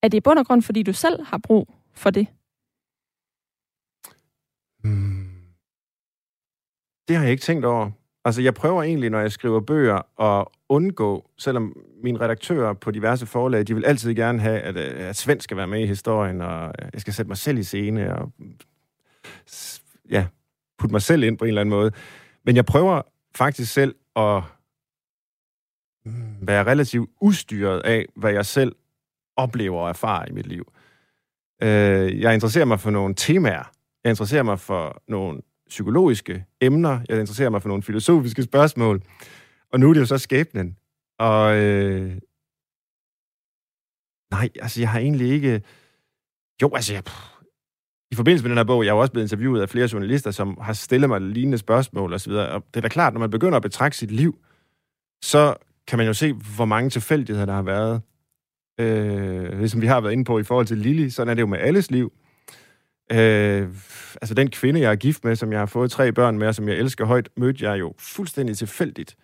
Er 0.02 0.08
det 0.08 0.18
i 0.18 0.20
bund 0.20 0.38
og 0.38 0.46
grund, 0.46 0.62
fordi 0.62 0.82
du 0.82 0.92
selv 0.92 1.24
har 1.24 1.38
brug 1.38 1.68
for 1.94 2.10
det? 2.10 2.26
Hmm. 4.82 5.30
Det 7.08 7.16
har 7.16 7.22
jeg 7.22 7.32
ikke 7.32 7.42
tænkt 7.42 7.64
over. 7.64 7.90
Altså, 8.24 8.42
jeg 8.42 8.54
prøver 8.54 8.82
egentlig, 8.82 9.10
når 9.10 9.20
jeg 9.20 9.32
skriver 9.32 9.60
bøger, 9.60 10.22
at 10.22 10.46
undgå, 10.68 11.30
selvom 11.38 11.76
mine 12.02 12.20
redaktører 12.20 12.72
på 12.72 12.90
diverse 12.90 13.26
forlag, 13.26 13.66
de 13.66 13.74
vil 13.74 13.84
altid 13.84 14.14
gerne 14.14 14.40
have, 14.40 14.60
at, 14.60 14.76
øh, 14.76 15.08
at 15.08 15.16
Svend 15.16 15.40
skal 15.40 15.56
være 15.56 15.66
med 15.66 15.80
i 15.80 15.86
historien, 15.86 16.40
og 16.40 16.66
øh, 16.66 16.88
jeg 16.92 17.00
skal 17.00 17.12
sætte 17.12 17.28
mig 17.28 17.36
selv 17.36 17.58
i 17.58 17.62
scene, 17.62 18.16
og 18.16 18.32
ja, 20.10 20.26
putte 20.78 20.92
mig 20.92 21.02
selv 21.02 21.22
ind 21.22 21.38
på 21.38 21.44
en 21.44 21.48
eller 21.48 21.60
anden 21.60 21.70
måde. 21.70 21.90
Men 22.44 22.56
jeg 22.56 22.64
prøver 22.64 23.02
faktisk 23.34 23.72
selv 23.72 23.94
at 24.16 24.42
mm, 26.04 26.36
være 26.40 26.64
relativt 26.64 27.10
ustyret 27.20 27.80
af, 27.80 28.06
hvad 28.16 28.32
jeg 28.32 28.46
selv 28.46 28.76
oplever 29.36 29.80
og 29.80 29.88
erfarer 29.88 30.26
i 30.28 30.32
mit 30.32 30.46
liv. 30.46 30.72
Øh, 31.62 32.20
jeg 32.20 32.34
interesserer 32.34 32.64
mig 32.64 32.80
for 32.80 32.90
nogle 32.90 33.14
temaer. 33.14 33.72
Jeg 34.04 34.10
interesserer 34.10 34.42
mig 34.42 34.60
for 34.60 35.02
nogle 35.08 35.40
psykologiske 35.74 36.44
emner. 36.60 37.00
Jeg 37.08 37.20
interesserer 37.20 37.50
mig 37.50 37.62
for 37.62 37.68
nogle 37.68 37.82
filosofiske 37.82 38.42
spørgsmål. 38.42 39.02
Og 39.72 39.80
nu 39.80 39.88
er 39.88 39.92
det 39.92 40.00
jo 40.00 40.06
så 40.06 40.18
skæbnen. 40.18 40.76
Og 41.18 41.56
øh, 41.56 42.16
nej, 44.30 44.48
altså 44.62 44.80
jeg 44.80 44.90
har 44.90 44.98
egentlig 44.98 45.28
ikke... 45.30 45.62
Jo, 46.62 46.70
altså 46.74 46.92
jeg, 46.92 47.02
i 48.10 48.14
forbindelse 48.14 48.44
med 48.44 48.50
den 48.50 48.58
her 48.58 48.64
bog, 48.64 48.84
jeg 48.84 48.92
har 48.92 48.98
også 48.98 49.12
blevet 49.12 49.24
interviewet 49.24 49.62
af 49.62 49.68
flere 49.68 49.88
journalister, 49.92 50.30
som 50.30 50.58
har 50.60 50.72
stillet 50.72 51.10
mig 51.10 51.20
lignende 51.20 51.58
spørgsmål 51.58 52.14
osv. 52.14 52.32
Og 52.32 52.64
det 52.66 52.76
er 52.76 52.80
da 52.80 52.88
klart, 52.88 53.12
når 53.12 53.20
man 53.20 53.30
begynder 53.30 53.56
at 53.56 53.62
betragte 53.62 53.98
sit 53.98 54.10
liv, 54.10 54.38
så 55.24 55.54
kan 55.86 55.98
man 55.98 56.06
jo 56.06 56.12
se, 56.12 56.32
hvor 56.32 56.64
mange 56.64 56.90
tilfældigheder 56.90 57.46
der 57.46 57.52
har 57.52 57.62
været. 57.62 58.02
Øh, 58.80 59.58
ligesom 59.58 59.80
vi 59.80 59.86
har 59.86 60.00
været 60.00 60.12
inde 60.12 60.24
på 60.24 60.38
i 60.38 60.42
forhold 60.42 60.66
til 60.66 60.78
Lili, 60.78 61.10
sådan 61.10 61.30
er 61.30 61.34
det 61.34 61.40
jo 61.42 61.46
med 61.46 61.58
alles 61.58 61.90
liv. 61.90 62.12
Øh, 63.12 63.68
altså 64.22 64.34
den 64.34 64.50
kvinde, 64.50 64.80
jeg 64.80 64.90
er 64.90 64.96
gift 64.96 65.24
med, 65.24 65.36
som 65.36 65.52
jeg 65.52 65.58
har 65.58 65.66
fået 65.66 65.90
tre 65.90 66.12
børn 66.12 66.38
med, 66.38 66.46
og 66.46 66.54
som 66.54 66.68
jeg 66.68 66.76
elsker 66.76 67.04
højt, 67.04 67.28
mødte 67.36 67.70
jeg 67.70 67.80
jo 67.80 67.94
fuldstændig 67.98 68.56
tilfældigt. 68.56 69.16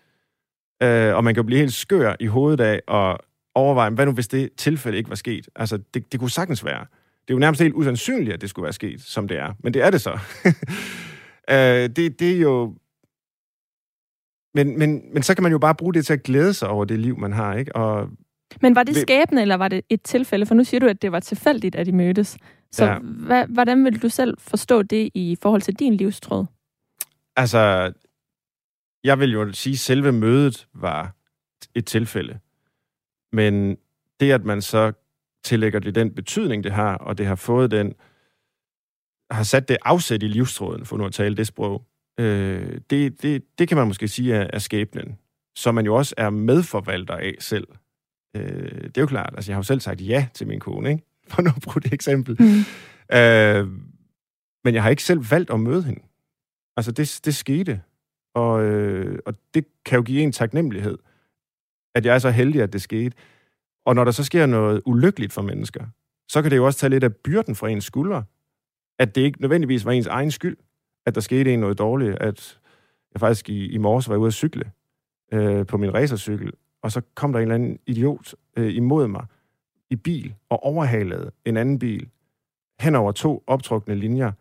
Øh, 0.82 1.14
og 1.14 1.24
man 1.24 1.34
kan 1.34 1.46
blive 1.46 1.58
helt 1.60 1.74
skør 1.74 2.14
i 2.20 2.26
hovedet 2.26 2.60
af 2.60 2.80
og 2.86 3.18
overveje, 3.54 3.90
hvad 3.90 4.06
nu 4.06 4.12
hvis 4.12 4.28
det 4.28 4.50
tilfælde 4.56 4.98
ikke 4.98 5.10
var 5.10 5.16
sket? 5.16 5.48
Altså, 5.56 5.78
det, 5.94 6.12
det 6.12 6.20
kunne 6.20 6.30
sagtens 6.30 6.64
være. 6.64 6.86
Det 7.22 7.30
er 7.30 7.34
jo 7.34 7.38
nærmest 7.38 7.62
helt 7.62 7.74
usandsynligt, 7.74 8.34
at 8.34 8.40
det 8.40 8.50
skulle 8.50 8.64
være 8.64 8.72
sket, 8.72 9.00
som 9.00 9.28
det 9.28 9.38
er. 9.38 9.52
Men 9.58 9.74
det 9.74 9.82
er 9.82 9.90
det 9.90 10.00
så. 10.00 10.10
øh, 11.50 11.56
det, 11.96 12.20
det 12.20 12.32
er 12.32 12.40
jo... 12.40 12.74
Men, 14.54 14.78
men, 14.78 15.02
men 15.12 15.22
så 15.22 15.34
kan 15.34 15.42
man 15.42 15.52
jo 15.52 15.58
bare 15.58 15.74
bruge 15.74 15.94
det 15.94 16.06
til 16.06 16.12
at 16.12 16.22
glæde 16.22 16.54
sig 16.54 16.68
over 16.68 16.84
det 16.84 16.98
liv, 16.98 17.18
man 17.18 17.32
har, 17.32 17.54
ikke? 17.54 17.76
Og 17.76 18.08
Men 18.62 18.74
var 18.74 18.82
det 18.82 18.96
skæbne, 18.96 19.42
eller 19.42 19.54
var 19.54 19.68
det 19.68 19.84
et 19.88 20.02
tilfælde? 20.02 20.46
For 20.46 20.54
nu 20.54 20.64
siger 20.64 20.80
du, 20.80 20.86
at 20.86 21.02
det 21.02 21.12
var 21.12 21.20
tilfældigt, 21.20 21.76
at 21.76 21.86
de 21.86 21.92
mødtes. 21.92 22.36
Så 22.72 22.84
ja. 22.84 22.98
hva, 22.98 23.46
hvordan 23.46 23.84
vil 23.84 24.02
du 24.02 24.08
selv 24.08 24.36
forstå 24.38 24.82
det 24.82 25.10
i 25.14 25.36
forhold 25.42 25.62
til 25.62 25.74
din 25.74 25.96
livstråd? 25.96 26.46
Altså, 27.36 27.92
jeg 29.04 29.18
vil 29.18 29.32
jo 29.32 29.52
sige, 29.52 29.72
at 29.72 29.78
selve 29.78 30.12
mødet 30.12 30.68
var 30.74 31.14
et 31.74 31.86
tilfælde. 31.86 32.38
Men 33.32 33.76
det, 34.20 34.32
at 34.32 34.44
man 34.44 34.62
så 34.62 34.92
tillægger 35.44 35.78
det 35.78 35.94
den 35.94 36.14
betydning, 36.14 36.64
det 36.64 36.72
har, 36.72 36.96
og 36.96 37.18
det 37.18 37.26
har 37.26 37.34
fået 37.34 37.70
den, 37.70 37.94
har 39.30 39.42
sat 39.42 39.68
det 39.68 39.76
afsæt 39.82 40.22
i 40.22 40.28
livstråden, 40.28 40.86
for 40.86 40.96
nu 40.96 41.04
at 41.04 41.12
tale 41.12 41.36
det 41.36 41.46
sprog, 41.46 41.86
øh, 42.20 42.80
det, 42.90 43.22
det, 43.22 43.58
det 43.58 43.68
kan 43.68 43.76
man 43.76 43.86
måske 43.86 44.08
sige 44.08 44.34
er, 44.34 44.50
er 44.52 44.58
skæbnen, 44.58 45.18
som 45.56 45.74
man 45.74 45.84
jo 45.84 45.94
også 45.94 46.14
er 46.18 46.30
medforvalter 46.30 47.16
af 47.16 47.34
selv. 47.38 47.68
Øh, 48.36 48.82
det 48.82 48.96
er 48.96 49.00
jo 49.00 49.06
klart, 49.06 49.34
altså 49.34 49.52
jeg 49.52 49.56
har 49.56 49.58
jo 49.58 49.64
selv 49.64 49.80
sagt 49.80 50.00
ja 50.00 50.28
til 50.34 50.46
min 50.46 50.60
kone, 50.60 50.90
ikke? 50.90 51.04
for 51.34 51.42
nu 51.42 51.50
at 51.56 51.62
bruge 51.62 51.80
det 51.80 51.92
eksempel. 51.92 52.36
Mm. 52.40 53.16
Øh, 53.16 53.68
men 54.64 54.74
jeg 54.74 54.82
har 54.82 54.90
ikke 54.90 55.02
selv 55.02 55.30
valgt 55.30 55.50
at 55.50 55.60
møde 55.60 55.82
hende. 55.82 56.00
Altså 56.76 56.92
det, 56.92 57.20
det 57.24 57.34
skete, 57.34 57.82
og, 58.34 58.64
øh, 58.64 59.18
og 59.26 59.34
det 59.54 59.64
kan 59.84 59.96
jo 59.96 60.02
give 60.02 60.22
en 60.22 60.32
taknemmelighed, 60.32 60.98
at 61.94 62.06
jeg 62.06 62.14
er 62.14 62.18
så 62.18 62.30
heldig, 62.30 62.62
at 62.62 62.72
det 62.72 62.82
skete. 62.82 63.16
Og 63.86 63.94
når 63.94 64.04
der 64.04 64.10
så 64.10 64.24
sker 64.24 64.46
noget 64.46 64.82
ulykkeligt 64.86 65.32
for 65.32 65.42
mennesker, 65.42 65.84
så 66.28 66.42
kan 66.42 66.50
det 66.50 66.56
jo 66.56 66.66
også 66.66 66.78
tage 66.78 66.90
lidt 66.90 67.04
af 67.04 67.16
byrden 67.16 67.54
fra 67.54 67.68
ens 67.68 67.84
skuldre, 67.84 68.24
at 68.98 69.14
det 69.14 69.20
ikke 69.20 69.40
nødvendigvis 69.40 69.84
var 69.84 69.92
ens 69.92 70.06
egen 70.06 70.30
skyld, 70.30 70.56
at 71.06 71.14
der 71.14 71.20
skete 71.20 71.52
en 71.54 71.60
noget 71.60 71.78
dårligt, 71.78 72.16
at 72.18 72.58
jeg 73.14 73.20
faktisk 73.20 73.48
i, 73.48 73.66
i 73.66 73.78
morges 73.78 74.08
var 74.08 74.16
ude 74.16 74.26
at 74.26 74.34
cykle 74.34 74.70
øh, 75.32 75.66
på 75.66 75.76
min 75.76 75.94
racercykel, 75.94 76.52
og 76.82 76.92
så 76.92 77.00
kom 77.14 77.32
der 77.32 77.38
en 77.38 77.42
eller 77.42 77.54
anden 77.54 77.78
idiot 77.86 78.34
øh, 78.56 78.74
imod 78.74 79.08
mig 79.08 79.26
i 79.90 79.96
bil 79.96 80.34
og 80.48 80.64
overhalede 80.64 81.30
en 81.44 81.56
anden 81.56 81.78
bil 81.78 82.08
hen 82.80 82.94
over 82.94 83.12
to 83.12 83.44
optrukne 83.46 83.94
linjer, 83.94 84.32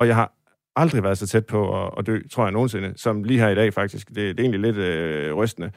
og 0.00 0.06
jeg 0.06 0.14
har 0.14 0.32
aldrig 0.76 1.02
været 1.02 1.18
så 1.18 1.26
tæt 1.26 1.46
på 1.46 1.86
at, 1.86 1.94
at 1.98 2.06
dø, 2.06 2.20
tror 2.30 2.44
jeg 2.44 2.52
nogensinde, 2.52 2.92
som 2.96 3.24
lige 3.24 3.40
her 3.40 3.48
i 3.48 3.54
dag 3.54 3.74
faktisk. 3.74 4.08
Det, 4.08 4.16
det 4.16 4.40
er 4.40 4.40
egentlig 4.40 4.60
lidt 4.60 4.76
øh, 4.76 5.34
rystende. 5.34 5.72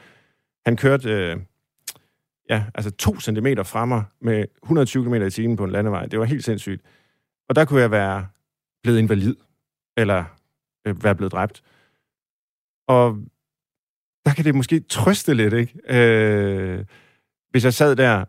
Han 0.66 0.76
kørte 0.76 1.10
øh, 1.10 1.36
ja, 2.50 2.64
altså 2.74 2.90
to 2.90 3.20
centimeter 3.20 3.62
fra 3.62 3.84
mig 3.84 4.04
med 4.20 4.44
120 4.62 5.04
km 5.04 5.14
i 5.14 5.30
timen 5.30 5.56
på 5.56 5.64
en 5.64 5.70
landevej. 5.70 6.06
Det 6.06 6.18
var 6.18 6.24
helt 6.24 6.44
sindssygt. 6.44 6.82
Og 7.48 7.56
der 7.56 7.64
kunne 7.64 7.80
jeg 7.80 7.90
være 7.90 8.26
blevet 8.82 8.98
invalid, 8.98 9.36
eller 9.96 10.24
øh, 10.86 11.04
være 11.04 11.14
blevet 11.14 11.32
dræbt. 11.32 11.62
Og 12.88 13.18
der 14.26 14.34
kan 14.34 14.44
det 14.44 14.54
måske 14.54 14.80
trøste 14.80 15.34
lidt, 15.34 15.54
ikke? 15.54 15.80
Øh, 15.88 16.84
hvis 17.50 17.64
jeg 17.64 17.74
sad 17.74 17.96
der, 17.96 18.24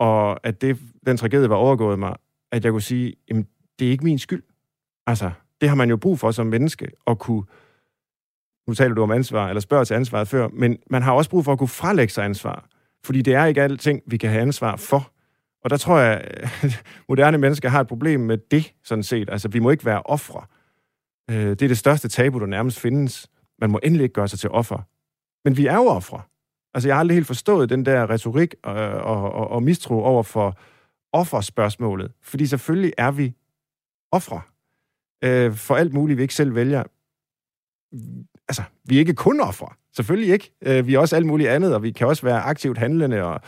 og 0.00 0.46
at 0.46 0.60
det, 0.60 0.78
den 1.06 1.16
tragedie 1.16 1.50
var 1.50 1.56
overgået 1.56 1.98
mig, 1.98 2.16
at 2.52 2.64
jeg 2.64 2.72
kunne 2.72 2.82
sige, 2.82 3.14
jamen, 3.28 3.46
det 3.78 3.86
er 3.86 3.90
ikke 3.90 4.04
min 4.04 4.18
skyld. 4.18 4.42
Altså, 5.06 5.30
det 5.60 5.68
har 5.68 5.76
man 5.76 5.90
jo 5.90 5.96
brug 5.96 6.18
for 6.18 6.30
som 6.30 6.46
menneske, 6.46 6.88
at 7.06 7.18
kunne, 7.18 7.42
nu 8.68 8.74
taler 8.74 8.94
du 8.94 9.02
om 9.02 9.10
ansvar, 9.10 9.48
eller 9.48 9.60
spørger 9.60 9.84
til 9.84 9.94
ansvaret 9.94 10.28
før, 10.28 10.48
men 10.48 10.78
man 10.90 11.02
har 11.02 11.12
også 11.12 11.30
brug 11.30 11.44
for 11.44 11.52
at 11.52 11.58
kunne 11.58 11.68
frelægge 11.68 12.12
sig 12.12 12.24
ansvar. 12.24 12.68
Fordi 13.04 13.22
det 13.22 13.34
er 13.34 13.44
ikke 13.44 13.62
alting, 13.62 14.02
vi 14.06 14.16
kan 14.16 14.30
have 14.30 14.42
ansvar 14.42 14.76
for. 14.76 15.12
Og 15.64 15.70
der 15.70 15.76
tror 15.76 15.98
jeg, 15.98 16.20
at 16.62 16.84
moderne 17.08 17.38
mennesker 17.38 17.68
har 17.68 17.80
et 17.80 17.88
problem 17.88 18.20
med 18.20 18.38
det, 18.50 18.74
sådan 18.84 19.02
set. 19.02 19.30
Altså, 19.30 19.48
vi 19.48 19.58
må 19.58 19.70
ikke 19.70 19.84
være 19.84 20.02
ofre. 20.02 20.44
Øh, 21.30 21.50
det 21.50 21.62
er 21.62 21.68
det 21.68 21.78
største 21.78 22.08
tabu, 22.08 22.38
der 22.38 22.46
nærmest 22.46 22.80
findes. 22.80 23.30
Man 23.60 23.70
må 23.70 23.80
endelig 23.82 24.04
ikke 24.04 24.12
gøre 24.12 24.28
sig 24.28 24.38
til 24.38 24.50
offer. 24.50 24.78
Men 25.44 25.56
vi 25.56 25.66
er 25.66 25.74
jo 25.74 25.86
ofre. 25.86 26.22
Altså, 26.74 26.88
jeg 26.88 26.96
har 26.96 27.00
aldrig 27.00 27.16
helt 27.16 27.26
forstået 27.26 27.70
den 27.70 27.86
der 27.86 28.10
retorik 28.10 28.54
og, 28.62 28.74
og, 28.74 29.32
og, 29.32 29.50
og 29.50 29.62
mistro 29.62 30.04
over 30.04 30.22
for 30.22 30.58
offerspørgsmålet. 31.12 32.12
Fordi 32.22 32.46
selvfølgelig 32.46 32.92
er 32.98 33.10
vi 33.10 33.34
ofre 34.12 34.40
øh, 35.24 35.54
for 35.54 35.76
alt 35.76 35.94
muligt, 35.94 36.16
vi 36.16 36.22
ikke 36.22 36.34
selv 36.34 36.54
vælger. 36.54 36.82
Altså, 38.48 38.62
vi 38.84 38.94
er 38.94 38.98
ikke 38.98 39.14
kun 39.14 39.40
ofre. 39.40 39.68
Selvfølgelig 39.96 40.32
ikke. 40.32 40.52
Øh, 40.62 40.86
vi 40.86 40.94
er 40.94 40.98
også 40.98 41.16
alt 41.16 41.26
muligt 41.26 41.50
andet, 41.50 41.74
og 41.74 41.82
vi 41.82 41.90
kan 41.90 42.06
også 42.06 42.22
være 42.22 42.40
aktivt 42.40 42.78
handlende 42.78 43.22
og 43.22 43.40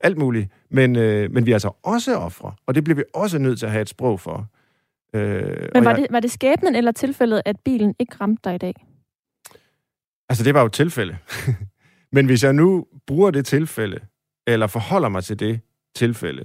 alt 0.00 0.18
muligt. 0.18 0.52
Men, 0.70 0.96
øh, 0.96 1.32
men 1.32 1.46
vi 1.46 1.50
er 1.50 1.54
altså 1.54 1.70
også 1.82 2.16
ofre, 2.16 2.54
og 2.66 2.74
det 2.74 2.84
bliver 2.84 2.96
vi 2.96 3.04
også 3.14 3.38
nødt 3.38 3.58
til 3.58 3.66
at 3.66 3.72
have 3.72 3.82
et 3.82 3.88
sprog 3.88 4.20
for. 4.20 4.46
Øh, 5.14 5.68
men 5.74 5.84
var, 5.84 5.90
jeg, 5.90 5.98
det, 5.98 6.06
var 6.10 6.20
det 6.20 6.30
skæbnen 6.30 6.74
eller 6.74 6.92
tilfældet, 6.92 7.42
at 7.44 7.56
bilen 7.64 7.94
ikke 7.98 8.16
ramte 8.20 8.40
dig 8.44 8.54
i 8.54 8.58
dag? 8.58 8.86
Altså, 10.28 10.44
det 10.44 10.54
var 10.54 10.60
jo 10.60 10.66
et 10.66 10.72
tilfælde. 10.72 11.16
men 12.12 12.26
hvis 12.26 12.44
jeg 12.44 12.52
nu 12.52 12.86
bruger 13.06 13.30
det 13.30 13.46
tilfælde, 13.46 14.00
eller 14.46 14.66
forholder 14.66 15.08
mig 15.08 15.24
til 15.24 15.38
det 15.38 15.60
tilfælde, 15.94 16.44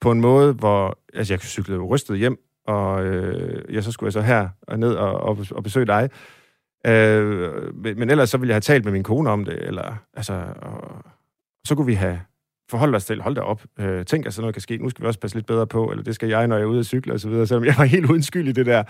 på 0.00 0.10
en 0.10 0.20
måde, 0.20 0.52
hvor 0.52 0.98
altså, 1.14 1.32
jeg 1.32 1.40
cyklede 1.40 1.80
rystet 1.80 2.18
hjem, 2.18 2.38
og 2.66 3.04
øh, 3.04 3.74
jeg 3.74 3.84
så 3.84 3.92
skulle 3.92 4.08
jeg 4.08 4.12
så 4.12 4.20
her 4.20 4.48
og 4.62 4.78
ned 4.78 4.94
og, 4.94 5.20
og, 5.20 5.38
og 5.50 5.62
besøge 5.62 5.86
dig. 5.86 6.10
Øh, 6.86 7.74
men 7.96 8.10
ellers 8.10 8.30
så 8.30 8.38
ville 8.38 8.48
jeg 8.50 8.54
have 8.54 8.60
talt 8.60 8.84
med 8.84 8.92
min 8.92 9.02
kone 9.02 9.30
om 9.30 9.44
det, 9.44 9.62
eller 9.62 9.96
altså, 10.14 10.44
og, 10.62 11.04
så 11.66 11.74
kunne 11.74 11.86
vi 11.86 11.94
have 11.94 12.20
forholdt 12.70 12.96
os 12.96 13.04
til, 13.04 13.22
hold 13.22 13.34
da 13.34 13.40
op, 13.40 13.62
øh, 13.78 14.04
tænk, 14.04 14.26
at 14.26 14.34
sådan 14.34 14.42
noget 14.42 14.54
kan 14.54 14.62
ske, 14.62 14.76
nu 14.76 14.90
skal 14.90 15.02
vi 15.02 15.06
også 15.06 15.20
passe 15.20 15.36
lidt 15.36 15.46
bedre 15.46 15.66
på, 15.66 15.90
eller 15.90 16.04
det 16.04 16.14
skal 16.14 16.28
jeg, 16.28 16.46
når 16.46 16.56
jeg 16.56 16.62
er 16.62 16.68
ude 16.68 16.78
at 16.78 16.86
cykle, 16.86 17.12
og 17.12 17.20
så 17.20 17.28
videre, 17.28 17.46
selvom 17.46 17.64
jeg 17.64 17.74
var 17.78 17.84
helt 17.84 18.10
uden 18.10 18.22
skyld 18.22 18.48
i 18.48 18.52
det 18.52 18.66
der. 18.66 18.84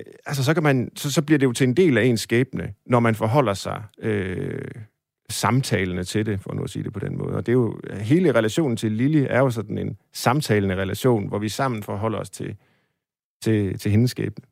Øh, 0.00 0.12
altså, 0.26 0.44
så, 0.44 0.54
kan 0.54 0.62
man, 0.62 0.90
så, 0.96 1.12
så 1.12 1.22
bliver 1.22 1.38
det 1.38 1.46
jo 1.46 1.52
til 1.52 1.68
en 1.68 1.76
del 1.76 1.98
af 1.98 2.04
ens 2.04 2.20
skæbne, 2.20 2.72
når 2.86 3.00
man 3.00 3.14
forholder 3.14 3.54
sig 3.54 3.82
øh, 4.02 4.60
samtalende 5.30 6.04
til 6.04 6.26
det, 6.26 6.40
for 6.40 6.54
nu 6.54 6.62
at 6.62 6.70
sige 6.70 6.82
det 6.82 6.92
på 6.92 7.00
den 7.00 7.18
måde. 7.18 7.34
Og 7.34 7.46
det 7.46 7.52
er 7.52 7.56
jo, 7.56 7.80
hele 8.00 8.34
relationen 8.34 8.76
til 8.76 8.92
Lili 8.92 9.26
er 9.30 9.38
jo 9.38 9.50
sådan 9.50 9.78
en 9.78 9.96
samtalende 10.12 10.76
relation, 10.76 11.28
hvor 11.28 11.38
vi 11.38 11.48
sammen 11.48 11.82
forholder 11.82 12.18
os 12.18 12.30
til, 12.30 12.56
til, 13.42 13.78
til 13.78 13.90
hendes 13.90 14.10
skæbne. 14.10 14.44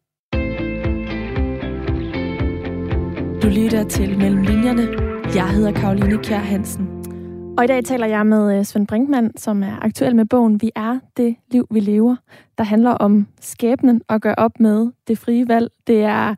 Du 3.42 3.48
lytter 3.48 3.84
til 3.88 4.18
Mellem 4.18 4.42
Linjerne. 4.42 4.88
Jeg 5.34 5.50
hedder 5.50 5.72
Karoline 5.72 6.18
Kjær 6.22 6.38
Hansen. 6.38 7.00
Og 7.58 7.64
i 7.64 7.66
dag 7.66 7.84
taler 7.84 8.06
jeg 8.06 8.26
med 8.26 8.58
øh, 8.58 8.64
Svend 8.64 8.86
Brinkmann, 8.86 9.36
som 9.36 9.62
er 9.62 9.78
aktuel 9.82 10.16
med 10.16 10.24
bogen 10.24 10.62
Vi 10.62 10.70
er 10.74 10.98
det 11.16 11.36
liv, 11.50 11.66
vi 11.70 11.80
lever, 11.80 12.16
der 12.58 12.64
handler 12.64 12.90
om 12.90 13.26
skæbnen 13.40 14.02
og 14.08 14.20
gør 14.20 14.34
op 14.34 14.60
med 14.60 14.92
det 15.08 15.18
frie 15.18 15.48
valg. 15.48 15.70
Det 15.86 16.02
er 16.02 16.34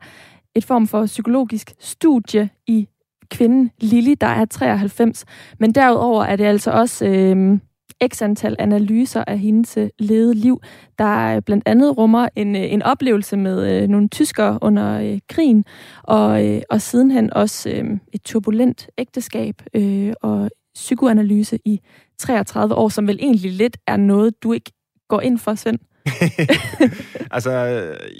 et 0.55 0.65
form 0.65 0.87
for 0.87 1.05
psykologisk 1.05 1.73
studie 1.79 2.49
i 2.67 2.87
kvinden 3.33 3.71
Lili, 3.81 4.13
der 4.13 4.27
er 4.27 4.45
93. 4.45 5.25
Men 5.59 5.71
derudover 5.71 6.23
er 6.23 6.35
det 6.35 6.43
altså 6.43 6.71
også 6.71 7.05
øh, 7.05 7.59
x 8.07 8.21
antal 8.21 8.55
analyser 8.59 9.23
af 9.27 9.39
hendes 9.39 9.77
øh, 9.77 9.89
levede 9.99 10.33
liv, 10.33 10.61
der 10.97 11.35
øh, 11.35 11.41
blandt 11.41 11.63
andet 11.65 11.97
rummer 11.97 12.27
en, 12.35 12.55
øh, 12.55 12.73
en 12.73 12.81
oplevelse 12.81 13.37
med 13.37 13.83
øh, 13.83 13.87
nogle 13.87 14.07
tyskere 14.07 14.59
under 14.61 14.99
øh, 14.99 15.19
krigen, 15.29 15.65
og, 16.03 16.47
øh, 16.47 16.61
og 16.69 16.81
sidenhen 16.81 17.33
også 17.33 17.69
øh, 17.69 17.97
et 18.13 18.21
turbulent 18.21 18.89
ægteskab 18.97 19.61
øh, 19.73 20.13
og 20.21 20.49
psykoanalyse 20.75 21.59
i 21.65 21.79
33 22.19 22.75
år, 22.75 22.89
som 22.89 23.07
vel 23.07 23.19
egentlig 23.21 23.51
lidt 23.51 23.77
er 23.87 23.97
noget, 23.97 24.43
du 24.43 24.53
ikke 24.53 24.71
går 25.09 25.21
ind 25.21 25.37
for, 25.37 25.55
Svend? 25.55 25.79
altså, 27.35 27.51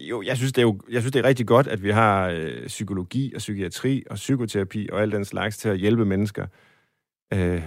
jo, 0.10 0.22
jeg 0.22 0.38
synes, 0.38 0.54
det 0.54 0.62
er 0.62 0.66
jo, 0.66 0.80
jeg 0.92 1.02
synes, 1.02 1.12
det 1.12 1.20
er 1.20 1.28
rigtig 1.28 1.48
godt, 1.48 1.68
at 1.68 1.84
vi 1.84 1.92
har 1.92 2.30
øh, 2.30 2.68
psykologi 2.68 3.32
og 3.36 3.38
psykiatri 3.38 4.04
og 4.10 4.16
psykoterapi 4.16 4.90
og 4.92 5.02
alt 5.02 5.14
den 5.14 5.26
slags 5.26 5.58
til 5.58 5.70
at 5.70 5.78
hjælpe 5.78 6.06
mennesker. 6.06 6.48
Øh, 7.34 7.64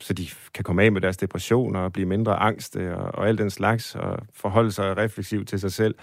så 0.00 0.12
de 0.12 0.28
kan 0.54 0.64
komme 0.64 0.82
af 0.82 0.92
med 0.92 1.00
deres 1.00 1.16
depressioner 1.16 1.80
og 1.80 1.92
blive 1.92 2.06
mindre 2.06 2.36
angste 2.36 2.80
øh, 2.80 2.96
og, 2.96 3.14
og 3.14 3.28
alt 3.28 3.38
den 3.38 3.50
slags, 3.50 3.94
og 3.94 4.18
forholde 4.34 4.72
sig 4.72 4.96
refleksivt 4.96 5.48
til 5.48 5.60
sig 5.60 5.72
selv. 5.72 5.94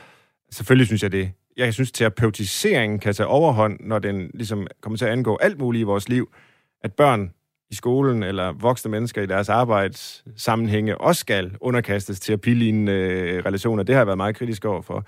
Selvfølgelig 0.52 0.88
synes 0.88 1.04
jeg 1.04 1.12
det. 1.12 1.32
Jeg 1.58 1.74
synes, 1.74 1.92
terapeutiseringen 1.92 3.00
kan 3.00 3.14
tage 3.14 3.28
overhånd, 3.28 3.80
når 3.80 4.00
den 4.00 4.32
ligesom 4.34 4.68
kommer 4.82 4.98
til 4.98 5.06
at 5.06 5.12
angå 5.12 5.38
alt 5.42 5.60
muligt 5.60 5.82
i 5.82 5.86
vores 5.86 6.10
liv. 6.10 6.34
At 6.82 6.94
børn 6.94 7.32
i 7.76 7.78
skolen 7.78 8.24
eller 8.24 8.52
voksne 8.52 8.92
mennesker 8.92 9.22
i 9.22 9.26
deres 9.26 9.50
arbejdssammenhænge 9.50 11.02
også 11.02 11.20
skal 11.20 11.58
underkastes 11.62 12.20
terapilignende 12.20 12.92
øh, 12.92 13.46
relationer. 13.46 13.84
Det 13.84 13.96
har 13.96 14.00
jeg 14.00 14.08
været 14.08 14.18
meget 14.18 14.36
kritisk 14.36 14.66
over 14.66 14.82
for. 14.82 15.06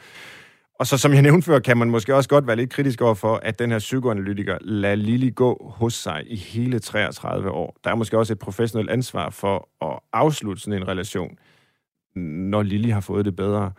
Og 0.79 0.87
så 0.87 0.97
som 0.97 1.13
jeg 1.13 1.21
nævnte 1.21 1.45
før, 1.45 1.59
kan 1.59 1.77
man 1.77 1.89
måske 1.89 2.15
også 2.15 2.29
godt 2.29 2.47
være 2.47 2.55
lidt 2.55 2.69
kritisk 2.69 3.01
over 3.01 3.13
for, 3.13 3.35
at 3.35 3.59
den 3.59 3.71
her 3.71 3.79
psykoanalytiker 3.79 4.57
lader 4.61 4.95
Lili 4.95 5.29
gå 5.29 5.73
hos 5.75 5.93
sig 5.93 6.23
i 6.25 6.35
hele 6.35 6.79
33 6.79 7.51
år. 7.51 7.77
Der 7.83 7.91
er 7.91 7.95
måske 7.95 8.17
også 8.17 8.33
et 8.33 8.39
professionelt 8.39 8.89
ansvar 8.89 9.29
for 9.29 9.69
at 9.81 9.99
afslutte 10.13 10.61
sådan 10.61 10.81
en 10.81 10.87
relation, 10.87 11.37
når 12.15 12.63
Lili 12.63 12.89
har 12.89 13.01
fået 13.01 13.25
det 13.25 13.35
bedre. 13.35 13.71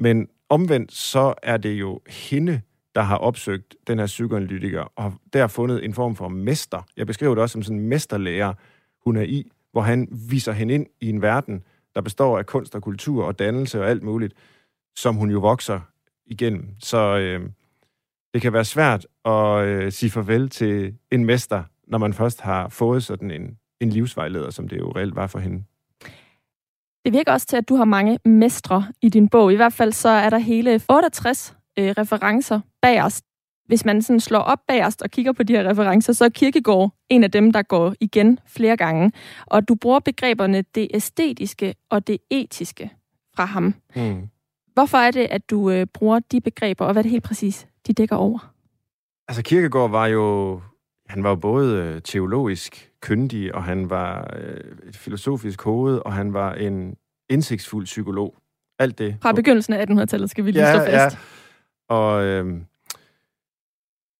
Men 0.00 0.28
omvendt 0.48 0.92
så 0.92 1.34
er 1.42 1.56
det 1.56 1.72
jo 1.72 2.00
hende, 2.08 2.60
der 2.94 3.02
har 3.02 3.16
opsøgt 3.16 3.76
den 3.86 3.98
her 3.98 4.06
psykoanalytiker, 4.06 4.92
og 4.96 5.12
der 5.32 5.46
fundet 5.46 5.84
en 5.84 5.94
form 5.94 6.16
for 6.16 6.28
mester. 6.28 6.82
Jeg 6.96 7.06
beskriver 7.06 7.34
det 7.34 7.42
også 7.42 7.52
som 7.52 7.62
sådan 7.62 7.78
en 7.78 7.88
mesterlærer, 7.88 8.54
hun 9.04 9.16
er 9.16 9.22
i, 9.22 9.50
hvor 9.72 9.80
han 9.80 10.08
viser 10.30 10.52
hende 10.52 10.74
ind 10.74 10.86
i 11.00 11.08
en 11.08 11.22
verden, 11.22 11.62
der 11.94 12.00
består 12.00 12.38
af 12.38 12.46
kunst 12.46 12.74
og 12.74 12.82
kultur 12.82 13.24
og 13.24 13.38
dannelse 13.38 13.80
og 13.80 13.88
alt 13.90 14.02
muligt, 14.02 14.34
som 14.96 15.14
hun 15.14 15.30
jo 15.30 15.38
vokser 15.38 15.80
igennem. 16.26 16.68
Så 16.80 17.18
øh, 17.18 17.50
det 18.34 18.42
kan 18.42 18.52
være 18.52 18.64
svært 18.64 19.06
at 19.24 19.64
øh, 19.64 19.92
sige 19.92 20.10
farvel 20.10 20.48
til 20.48 20.94
en 21.10 21.24
mester, 21.24 21.62
når 21.86 21.98
man 21.98 22.12
først 22.12 22.40
har 22.40 22.68
fået 22.68 23.04
sådan 23.04 23.30
en, 23.30 23.58
en 23.80 23.90
livsvejleder, 23.90 24.50
som 24.50 24.68
det 24.68 24.78
jo 24.78 24.92
reelt 24.96 25.16
var 25.16 25.26
for 25.26 25.38
hende. 25.38 25.64
Det 27.04 27.12
virker 27.12 27.32
også 27.32 27.46
til, 27.46 27.56
at 27.56 27.68
du 27.68 27.76
har 27.76 27.84
mange 27.84 28.18
mestre 28.24 28.86
i 29.02 29.08
din 29.08 29.28
bog. 29.28 29.52
I 29.52 29.56
hvert 29.56 29.72
fald 29.72 29.92
så 29.92 30.08
er 30.08 30.30
der 30.30 30.38
hele 30.38 30.80
68 30.88 31.56
øh, 31.78 31.94
referencer 31.98 32.60
bagerst. 32.84 33.24
Hvis 33.66 33.84
man 33.84 34.02
sådan 34.02 34.20
slår 34.20 34.38
op 34.38 34.58
bagerst 34.68 35.02
og 35.02 35.10
kigger 35.10 35.32
på 35.32 35.42
de 35.42 35.52
her 35.52 35.70
referencer, 35.70 36.12
så 36.12 36.24
er 36.24 36.28
Kirkegård 36.28 36.94
en 37.08 37.24
af 37.24 37.30
dem, 37.30 37.52
der 37.52 37.62
går 37.62 37.94
igen 38.00 38.38
flere 38.46 38.76
gange. 38.76 39.12
Og 39.46 39.68
du 39.68 39.74
bruger 39.74 40.00
begreberne 40.00 40.64
det 40.74 40.88
æstetiske 40.94 41.74
og 41.90 42.06
det 42.06 42.18
etiske 42.30 42.90
fra 43.36 43.44
ham. 43.44 43.74
Mm. 43.96 44.28
Hvorfor 44.74 44.98
er 44.98 45.10
det, 45.10 45.26
at 45.30 45.50
du 45.50 45.70
øh, 45.70 45.86
bruger 45.86 46.20
de 46.32 46.40
begreber, 46.40 46.84
og 46.84 46.92
hvad 46.92 47.00
er 47.00 47.02
det 47.02 47.10
helt 47.10 47.24
præcis, 47.24 47.66
de 47.86 47.92
dækker 47.92 48.16
over? 48.16 48.52
Altså 49.28 49.42
Kirkegård 49.42 49.90
var 49.90 50.06
jo, 50.06 50.60
han 51.08 51.22
var 51.22 51.30
jo 51.30 51.36
både 51.36 51.76
øh, 51.76 52.02
teologisk 52.02 52.90
kyndig, 53.00 53.54
og 53.54 53.64
han 53.64 53.90
var 53.90 54.34
øh, 54.36 54.88
et 54.88 54.96
filosofisk 54.96 55.62
hoved, 55.62 56.00
og 56.04 56.12
han 56.12 56.32
var 56.32 56.54
en 56.54 56.96
indsigtsfuld 57.30 57.84
psykolog. 57.84 58.34
Alt 58.78 58.98
det. 58.98 59.16
Fra 59.22 59.32
begyndelsen 59.32 59.74
af 59.74 59.86
1800-tallet 59.86 60.30
skal 60.30 60.44
vi 60.44 60.50
lige 60.50 60.66
ja, 60.66 60.74
slå 60.74 60.84
fast. 60.84 61.16
Ja. 61.16 61.94
Og 61.94 62.24
øh, 62.24 62.60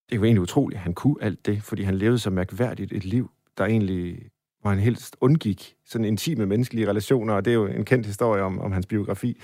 det 0.09 0.15
er 0.15 0.17
jo 0.17 0.25
egentlig 0.25 0.43
utroligt, 0.43 0.81
han 0.81 0.95
kunne 0.95 1.17
alt 1.21 1.47
det, 1.47 1.63
fordi 1.63 1.83
han 1.83 1.95
levede 1.95 2.19
så 2.19 2.31
mærkværdigt 2.31 2.93
et 2.93 3.05
liv, 3.05 3.31
der 3.59 3.65
egentlig, 3.65 4.31
hvor 4.61 4.71
han 4.71 4.79
helst 4.79 5.17
undgik 5.21 5.75
sådan 5.87 6.05
intime 6.05 6.47
menneskelige 6.47 6.89
relationer, 6.89 7.35
og 7.35 7.45
det 7.45 7.51
er 7.51 7.55
jo 7.55 7.67
en 7.67 7.85
kendt 7.85 8.07
historie 8.07 8.43
om, 8.43 8.61
om 8.61 8.73
hans 8.73 8.87
biografi. 8.87 9.41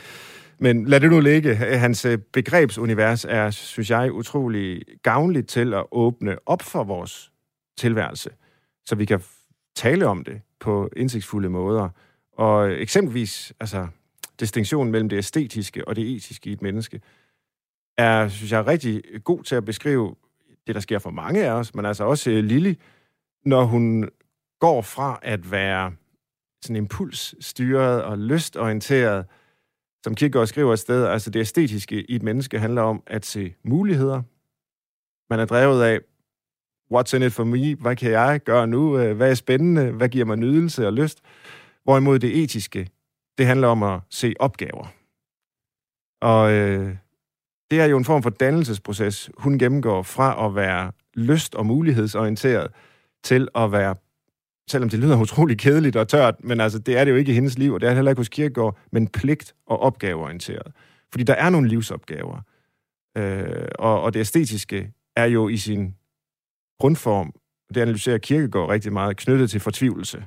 Men 0.59 0.85
lad 0.85 1.01
det 1.01 1.11
nu 1.11 1.21
ligge. 1.21 1.55
Hans 1.55 2.05
øh, 2.05 2.19
begrebsunivers 2.19 3.25
er, 3.25 3.51
synes 3.51 3.91
jeg, 3.91 4.13
utrolig 4.13 4.83
gavnligt 5.03 5.49
til 5.49 5.75
at 5.75 5.85
åbne 5.91 6.37
op 6.47 6.63
for 6.63 6.85
vores 6.85 7.33
tilværelse, 7.79 8.31
så 8.87 8.95
vi 8.95 9.05
kan 9.05 9.23
tale 9.77 10.07
om 10.07 10.25
det 10.25 10.41
på 10.61 10.91
indsigtsfulde 10.97 11.49
måder. 11.49 11.89
Og 12.33 12.73
eksempelvis, 12.73 13.53
altså, 13.61 13.89
distinktionen 14.41 14.93
mellem 14.93 15.09
det 15.09 15.17
æstetiske 15.17 15.89
og 15.89 15.97
det 15.97 16.17
etiske 16.17 16.51
i 16.51 16.53
et 16.53 16.63
menneske, 16.63 17.01
er, 17.99 18.29
synes 18.29 18.53
jeg, 18.53 18.67
rigtig 18.67 19.03
god 19.25 19.43
til 19.43 19.55
at 19.55 19.65
beskrive 19.65 20.15
det, 20.71 20.75
der 20.75 20.81
sker 20.81 20.99
for 20.99 21.11
mange 21.11 21.45
af 21.45 21.51
os, 21.51 21.75
men 21.75 21.85
altså 21.85 22.05
også 22.05 22.31
øh, 22.31 22.45
Lili, 22.45 22.79
når 23.45 23.65
hun 23.65 24.11
går 24.61 24.83
fra 24.83 25.19
at 25.23 25.51
være 25.51 25.93
sådan 26.63 26.77
impulsstyret 26.77 28.03
og 28.03 28.19
lystorienteret, 28.19 29.27
som 30.05 30.15
Kierkegaard 30.15 30.47
skriver 30.47 30.73
et 30.73 30.79
sted, 30.79 31.07
altså 31.07 31.31
det 31.31 31.41
æstetiske 31.41 32.11
i 32.11 32.15
et 32.15 32.23
menneske 32.23 32.59
handler 32.59 32.83
om 32.83 33.03
at 33.07 33.27
se 33.27 33.55
muligheder. 33.65 34.23
Man 35.31 35.41
er 35.41 35.45
drevet 35.45 35.83
af, 35.83 36.01
what's 36.95 37.17
in 37.17 37.23
it 37.23 37.33
for 37.33 37.45
me? 37.45 37.75
Hvad 37.75 37.97
kan 37.97 38.11
jeg 38.11 38.41
gøre 38.45 38.67
nu? 38.67 38.99
Øh, 38.99 39.17
hvad 39.17 39.31
er 39.31 39.35
spændende? 39.35 39.91
Hvad 39.91 40.09
giver 40.09 40.25
mig 40.25 40.37
nydelse 40.37 40.87
og 40.87 40.93
lyst? 40.93 41.21
Hvorimod 41.85 42.19
det 42.19 42.43
etiske, 42.43 42.89
det 43.39 43.47
handler 43.47 43.69
om 43.69 43.83
at 43.83 44.01
se 44.11 44.35
opgaver. 44.39 44.87
Og 46.21 46.53
øh, 46.53 46.97
det 47.71 47.81
er 47.81 47.85
jo 47.85 47.99
en 47.99 48.05
form 48.05 48.23
for 48.23 48.31
dannelsesproces, 48.31 49.31
hun 49.39 49.59
gennemgår 49.59 50.03
fra 50.03 50.47
at 50.47 50.55
være 50.55 50.93
lyst- 51.15 51.55
og 51.55 51.67
mulighedsorienteret 51.67 52.71
til 53.25 53.49
at 53.55 53.73
være 53.73 53.95
selvom 54.71 54.89
det 54.91 54.99
lyder 54.99 55.21
utrolig 55.27 55.59
kedeligt 55.59 55.97
og 55.97 56.09
tørt, 56.09 56.35
men 56.45 56.61
altså, 56.61 56.79
det 56.79 56.99
er 56.99 57.05
det 57.05 57.11
jo 57.11 57.17
ikke 57.17 57.33
i 57.33 57.35
hendes 57.35 57.59
liv, 57.59 57.73
og 57.73 57.81
det 57.81 57.89
er 57.89 57.95
heller 57.95 58.11
ikke 58.11 58.21
hos 58.21 58.29
Kirkegaard, 58.29 58.79
men 58.93 59.09
pligt- 59.09 59.55
og 59.67 59.81
opgaveorienteret. 59.81 60.73
Fordi 61.13 61.25
der 61.25 61.35
er 61.35 61.51
nogle 61.51 61.69
livsopgaver, 61.69 62.41
øh, 63.17 63.69
og, 63.79 64.03
og 64.03 64.15
det 64.15 64.21
æstetiske 64.21 64.93
er 65.17 65.25
jo 65.25 65.49
i 65.49 65.57
sin 65.57 65.95
grundform, 66.81 67.33
det 67.75 67.81
analyserer 67.81 68.19
Kirkegaard 68.19 68.69
rigtig 68.69 68.93
meget, 68.93 69.17
knyttet 69.17 69.51
til 69.51 69.61
fortvivlelse. 69.61 70.25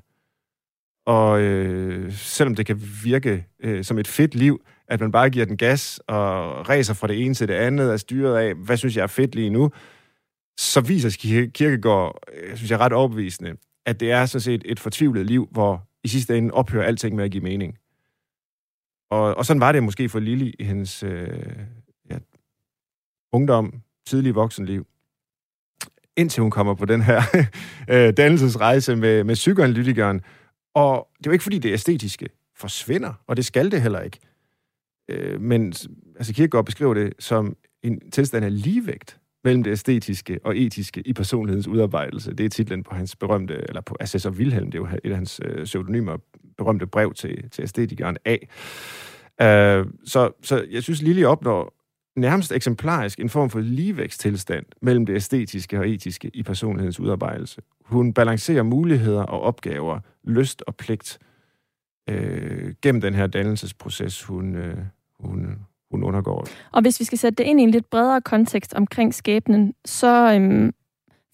Og 1.06 1.41
øh, 1.41 2.14
selvom 2.14 2.56
det 2.56 2.66
kan 2.66 2.82
virke 3.04 3.46
øh, 3.60 3.84
som 3.84 3.98
et 3.98 4.08
fedt 4.08 4.36
liv, 4.36 4.66
at 4.94 5.00
man 5.00 5.12
bare 5.12 5.30
giver 5.30 5.46
den 5.46 5.58
gas 5.58 6.00
og 6.08 6.70
racer 6.70 6.94
fra 6.94 7.08
det 7.08 7.26
ene 7.26 7.34
til 7.34 7.48
det 7.48 7.54
andet, 7.54 7.94
er 7.94 7.98
styret 7.98 8.38
af, 8.38 8.54
hvad 8.56 8.78
synes 8.78 8.96
jeg 8.96 9.04
er 9.04 9.08
fedt 9.08 9.36
lige 9.36 9.50
nu, 9.50 9.72
så 10.58 10.82
viser 10.82 11.18
Kirkegaard, 11.54 12.20
øh, 12.34 12.58
synes 12.58 12.72
jeg, 12.72 12.80
ret 12.80 12.94
overbevisende, 12.94 13.56
at 13.86 14.00
det 14.00 14.12
er 14.12 14.26
sådan 14.26 14.41
set 14.41 14.62
et 14.66 14.80
fortvivlet 14.80 15.26
liv, 15.26 15.48
hvor 15.52 15.89
i 16.04 16.08
sidste 16.08 16.38
ende 16.38 16.54
ophører 16.54 16.86
alting 16.86 17.16
med 17.16 17.24
at 17.24 17.32
give 17.32 17.44
mening. 17.44 17.78
Og, 19.12 19.36
og 19.36 19.46
sådan 19.46 19.60
var 19.60 19.72
det 19.72 19.84
måske 19.84 20.10
for 20.10 20.20
Lili 20.20 20.56
i 20.60 20.64
hendes 20.64 21.04
øh, 21.04 21.39
ja, 22.10 22.18
ungdom, 23.32 23.82
tidlige 24.06 24.34
voksenliv. 24.34 24.88
Indtil 26.18 26.41
hun 26.41 26.52
kommer 26.52 26.74
på 26.74 26.86
den 26.86 27.02
her 27.02 27.22
øh, 27.94 28.14
dannelsesrejse 28.18 28.96
med, 28.96 29.24
med 29.24 29.36
psykoanalytikeren. 29.36 30.22
Og 30.74 31.08
det 31.18 31.28
er 31.28 31.32
jo 31.32 31.34
ikke, 31.34 31.44
fordi 31.44 31.60
det 31.60 31.74
æstetiske 31.74 32.30
forsvinder, 32.56 33.14
og 33.28 33.38
det 33.38 33.46
skal 33.46 33.72
det 33.72 33.82
heller 33.82 34.02
ikke. 34.02 34.20
Øh, 35.10 35.41
men 35.41 35.74
altså 36.16 36.34
Kierkegaard 36.34 36.66
beskriver 36.66 36.93
det 36.93 37.14
som 37.20 37.56
en 37.84 38.12
tilstand 38.12 38.45
af 38.45 38.64
ligevægt 38.64 39.18
mellem 39.43 39.64
det 39.64 39.72
æstetiske 39.72 40.39
og 40.43 40.58
etiske 40.58 41.01
i 41.08 41.14
personlighedens 41.14 41.68
udarbejdelse. 41.68 42.34
Det 42.34 42.45
er 42.45 42.49
titlen 42.49 42.84
på 42.84 42.95
hans 42.95 43.16
berømte, 43.16 43.54
eller 43.68 43.82
på 43.82 43.97
Assessor 43.99 44.30
Wilhelm, 44.30 44.72
det 44.72 44.78
er 44.78 44.82
jo 44.82 44.88
et 45.04 45.12
af 45.12 45.16
hans 45.16 45.41
øh, 45.45 45.66
pseudonymer, 45.66 46.18
berømte 46.58 46.88
brev 46.88 47.14
til, 47.14 47.49
til 47.49 47.64
æstetikeren 47.64 48.18
A. 48.26 48.38
Øh, 49.41 49.86
så, 50.06 50.32
så 50.41 50.66
jeg 50.72 50.84
synes, 50.84 51.01
Lili 51.01 51.24
opnår 51.24 51.74
nærmest 52.16 52.51
eksemplarisk 52.51 53.20
en 53.20 53.30
form 53.30 53.49
for 53.49 53.60
ligevæksttilstand 53.60 54.66
mellem 54.82 55.06
det 55.06 55.16
æstetiske 55.16 55.80
og 55.80 55.89
etiske 55.89 56.32
i 56.34 56.43
personlighedens 56.43 56.99
udarbejdelse. 56.99 57.62
Hun 57.86 58.14
balancerer 58.14 58.64
muligheder 58.64 59.24
og 59.24 59.41
opgaver, 59.41 59.99
lyst 60.24 60.64
og 60.68 60.76
pligt 60.76 61.20
øh, 62.10 62.74
gennem 62.82 63.01
den 63.01 63.14
her 63.14 63.28
dannelsesproces, 63.28 64.24
hun, 64.24 64.56
øh, 64.56 64.78
hun, 65.20 65.60
hun 65.91 66.04
undergår. 66.04 66.47
Og 66.72 66.82
hvis 66.82 66.99
vi 66.99 67.06
skal 67.06 67.18
sætte 67.18 67.43
det 67.43 67.49
ind 67.49 67.60
i 67.60 67.64
en 67.64 67.72
lidt 67.72 67.89
bredere 67.89 68.22
kontekst 68.22 68.74
omkring 68.74 69.14
skæbnen, 69.14 69.74
så 69.86 70.34
øhm, 70.36 70.74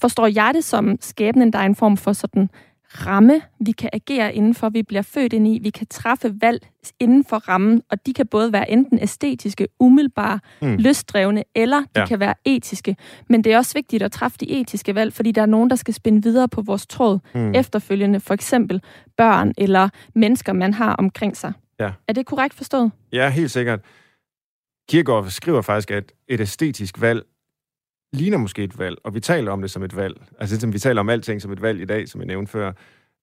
forstår 0.02 0.28
jeg 0.28 0.52
det 0.54 0.64
som 0.64 0.98
skæbnen, 1.02 1.54
der 1.54 1.60
er 1.60 1.66
en 1.66 1.76
form 1.76 1.98
for 1.98 2.14
sådan 2.14 2.50
ramme, 2.90 3.42
vi 3.66 3.72
kan 3.72 3.90
agere 3.94 4.36
indenfor, 4.36 4.70
vi 4.70 4.84
bliver 4.84 5.02
født 5.02 5.34
ind 5.34 5.48
i. 5.48 5.60
Vi 5.64 5.70
kan 5.70 5.88
træffe 5.88 6.34
valg 6.42 6.68
inden 7.00 7.26
for 7.26 7.38
rammen, 7.38 7.82
og 7.92 8.06
de 8.06 8.14
kan 8.14 8.28
både 8.28 8.54
være 8.54 8.72
enten 8.72 9.00
æstetiske, 9.00 9.68
umiddelbare, 9.80 10.40
mm. 10.62 10.76
lystdrevne, 10.76 11.44
eller 11.56 11.80
de 11.80 12.00
ja. 12.00 12.06
kan 12.06 12.20
være 12.20 12.34
etiske. 12.46 12.96
Men 13.30 13.44
det 13.44 13.54
er 13.54 13.58
også 13.58 13.74
vigtigt 13.74 14.04
at 14.04 14.12
træffe 14.12 14.38
de 14.38 14.52
etiske 14.52 14.96
valg, 14.96 15.14
fordi 15.14 15.32
der 15.32 15.42
er 15.42 15.46
nogen, 15.46 15.70
der 15.70 15.76
skal 15.76 15.94
spænde 15.94 16.24
videre 16.24 16.50
på 16.50 16.62
vores 16.62 16.88
tråd 16.88 17.20
mm. 17.36 17.56
efterfølgende. 17.56 18.20
For 18.20 18.34
eksempel 18.34 18.82
børn 19.18 19.54
eller 19.58 19.90
mennesker, 20.16 20.54
man 20.54 20.74
har 20.74 20.96
omkring 20.96 21.38
sig. 21.38 21.54
Ja. 21.80 21.92
Er 22.08 22.14
det 22.14 22.26
korrekt 22.26 22.54
forstået? 22.54 22.92
Ja, 23.14 23.30
helt 23.30 23.52
sikkert. 23.52 23.80
Kierkegaard 24.90 25.30
skriver 25.30 25.62
faktisk, 25.62 25.92
at 25.92 26.12
et 26.28 26.40
æstetisk 26.40 27.02
valg 27.02 27.24
ligner 28.14 28.38
måske 28.38 28.64
et 28.64 28.80
valg, 28.80 28.98
og 29.04 29.14
vi 29.14 29.20
taler 29.20 29.52
om 29.52 29.62
det 29.62 29.72
som 29.72 29.84
et 29.84 29.96
valg. 29.96 30.22
Altså 30.40 30.60
som 30.60 30.74
vi 30.74 30.80
taler 30.80 31.02
om 31.02 31.10
alting 31.10 31.42
som 31.42 31.52
et 31.52 31.62
valg 31.62 31.82
i 31.82 31.86
dag, 31.86 32.08
som 32.08 32.22
jeg 32.22 32.28
nævnte 32.28 32.52
før. 32.52 32.72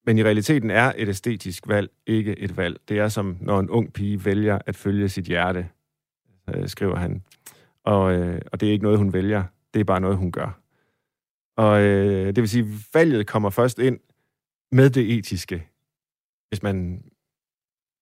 Men 0.06 0.18
i 0.18 0.24
realiteten 0.24 0.70
er 0.70 0.92
et 0.96 1.08
æstetisk 1.08 1.68
valg 1.68 1.90
ikke 2.06 2.38
et 2.38 2.56
valg. 2.56 2.80
Det 2.88 2.98
er 2.98 3.08
som, 3.08 3.36
når 3.40 3.60
en 3.60 3.70
ung 3.70 3.92
pige 3.92 4.24
vælger 4.24 4.58
at 4.66 4.76
følge 4.76 5.08
sit 5.08 5.24
hjerte, 5.24 5.68
øh, 6.54 6.68
skriver 6.68 6.96
han. 6.96 7.22
Og, 7.84 8.12
øh, 8.12 8.40
og 8.52 8.60
det 8.60 8.68
er 8.68 8.72
ikke 8.72 8.84
noget, 8.84 8.98
hun 8.98 9.12
vælger. 9.12 9.44
Det 9.74 9.80
er 9.80 9.84
bare 9.84 10.00
noget, 10.00 10.16
hun 10.16 10.32
gør. 10.32 10.60
Og 11.56 11.82
øh, 11.82 12.26
det 12.26 12.36
vil 12.36 12.48
sige, 12.48 12.66
valget 12.94 13.26
kommer 13.26 13.50
først 13.50 13.78
ind 13.78 14.00
med 14.72 14.90
det 14.90 15.18
etiske, 15.18 15.68
hvis 16.48 16.62
man 16.62 17.04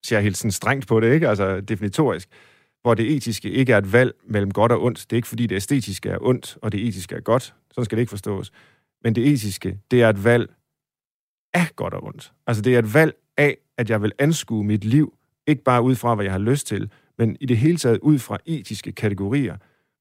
ser 0.07 0.20
helt 0.20 0.37
sådan 0.37 0.51
strengt 0.51 0.89
på 0.89 1.01
det, 1.01 1.14
ikke? 1.14 1.28
Altså 1.28 1.61
definitorisk 1.61 2.28
hvor 2.85 2.95
det 2.95 3.16
etiske 3.16 3.51
ikke 3.51 3.72
er 3.72 3.78
et 3.78 3.93
valg 3.93 4.14
mellem 4.26 4.51
godt 4.51 4.72
og 4.72 4.82
ondt. 4.82 4.99
Det 4.99 5.12
er 5.12 5.16
ikke, 5.16 5.28
fordi 5.28 5.47
det 5.47 5.57
æstetiske 5.57 6.09
er 6.09 6.18
ondt, 6.20 6.59
og 6.62 6.72
det 6.72 6.89
etiske 6.89 7.14
er 7.14 7.20
godt. 7.20 7.55
Sådan 7.70 7.85
skal 7.85 7.97
det 7.97 8.03
ikke 8.03 8.11
forstås. 8.11 8.53
Men 9.05 9.14
det 9.14 9.32
etiske, 9.32 9.78
det 9.91 10.03
er 10.03 10.09
et 10.09 10.24
valg 10.24 10.53
af 11.55 11.66
godt 11.76 11.95
og 11.95 12.05
ondt. 12.05 12.32
Altså, 12.47 12.62
det 12.62 12.74
er 12.74 12.78
et 12.78 12.95
valg 12.95 13.14
af, 13.37 13.57
at 13.78 13.91
jeg 13.91 14.03
vil 14.03 14.12
anskue 14.18 14.64
mit 14.64 14.85
liv, 14.85 15.14
ikke 15.47 15.62
bare 15.62 15.82
ud 15.82 15.95
fra, 15.95 16.14
hvad 16.14 16.24
jeg 16.24 16.32
har 16.32 16.39
lyst 16.39 16.66
til, 16.66 16.91
men 17.18 17.37
i 17.41 17.47
det 17.47 17.57
hele 17.57 17.76
taget 17.76 17.99
ud 17.99 18.18
fra 18.18 18.39
etiske 18.47 18.93
kategorier, 18.93 19.57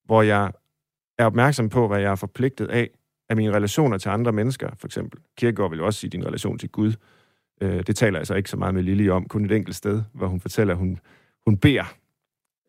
hvor 0.06 0.22
jeg 0.22 0.52
er 1.18 1.26
opmærksom 1.26 1.70
på, 1.70 1.88
hvad 1.88 2.00
jeg 2.00 2.12
er 2.12 2.16
forpligtet 2.16 2.68
af, 2.68 2.90
af 3.30 3.36
mine 3.36 3.52
relationer 3.52 3.98
til 3.98 4.10
andre 4.10 4.32
mennesker, 4.32 4.70
for 4.80 4.88
eksempel. 4.88 5.20
Kierkegaard 5.38 5.70
vil 5.70 5.78
jo 5.78 5.86
også 5.86 6.00
sige 6.00 6.10
din 6.10 6.26
relation 6.26 6.58
til 6.58 6.70
Gud. 6.70 6.94
Øh, 7.62 7.84
det 7.88 7.96
taler 7.96 8.20
altså 8.20 8.36
ikke 8.36 8.50
så 8.50 8.58
meget 8.58 8.74
med 8.74 8.84
Lili 8.84 9.10
om, 9.10 9.28
kun 9.28 9.46
et 9.46 9.52
enkelt 9.52 9.76
sted, 9.76 10.04
hvor 10.14 10.28
hun 10.28 10.40
fortæller, 10.40 10.74
at 10.74 10.78
hun, 10.78 11.00
hun 11.46 11.58
beder 11.58 12.03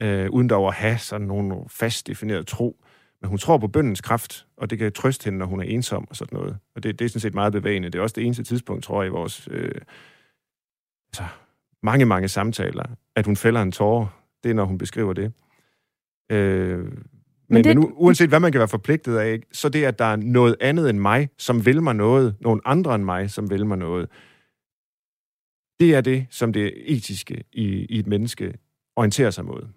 øh, 0.05 0.31
uden 0.31 0.49
dog 0.49 0.69
at 0.69 0.75
have 0.75 0.99
sådan 0.99 1.27
nogle 1.27 1.57
fast 1.69 2.07
defineret 2.07 2.47
tro. 2.47 2.77
Men 3.21 3.29
hun 3.29 3.39
tror 3.39 3.59
på 3.59 3.69
bøndens 3.69 4.01
kraft, 4.01 4.47
og 4.57 4.71
det 4.71 4.79
kan 4.79 4.93
trøste 4.93 5.25
hende, 5.25 5.39
når 5.39 5.47
hun 5.47 5.61
er 5.61 5.65
ensom 5.65 6.07
og 6.11 6.17
sådan 6.17 6.39
noget. 6.39 6.59
Og 6.77 6.83
det, 6.83 6.99
det 6.99 7.05
er 7.05 7.09
sådan 7.09 7.21
set 7.21 7.35
meget 7.35 7.53
bevægende. 7.53 7.91
Det 7.91 7.99
er 7.99 8.03
også 8.03 8.15
det 8.15 8.25
eneste 8.25 8.45
tidspunkt, 8.45 8.85
tror 8.85 9.03
jeg, 9.03 9.09
i 9.09 9.13
vores 9.13 9.49
øh, 9.51 9.81
altså, 11.09 11.25
mange, 11.83 12.05
mange 12.05 12.29
samtaler, 12.29 12.85
at 13.17 13.27
hun 13.27 13.37
fælder 13.37 13.63
en 13.63 13.73
tårer. 13.73 14.07
Det 14.45 14.51
er, 14.51 14.55
når 14.55 14.65
hun 14.65 14.79
beskriver 14.79 15.13
det. 15.13 15.33
Øh, 16.33 16.79
men, 16.79 16.93
men, 17.49 17.65
det... 17.65 17.77
men 17.77 17.93
uanset 17.93 18.29
hvad 18.29 18.41
man 18.41 18.53
kan 18.53 18.59
være 18.59 18.69
forpligtet 18.69 19.17
af, 19.17 19.41
så 19.53 19.69
det, 19.69 19.85
at 19.85 19.99
der 19.99 20.05
er 20.05 20.17
noget 20.17 20.57
andet 20.61 20.91
end 20.91 20.99
mig, 20.99 21.29
som 21.39 21.67
vil 21.67 21.83
mig 21.83 21.95
noget, 21.95 22.37
nogen 22.41 22.61
andre 22.65 22.95
end 22.95 23.05
mig, 23.05 23.31
som 23.31 23.51
vil 23.51 23.67
mig 23.67 23.79
noget, 23.79 24.09
Det 25.81 25.95
er 25.95 26.01
det, 26.01 26.27
som 26.31 26.53
det 26.53 26.73
etiske 26.97 27.45
i, 27.53 27.87
i 27.91 27.99
et 27.99 28.07
menneske 28.07 28.55
orienterer 28.97 29.31
sig 29.31 29.45
mod. 29.45 29.69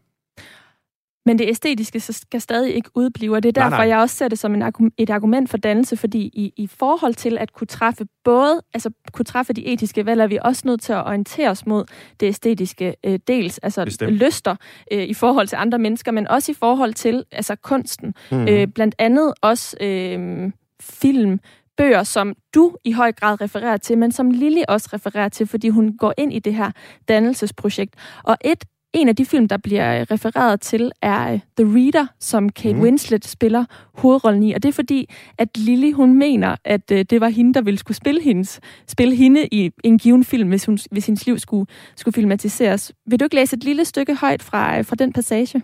Men 1.28 1.40
det 1.40 1.50
æstetiske 1.50 2.00
skal 2.00 2.42
stadig 2.42 2.76
ikke 2.76 2.90
udblive, 2.96 3.36
og 3.36 3.44
det 3.44 3.50
er 3.50 3.54
derfor, 3.54 3.70
nej, 3.70 3.86
nej. 3.86 3.88
jeg 3.88 4.00
også 4.00 4.16
ser 4.16 4.28
det 4.28 4.40
som 4.40 4.56
en, 4.56 4.92
et 4.98 5.10
argument 5.10 5.50
for 5.50 5.58
dannelse, 5.58 5.98
fordi 5.98 6.20
i, 6.20 6.54
i 6.58 6.68
forhold 6.68 7.14
til 7.14 7.38
at 7.38 7.54
kunne 7.54 7.68
træffe 7.68 8.06
både, 8.24 8.62
altså 8.74 8.90
kunne 9.12 9.26
træffe 9.26 9.54
de 9.54 9.66
etiske 9.66 10.06
valg, 10.06 10.22
er 10.22 10.28
vi 10.28 10.40
også 10.42 10.62
nødt 10.66 10.82
til 10.82 10.94
at 10.94 11.06
orientere 11.06 11.50
os 11.50 11.66
mod 11.66 11.86
det 12.20 12.28
æstetiske 12.28 12.96
øh, 13.06 13.20
dels, 13.28 13.58
altså 13.58 13.86
Bestemt. 13.86 14.12
lyster 14.12 14.56
øh, 14.92 15.04
i 15.04 15.14
forhold 15.14 15.48
til 15.48 15.56
andre 15.56 15.80
mennesker, 15.80 16.12
men 16.12 16.28
også 16.28 16.52
i 16.52 16.56
forhold 16.56 16.94
til 16.94 17.24
altså 17.32 17.56
kunsten. 17.56 18.14
Mm. 18.32 18.48
Øh, 18.48 18.68
blandt 18.68 18.96
andet 19.00 19.34
også 19.42 19.78
øh, 19.82 20.52
film, 20.82 21.40
bøger, 21.78 22.04
som 22.04 22.36
du 22.56 22.76
i 22.84 22.92
høj 22.92 23.12
grad 23.12 23.42
refererer 23.42 23.78
til, 23.78 23.98
men 23.98 24.12
som 24.12 24.32
Lili 24.32 24.64
også 24.68 24.90
refererer 24.94 25.30
til, 25.30 25.48
fordi 25.48 25.70
hun 25.70 25.98
går 25.98 26.14
ind 26.18 26.34
i 26.34 26.40
det 26.40 26.54
her 26.54 26.72
dannelsesprojekt. 27.08 27.96
Og 28.24 28.38
et 28.46 28.64
en 28.94 29.10
af 29.10 29.16
de 29.16 29.26
film, 29.26 29.48
der 29.48 29.58
bliver 29.58 30.12
refereret 30.12 30.62
til, 30.62 30.92
er 31.02 31.34
øh, 31.34 31.40
The 31.58 31.76
Reader, 31.76 32.08
som 32.20 32.50
Kate 32.50 32.74
mm. 32.74 32.82
Winslet 32.82 33.26
spiller 33.26 33.66
hovedrollen 33.94 34.44
i. 34.44 34.54
Og 34.54 34.64
det 34.64 34.70
er 34.70 34.74
fordi, 34.74 35.10
at 35.38 35.58
Lily, 35.58 35.94
hun 35.94 36.18
mener, 36.20 36.56
at 36.64 36.92
øh, 36.92 37.06
det 37.10 37.22
var 37.22 37.30
hende, 37.30 37.54
der 37.54 37.62
ville 37.62 37.78
skulle 37.78 37.98
spille, 37.98 38.22
hendes, 38.22 38.60
spille 38.88 39.16
hende 39.16 39.48
i 39.52 39.72
en 39.84 39.98
given 39.98 40.24
film, 40.24 40.50
hvis, 40.50 40.66
hun, 40.66 40.80
hvis 40.92 41.06
hendes 41.06 41.26
liv 41.26 41.40
skulle, 41.40 41.68
skulle 41.96 42.14
filmatiseres. 42.14 42.92
Vil 43.06 43.20
du 43.20 43.26
ikke 43.26 43.36
læse 43.36 43.56
et 43.56 43.64
lille 43.64 43.86
stykke 43.86 44.16
højt 44.16 44.44
fra, 44.44 44.78
øh, 44.78 44.86
fra 44.86 44.96
den 44.96 45.14
passage? 45.14 45.62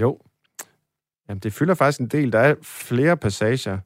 Jo. 0.00 0.18
Jamen, 1.28 1.40
det 1.40 1.52
fylder 1.52 1.74
faktisk 1.74 2.00
en 2.00 2.08
del. 2.08 2.32
Der 2.32 2.38
er 2.38 2.54
flere 2.62 3.16
passager. 3.16 3.78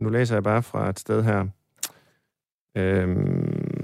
Nu 0.00 0.08
læser 0.08 0.34
jeg 0.34 0.42
bare 0.42 0.62
fra 0.62 0.88
et 0.88 0.98
sted 0.98 1.22
her. 1.22 1.46
Øhm 2.76 3.80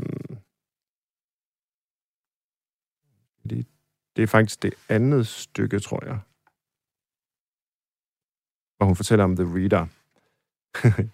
det 4.16 4.22
er 4.22 4.26
faktisk 4.26 4.62
det 4.62 4.74
andet 4.88 5.26
stykke, 5.26 5.78
tror 5.78 6.04
jeg. 6.04 6.18
Hvor 8.76 8.86
hun 8.86 8.96
fortæller 8.96 9.24
om 9.24 9.36
The 9.36 9.44
Reader. 9.44 9.86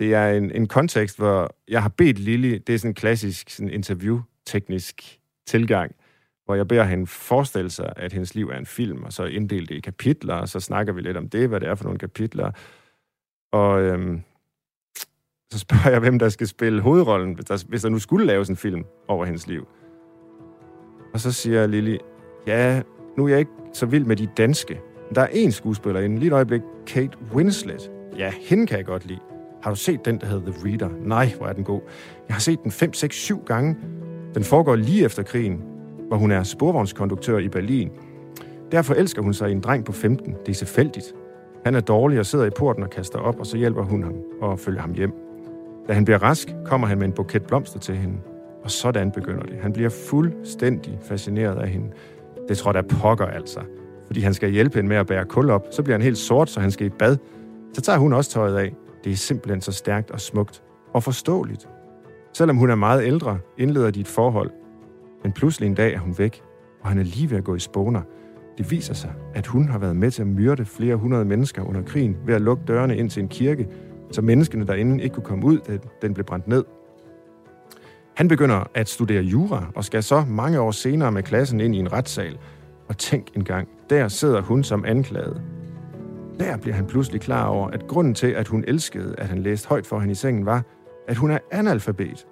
det 0.00 0.14
er 0.14 0.28
en, 0.28 0.50
en 0.50 0.68
kontekst, 0.68 1.16
hvor 1.16 1.56
jeg 1.68 1.82
har 1.82 1.88
bedt 1.88 2.18
Lili, 2.18 2.58
det 2.58 2.74
er 2.74 2.78
sådan 2.78 2.90
en 2.90 2.94
klassisk 2.94 3.50
sådan 3.50 3.70
interview-teknisk 3.70 5.20
tilgang, 5.46 5.96
hvor 6.44 6.54
jeg 6.54 6.68
beder 6.68 6.84
hende 6.84 7.06
forestille 7.06 7.70
sig, 7.70 7.92
at 7.96 8.12
hendes 8.12 8.34
liv 8.34 8.48
er 8.48 8.58
en 8.58 8.66
film, 8.66 9.04
og 9.04 9.12
så 9.12 9.24
inddele 9.24 9.66
det 9.66 9.74
i 9.74 9.80
kapitler, 9.80 10.34
og 10.34 10.48
så 10.48 10.60
snakker 10.60 10.92
vi 10.92 11.00
lidt 11.00 11.16
om 11.16 11.28
det, 11.28 11.48
hvad 11.48 11.60
det 11.60 11.68
er 11.68 11.74
for 11.74 11.84
nogle 11.84 11.98
kapitler. 11.98 12.52
Og 13.52 13.82
øhm, 13.82 14.22
så 15.52 15.58
spørger 15.58 15.90
jeg, 15.90 16.00
hvem 16.00 16.18
der 16.18 16.28
skal 16.28 16.46
spille 16.46 16.80
hovedrollen, 16.80 17.34
hvis 17.34 17.44
der, 17.44 17.64
hvis 17.68 17.82
der 17.82 17.88
nu 17.88 17.98
skulle 17.98 18.26
laves 18.26 18.48
en 18.48 18.56
film 18.56 18.84
over 19.08 19.24
hendes 19.24 19.46
liv. 19.46 19.68
Og 21.16 21.20
så 21.20 21.32
siger 21.32 21.66
Lili, 21.66 21.98
ja, 22.46 22.82
nu 23.16 23.24
er 23.24 23.28
jeg 23.28 23.38
ikke 23.38 23.50
så 23.72 23.86
vild 23.86 24.04
med 24.04 24.16
de 24.16 24.28
danske. 24.36 24.80
Der 25.14 25.20
er 25.20 25.26
én 25.26 25.50
skuespiller 25.50 26.00
inden, 26.00 26.18
lige 26.18 26.26
et 26.26 26.32
øjeblik, 26.32 26.60
Kate 26.86 27.10
Winslet. 27.34 27.90
Ja, 28.18 28.32
hende 28.40 28.66
kan 28.66 28.76
jeg 28.78 28.86
godt 28.86 29.06
lide. 29.06 29.18
Har 29.62 29.70
du 29.70 29.76
set 29.76 30.04
den, 30.04 30.20
der 30.20 30.26
hedder 30.26 30.52
The 30.52 30.68
Reader? 30.68 30.88
Nej, 31.04 31.32
hvor 31.38 31.46
er 31.46 31.52
den 31.52 31.64
god. 31.64 31.80
Jeg 32.28 32.34
har 32.34 32.40
set 32.40 32.62
den 32.62 32.70
5, 32.70 32.92
6, 32.92 33.16
7 33.16 33.42
gange. 33.46 33.76
Den 34.34 34.44
foregår 34.44 34.76
lige 34.76 35.04
efter 35.04 35.22
krigen, 35.22 35.62
hvor 36.08 36.16
hun 36.16 36.30
er 36.30 36.42
sporvognskonduktør 36.42 37.38
i 37.38 37.48
Berlin. 37.48 37.90
Derfor 38.72 38.94
elsker 38.94 39.22
hun 39.22 39.34
sig 39.34 39.48
i 39.48 39.52
en 39.52 39.60
dreng 39.60 39.84
på 39.84 39.92
15. 39.92 40.34
Det 40.46 40.48
er 40.48 40.54
tilfældigt. 40.54 41.14
Han 41.64 41.74
er 41.74 41.80
dårlig 41.80 42.18
og 42.18 42.26
sidder 42.26 42.44
i 42.44 42.50
porten 42.58 42.82
og 42.82 42.90
kaster 42.90 43.18
op, 43.18 43.40
og 43.40 43.46
så 43.46 43.56
hjælper 43.56 43.82
hun 43.82 44.02
ham 44.02 44.14
og 44.40 44.58
følger 44.58 44.80
ham 44.80 44.92
hjem. 44.92 45.12
Da 45.88 45.92
han 45.92 46.04
bliver 46.04 46.22
rask, 46.22 46.48
kommer 46.64 46.86
han 46.86 46.98
med 46.98 47.06
en 47.06 47.12
buket 47.12 47.42
blomster 47.42 47.78
til 47.78 47.96
hende. 47.96 48.16
Og 48.66 48.70
sådan 48.70 49.10
begynder 49.10 49.42
det. 49.42 49.56
Han 49.60 49.72
bliver 49.72 49.88
fuldstændig 49.88 50.98
fascineret 51.02 51.58
af 51.58 51.68
hende. 51.68 51.86
Det 52.48 52.58
tror 52.58 52.72
der 52.72 52.82
pokker 52.82 53.26
altså. 53.26 53.60
Fordi 54.06 54.20
han 54.20 54.34
skal 54.34 54.50
hjælpe 54.50 54.74
hende 54.74 54.88
med 54.88 54.96
at 54.96 55.06
bære 55.06 55.24
kul 55.24 55.50
op. 55.50 55.66
Så 55.70 55.82
bliver 55.82 55.94
han 55.94 56.02
helt 56.02 56.18
sort, 56.18 56.50
så 56.50 56.60
han 56.60 56.70
skal 56.70 56.86
i 56.86 56.90
bad. 56.90 57.16
Så 57.72 57.80
tager 57.80 57.98
hun 57.98 58.12
også 58.12 58.30
tøjet 58.30 58.56
af. 58.56 58.74
Det 59.04 59.12
er 59.12 59.16
simpelthen 59.16 59.60
så 59.60 59.72
stærkt 59.72 60.10
og 60.10 60.20
smukt. 60.20 60.62
Og 60.92 61.02
forståeligt. 61.02 61.68
Selvom 62.32 62.56
hun 62.56 62.70
er 62.70 62.74
meget 62.74 63.04
ældre, 63.04 63.38
indleder 63.58 63.90
de 63.90 64.00
et 64.00 64.08
forhold. 64.08 64.50
Men 65.22 65.32
pludselig 65.32 65.66
en 65.66 65.74
dag 65.74 65.94
er 65.94 65.98
hun 65.98 66.14
væk, 66.18 66.42
og 66.82 66.88
han 66.88 66.98
er 66.98 67.04
lige 67.04 67.30
ved 67.30 67.38
at 67.38 67.44
gå 67.44 67.54
i 67.54 67.60
spåner. 67.60 68.02
Det 68.58 68.70
viser 68.70 68.94
sig, 68.94 69.12
at 69.34 69.46
hun 69.46 69.68
har 69.68 69.78
været 69.78 69.96
med 69.96 70.10
til 70.10 70.22
at 70.22 70.28
myrde 70.28 70.64
flere 70.64 70.96
hundrede 70.96 71.24
mennesker 71.24 71.62
under 71.62 71.82
krigen 71.82 72.16
ved 72.26 72.34
at 72.34 72.40
lukke 72.40 72.62
dørene 72.68 72.96
ind 72.96 73.10
til 73.10 73.22
en 73.22 73.28
kirke, 73.28 73.68
så 74.10 74.22
menneskene 74.22 74.66
derinde 74.66 75.04
ikke 75.04 75.14
kunne 75.14 75.24
komme 75.24 75.44
ud, 75.46 75.58
da 75.58 75.78
den 76.02 76.14
blev 76.14 76.26
brændt 76.26 76.48
ned. 76.48 76.64
Han 78.16 78.28
begynder 78.28 78.64
at 78.74 78.88
studere 78.88 79.22
jura 79.22 79.66
og 79.74 79.84
skal 79.84 80.02
så 80.02 80.24
mange 80.28 80.60
år 80.60 80.70
senere 80.70 81.12
med 81.12 81.22
klassen 81.22 81.60
ind 81.60 81.74
i 81.74 81.78
en 81.78 81.92
retssal. 81.92 82.38
Og 82.88 82.98
tænk 82.98 83.26
engang, 83.34 83.68
der 83.90 84.08
sidder 84.08 84.40
hun 84.40 84.64
som 84.64 84.84
anklaget. 84.84 85.42
Der 86.38 86.56
bliver 86.56 86.74
han 86.74 86.86
pludselig 86.86 87.20
klar 87.20 87.46
over, 87.46 87.68
at 87.68 87.86
grunden 87.86 88.14
til, 88.14 88.26
at 88.26 88.48
hun 88.48 88.64
elskede, 88.66 89.14
at 89.18 89.28
han 89.28 89.38
læste 89.38 89.68
højt 89.68 89.86
for 89.86 89.98
hende 89.98 90.12
i 90.12 90.14
sengen, 90.14 90.46
var, 90.46 90.62
at 91.08 91.16
hun 91.16 91.30
er 91.30 91.38
analfabet. 91.52 92.26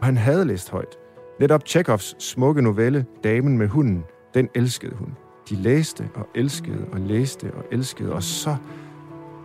Og 0.00 0.06
han 0.06 0.16
havde 0.16 0.44
læst 0.44 0.70
højt. 0.70 0.96
Netop 1.40 1.64
Tjekovs 1.64 2.16
smukke 2.18 2.62
novelle, 2.62 3.06
Damen 3.24 3.58
med 3.58 3.68
hunden, 3.68 4.04
den 4.34 4.48
elskede 4.54 4.94
hun. 4.94 5.16
De 5.50 5.54
læste 5.54 6.08
og 6.14 6.28
elskede 6.34 6.86
og 6.92 7.00
læste 7.00 7.52
og 7.54 7.64
elskede, 7.72 8.12
og 8.12 8.22
så... 8.22 8.56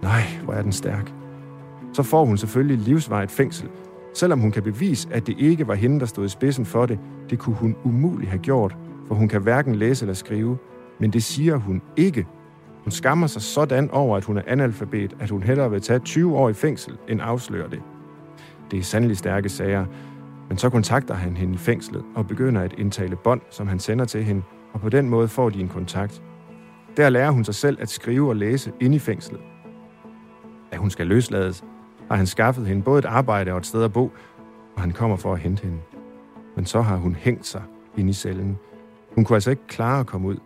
Nej, 0.01 0.23
hvor 0.43 0.53
er 0.53 0.61
den 0.61 0.71
stærk. 0.71 1.13
Så 1.93 2.03
får 2.03 2.25
hun 2.25 2.37
selvfølgelig 2.37 2.77
livsvejet 2.77 3.31
fængsel, 3.31 3.69
Selvom 4.17 4.39
hun 4.39 4.51
kan 4.51 4.63
bevise, 4.63 5.07
at 5.11 5.27
det 5.27 5.35
ikke 5.39 5.67
var 5.67 5.73
hende, 5.73 5.99
der 5.99 6.05
stod 6.05 6.25
i 6.25 6.29
spidsen 6.29 6.65
for 6.65 6.85
det, 6.85 6.99
det 7.29 7.39
kunne 7.39 7.55
hun 7.55 7.75
umuligt 7.83 8.29
have 8.29 8.41
gjort, 8.41 8.77
for 9.07 9.15
hun 9.15 9.27
kan 9.27 9.41
hverken 9.41 9.75
læse 9.75 10.05
eller 10.05 10.13
skrive. 10.13 10.57
Men 10.99 11.13
det 11.13 11.23
siger 11.23 11.55
hun 11.55 11.81
ikke. 11.97 12.27
Hun 12.83 12.91
skammer 12.91 13.27
sig 13.27 13.41
sådan 13.41 13.91
over, 13.91 14.17
at 14.17 14.23
hun 14.23 14.37
er 14.37 14.41
analfabet, 14.47 15.15
at 15.19 15.29
hun 15.29 15.43
hellere 15.43 15.71
vil 15.71 15.81
tage 15.81 15.99
20 15.99 16.37
år 16.37 16.49
i 16.49 16.53
fængsel, 16.53 16.97
end 17.09 17.21
afsløre 17.21 17.69
det. 17.69 17.81
Det 18.71 18.79
er 18.79 18.83
sandelig 18.83 19.17
stærke 19.17 19.49
sager, 19.49 19.85
men 20.49 20.57
så 20.57 20.69
kontakter 20.69 21.13
han 21.13 21.37
hende 21.37 21.53
i 21.53 21.57
fængslet 21.57 22.03
og 22.15 22.27
begynder 22.27 22.61
at 22.61 22.73
indtale 22.77 23.15
bånd, 23.15 23.41
som 23.49 23.67
han 23.67 23.79
sender 23.79 24.05
til 24.05 24.23
hende, 24.23 24.41
og 24.73 24.81
på 24.81 24.89
den 24.89 25.09
måde 25.09 25.27
får 25.27 25.49
de 25.49 25.59
en 25.59 25.69
kontakt. 25.69 26.23
Der 26.97 27.09
lærer 27.09 27.31
hun 27.31 27.43
sig 27.43 27.55
selv 27.55 27.77
at 27.81 27.89
skrive 27.89 28.29
og 28.29 28.35
læse 28.35 28.71
inde 28.81 28.95
i 28.95 28.99
fængslet. 28.99 29.39
Da 30.71 30.77
hun 30.77 30.89
skal 30.89 31.07
løslades, 31.07 31.63
har 32.07 32.15
han 32.15 32.25
skaffet 32.25 32.67
hende 32.67 32.83
både 32.83 32.99
et 32.99 33.05
arbejde 33.05 33.51
og 33.51 33.57
et 33.57 33.65
sted 33.65 33.83
at 33.83 33.93
bo, 33.93 34.11
og 34.75 34.81
han 34.81 34.91
kommer 34.91 35.17
for 35.17 35.33
at 35.33 35.39
hente 35.39 35.63
hende. 35.63 35.77
Men 36.55 36.65
så 36.65 36.81
har 36.81 36.95
hun 36.95 37.15
hængt 37.15 37.45
sig 37.45 37.61
ind 37.97 38.09
i 38.09 38.13
cellen. 38.13 38.57
Hun 39.15 39.25
kunne 39.25 39.35
altså 39.35 39.49
ikke 39.49 39.67
klare 39.67 39.99
at 39.99 40.07
komme 40.07 40.27
ud. 40.27 40.37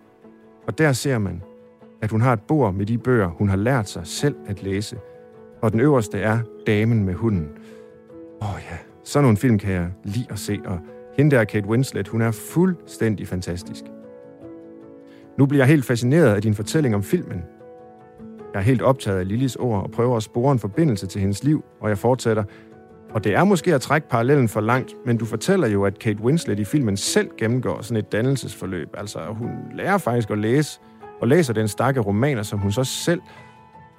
Og 0.67 0.77
der 0.77 0.91
ser 0.91 1.17
man, 1.17 1.43
at 2.01 2.11
hun 2.11 2.21
har 2.21 2.33
et 2.33 2.41
bord 2.41 2.73
med 2.73 2.85
de 2.85 2.97
bøger, 2.97 3.27
hun 3.27 3.49
har 3.49 3.57
lært 3.57 3.89
sig 3.89 4.07
selv 4.07 4.35
at 4.47 4.63
læse. 4.63 4.97
Og 5.61 5.71
den 5.71 5.79
øverste 5.79 6.19
er 6.19 6.39
Damen 6.67 7.03
med 7.03 7.13
hunden. 7.13 7.49
Åh 8.41 8.49
oh 8.49 8.59
ja, 8.71 8.77
sådan 9.03 9.23
nogle 9.23 9.37
film 9.37 9.59
kan 9.59 9.73
jeg 9.73 9.89
lide 10.03 10.25
at 10.29 10.39
se, 10.39 10.59
og 10.65 10.79
hende 11.17 11.35
der, 11.35 11.43
Kate 11.43 11.67
Winslet, 11.67 12.07
hun 12.07 12.21
er 12.21 12.31
fuldstændig 12.31 13.27
fantastisk. 13.27 13.83
Nu 15.37 15.45
bliver 15.45 15.61
jeg 15.63 15.67
helt 15.67 15.85
fascineret 15.85 16.35
af 16.35 16.41
din 16.41 16.53
fortælling 16.53 16.95
om 16.95 17.03
filmen, 17.03 17.43
jeg 18.53 18.59
er 18.59 18.63
helt 18.63 18.81
optaget 18.81 19.19
af 19.19 19.27
Lillis 19.27 19.55
ord 19.55 19.83
og 19.83 19.91
prøver 19.91 20.17
at 20.17 20.23
spore 20.23 20.51
en 20.51 20.59
forbindelse 20.59 21.07
til 21.07 21.21
hendes 21.21 21.43
liv, 21.43 21.63
og 21.81 21.89
jeg 21.89 21.97
fortsætter. 21.97 22.43
Og 23.13 23.23
det 23.23 23.35
er 23.35 23.43
måske 23.43 23.75
at 23.75 23.81
trække 23.81 24.09
parallellen 24.09 24.47
for 24.47 24.61
langt, 24.61 24.93
men 25.05 25.17
du 25.17 25.25
fortæller 25.25 25.67
jo, 25.67 25.85
at 25.85 25.99
Kate 25.99 26.21
Winslet 26.21 26.59
i 26.59 26.63
filmen 26.63 26.97
selv 26.97 27.29
gennemgår 27.37 27.81
sådan 27.81 27.97
et 27.97 28.11
dannelsesforløb. 28.11 28.89
Altså, 28.97 29.19
hun 29.29 29.49
lærer 29.73 29.97
faktisk 29.97 30.29
at 30.29 30.37
læse, 30.37 30.79
og 31.21 31.27
læser 31.27 31.53
den 31.53 31.67
stakke 31.67 31.99
romaner, 31.99 32.43
som 32.43 32.59
hun 32.59 32.71
så 32.71 32.83
selv... 32.83 33.21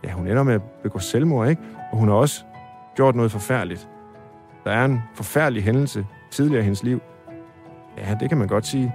Ja, 0.04 0.12
hun 0.12 0.26
ender 0.26 0.42
med 0.42 0.54
at 0.54 0.62
begå 0.82 0.98
selvmord, 0.98 1.48
ikke? 1.48 1.62
Og 1.92 1.98
hun 1.98 2.08
har 2.08 2.14
også 2.14 2.44
gjort 2.96 3.16
noget 3.16 3.32
forfærdeligt. 3.32 3.88
Der 4.64 4.70
er 4.70 4.84
en 4.84 5.00
forfærdelig 5.14 5.62
hændelse 5.62 6.06
tidligere 6.30 6.60
i 6.60 6.64
hendes 6.64 6.82
liv. 6.82 7.00
Ja, 7.98 8.16
det 8.20 8.28
kan 8.28 8.38
man 8.38 8.48
godt 8.48 8.66
sige. 8.66 8.94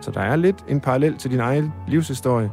Så 0.00 0.10
der 0.10 0.20
er 0.20 0.36
lidt 0.36 0.64
en 0.68 0.80
parallel 0.80 1.16
til 1.16 1.30
din 1.30 1.40
egen 1.40 1.72
livshistorie, 1.88 2.50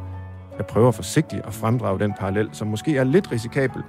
jeg 0.57 0.65
prøver 0.65 0.91
forsigtigt 0.91 1.45
at 1.45 1.53
fremdrage 1.53 1.99
den 1.99 2.13
parallel, 2.19 2.49
som 2.51 2.67
måske 2.67 2.97
er 2.97 3.03
lidt 3.03 3.31
risikabel, 3.31 3.81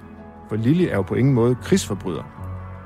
for 0.49 0.55
Lille 0.55 0.89
er 0.89 0.95
jo 0.95 1.01
på 1.01 1.15
ingen 1.15 1.33
måde 1.33 1.55
krigsforbryder, 1.55 2.23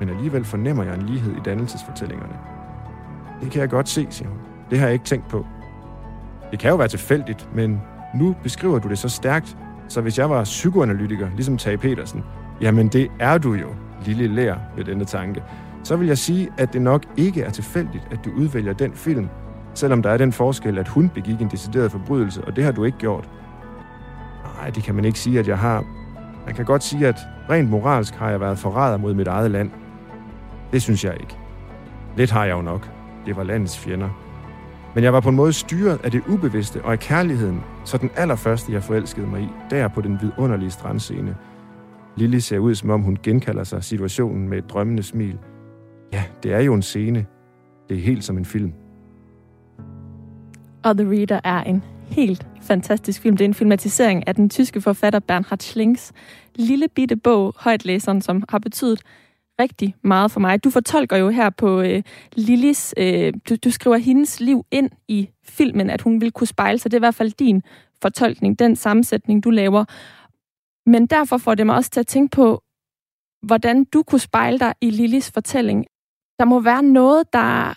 men 0.00 0.08
alligevel 0.08 0.44
fornemmer 0.44 0.84
jeg 0.84 0.94
en 0.94 1.02
lighed 1.02 1.32
i 1.32 1.40
dannelsesfortællingerne. 1.44 2.34
Det 3.40 3.50
kan 3.50 3.60
jeg 3.60 3.70
godt 3.70 3.88
se, 3.88 4.06
siger 4.10 4.28
hun. 4.28 4.38
Det 4.70 4.78
har 4.78 4.86
jeg 4.86 4.92
ikke 4.92 5.04
tænkt 5.04 5.28
på. 5.28 5.46
Det 6.50 6.58
kan 6.58 6.70
jo 6.70 6.76
være 6.76 6.88
tilfældigt, 6.88 7.48
men 7.54 7.82
nu 8.14 8.36
beskriver 8.42 8.78
du 8.78 8.88
det 8.88 8.98
så 8.98 9.08
stærkt, 9.08 9.56
så 9.88 10.00
hvis 10.00 10.18
jeg 10.18 10.30
var 10.30 10.44
psykoanalytiker, 10.44 11.28
ligesom 11.34 11.56
Tage 11.56 11.78
Petersen, 11.78 12.24
jamen 12.60 12.88
det 12.88 13.10
er 13.20 13.38
du 13.38 13.54
jo, 13.54 13.68
lille 14.04 14.26
lær 14.26 14.54
ved 14.76 14.84
denne 14.84 15.04
tanke, 15.04 15.42
så 15.84 15.96
vil 15.96 16.06
jeg 16.06 16.18
sige, 16.18 16.48
at 16.58 16.72
det 16.72 16.82
nok 16.82 17.02
ikke 17.16 17.42
er 17.42 17.50
tilfældigt, 17.50 18.08
at 18.10 18.24
du 18.24 18.30
udvælger 18.36 18.72
den 18.72 18.92
film, 18.92 19.28
selvom 19.74 20.02
der 20.02 20.10
er 20.10 20.16
den 20.16 20.32
forskel, 20.32 20.78
at 20.78 20.88
hun 20.88 21.08
begik 21.08 21.40
en 21.40 21.48
decideret 21.48 21.92
forbrydelse, 21.92 22.44
og 22.44 22.56
det 22.56 22.64
har 22.64 22.72
du 22.72 22.84
ikke 22.84 22.98
gjort. 22.98 23.28
Nej, 24.60 24.70
det 24.70 24.82
kan 24.82 24.94
man 24.94 25.04
ikke 25.04 25.18
sige, 25.18 25.38
at 25.38 25.48
jeg 25.48 25.58
har. 25.58 25.84
Man 26.46 26.54
kan 26.54 26.64
godt 26.64 26.82
sige, 26.82 27.08
at 27.08 27.16
rent 27.50 27.70
moralsk 27.70 28.14
har 28.14 28.30
jeg 28.30 28.40
været 28.40 28.58
forræder 28.58 28.96
mod 28.96 29.14
mit 29.14 29.26
eget 29.26 29.50
land. 29.50 29.70
Det 30.72 30.82
synes 30.82 31.04
jeg 31.04 31.16
ikke. 31.20 31.36
Lidt 32.16 32.30
har 32.30 32.44
jeg 32.44 32.56
jo 32.56 32.62
nok. 32.62 32.90
Det 33.26 33.36
var 33.36 33.42
landets 33.42 33.78
fjender. 33.78 34.08
Men 34.94 35.04
jeg 35.04 35.12
var 35.12 35.20
på 35.20 35.28
en 35.28 35.36
måde 35.36 35.52
styret 35.52 36.00
af 36.04 36.10
det 36.10 36.22
ubevidste 36.28 36.84
og 36.84 36.92
af 36.92 36.98
kærligheden, 36.98 37.60
så 37.84 37.98
den 37.98 38.10
allerførste, 38.16 38.72
jeg 38.72 38.82
forelskede 38.82 39.26
mig 39.26 39.42
i, 39.42 39.48
der 39.70 39.88
på 39.88 40.00
den 40.00 40.18
vidunderlige 40.20 40.70
strandscene. 40.70 41.36
Lily 42.16 42.38
ser 42.38 42.58
ud, 42.58 42.74
som 42.74 42.90
om 42.90 43.02
hun 43.02 43.18
genkalder 43.22 43.64
sig 43.64 43.84
situationen 43.84 44.48
med 44.48 44.58
et 44.58 44.70
drømmende 44.70 45.02
smil. 45.02 45.38
Ja, 46.12 46.24
det 46.42 46.52
er 46.52 46.60
jo 46.60 46.74
en 46.74 46.82
scene. 46.82 47.26
Det 47.88 47.96
er 47.96 48.02
helt 48.02 48.24
som 48.24 48.38
en 48.38 48.44
film. 48.44 48.72
Og 50.84 50.96
The 50.96 51.10
Reader 51.10 51.40
er 51.44 51.62
en 51.62 51.84
helt 52.08 52.46
fantastisk 52.62 53.22
film. 53.22 53.36
Det 53.36 53.44
er 53.44 53.48
en 53.48 53.54
filmatisering 53.54 54.28
af 54.28 54.34
den 54.34 54.50
tyske 54.50 54.80
forfatter 54.80 55.20
Bernhard 55.20 55.58
Schlings 55.58 56.12
lille 56.54 56.88
bitte 56.88 57.16
bog, 57.16 57.54
Højtlæseren, 57.56 58.22
som 58.22 58.42
har 58.48 58.58
betydet 58.58 59.02
rigtig 59.60 59.94
meget 60.02 60.30
for 60.30 60.40
mig. 60.40 60.64
Du 60.64 60.70
fortolker 60.70 61.16
jo 61.16 61.28
her 61.28 61.50
på 61.50 61.80
øh, 61.80 62.02
Lillis, 62.32 62.94
øh, 62.96 63.32
du, 63.48 63.56
du 63.64 63.70
skriver 63.70 63.96
hendes 63.96 64.40
liv 64.40 64.66
ind 64.70 64.90
i 65.08 65.28
filmen, 65.44 65.90
at 65.90 66.00
hun 66.00 66.20
vil 66.20 66.32
kunne 66.32 66.46
spejle 66.46 66.78
sig. 66.78 66.90
Det 66.90 66.96
er 66.96 66.98
i 66.98 67.06
hvert 67.08 67.14
fald 67.14 67.32
din 67.32 67.62
fortolkning, 68.02 68.58
den 68.58 68.76
sammensætning, 68.76 69.44
du 69.44 69.50
laver. 69.50 69.84
Men 70.86 71.06
derfor 71.06 71.38
får 71.38 71.54
det 71.54 71.66
mig 71.66 71.76
også 71.76 71.90
til 71.90 72.00
at 72.00 72.06
tænke 72.06 72.36
på, 72.36 72.62
hvordan 73.46 73.84
du 73.84 74.02
kunne 74.02 74.18
spejle 74.20 74.58
dig 74.58 74.74
i 74.80 74.90
Lillis 74.90 75.30
fortælling. 75.30 75.86
Der 76.38 76.44
må 76.44 76.60
være 76.60 76.82
noget, 76.82 77.32
der 77.32 77.74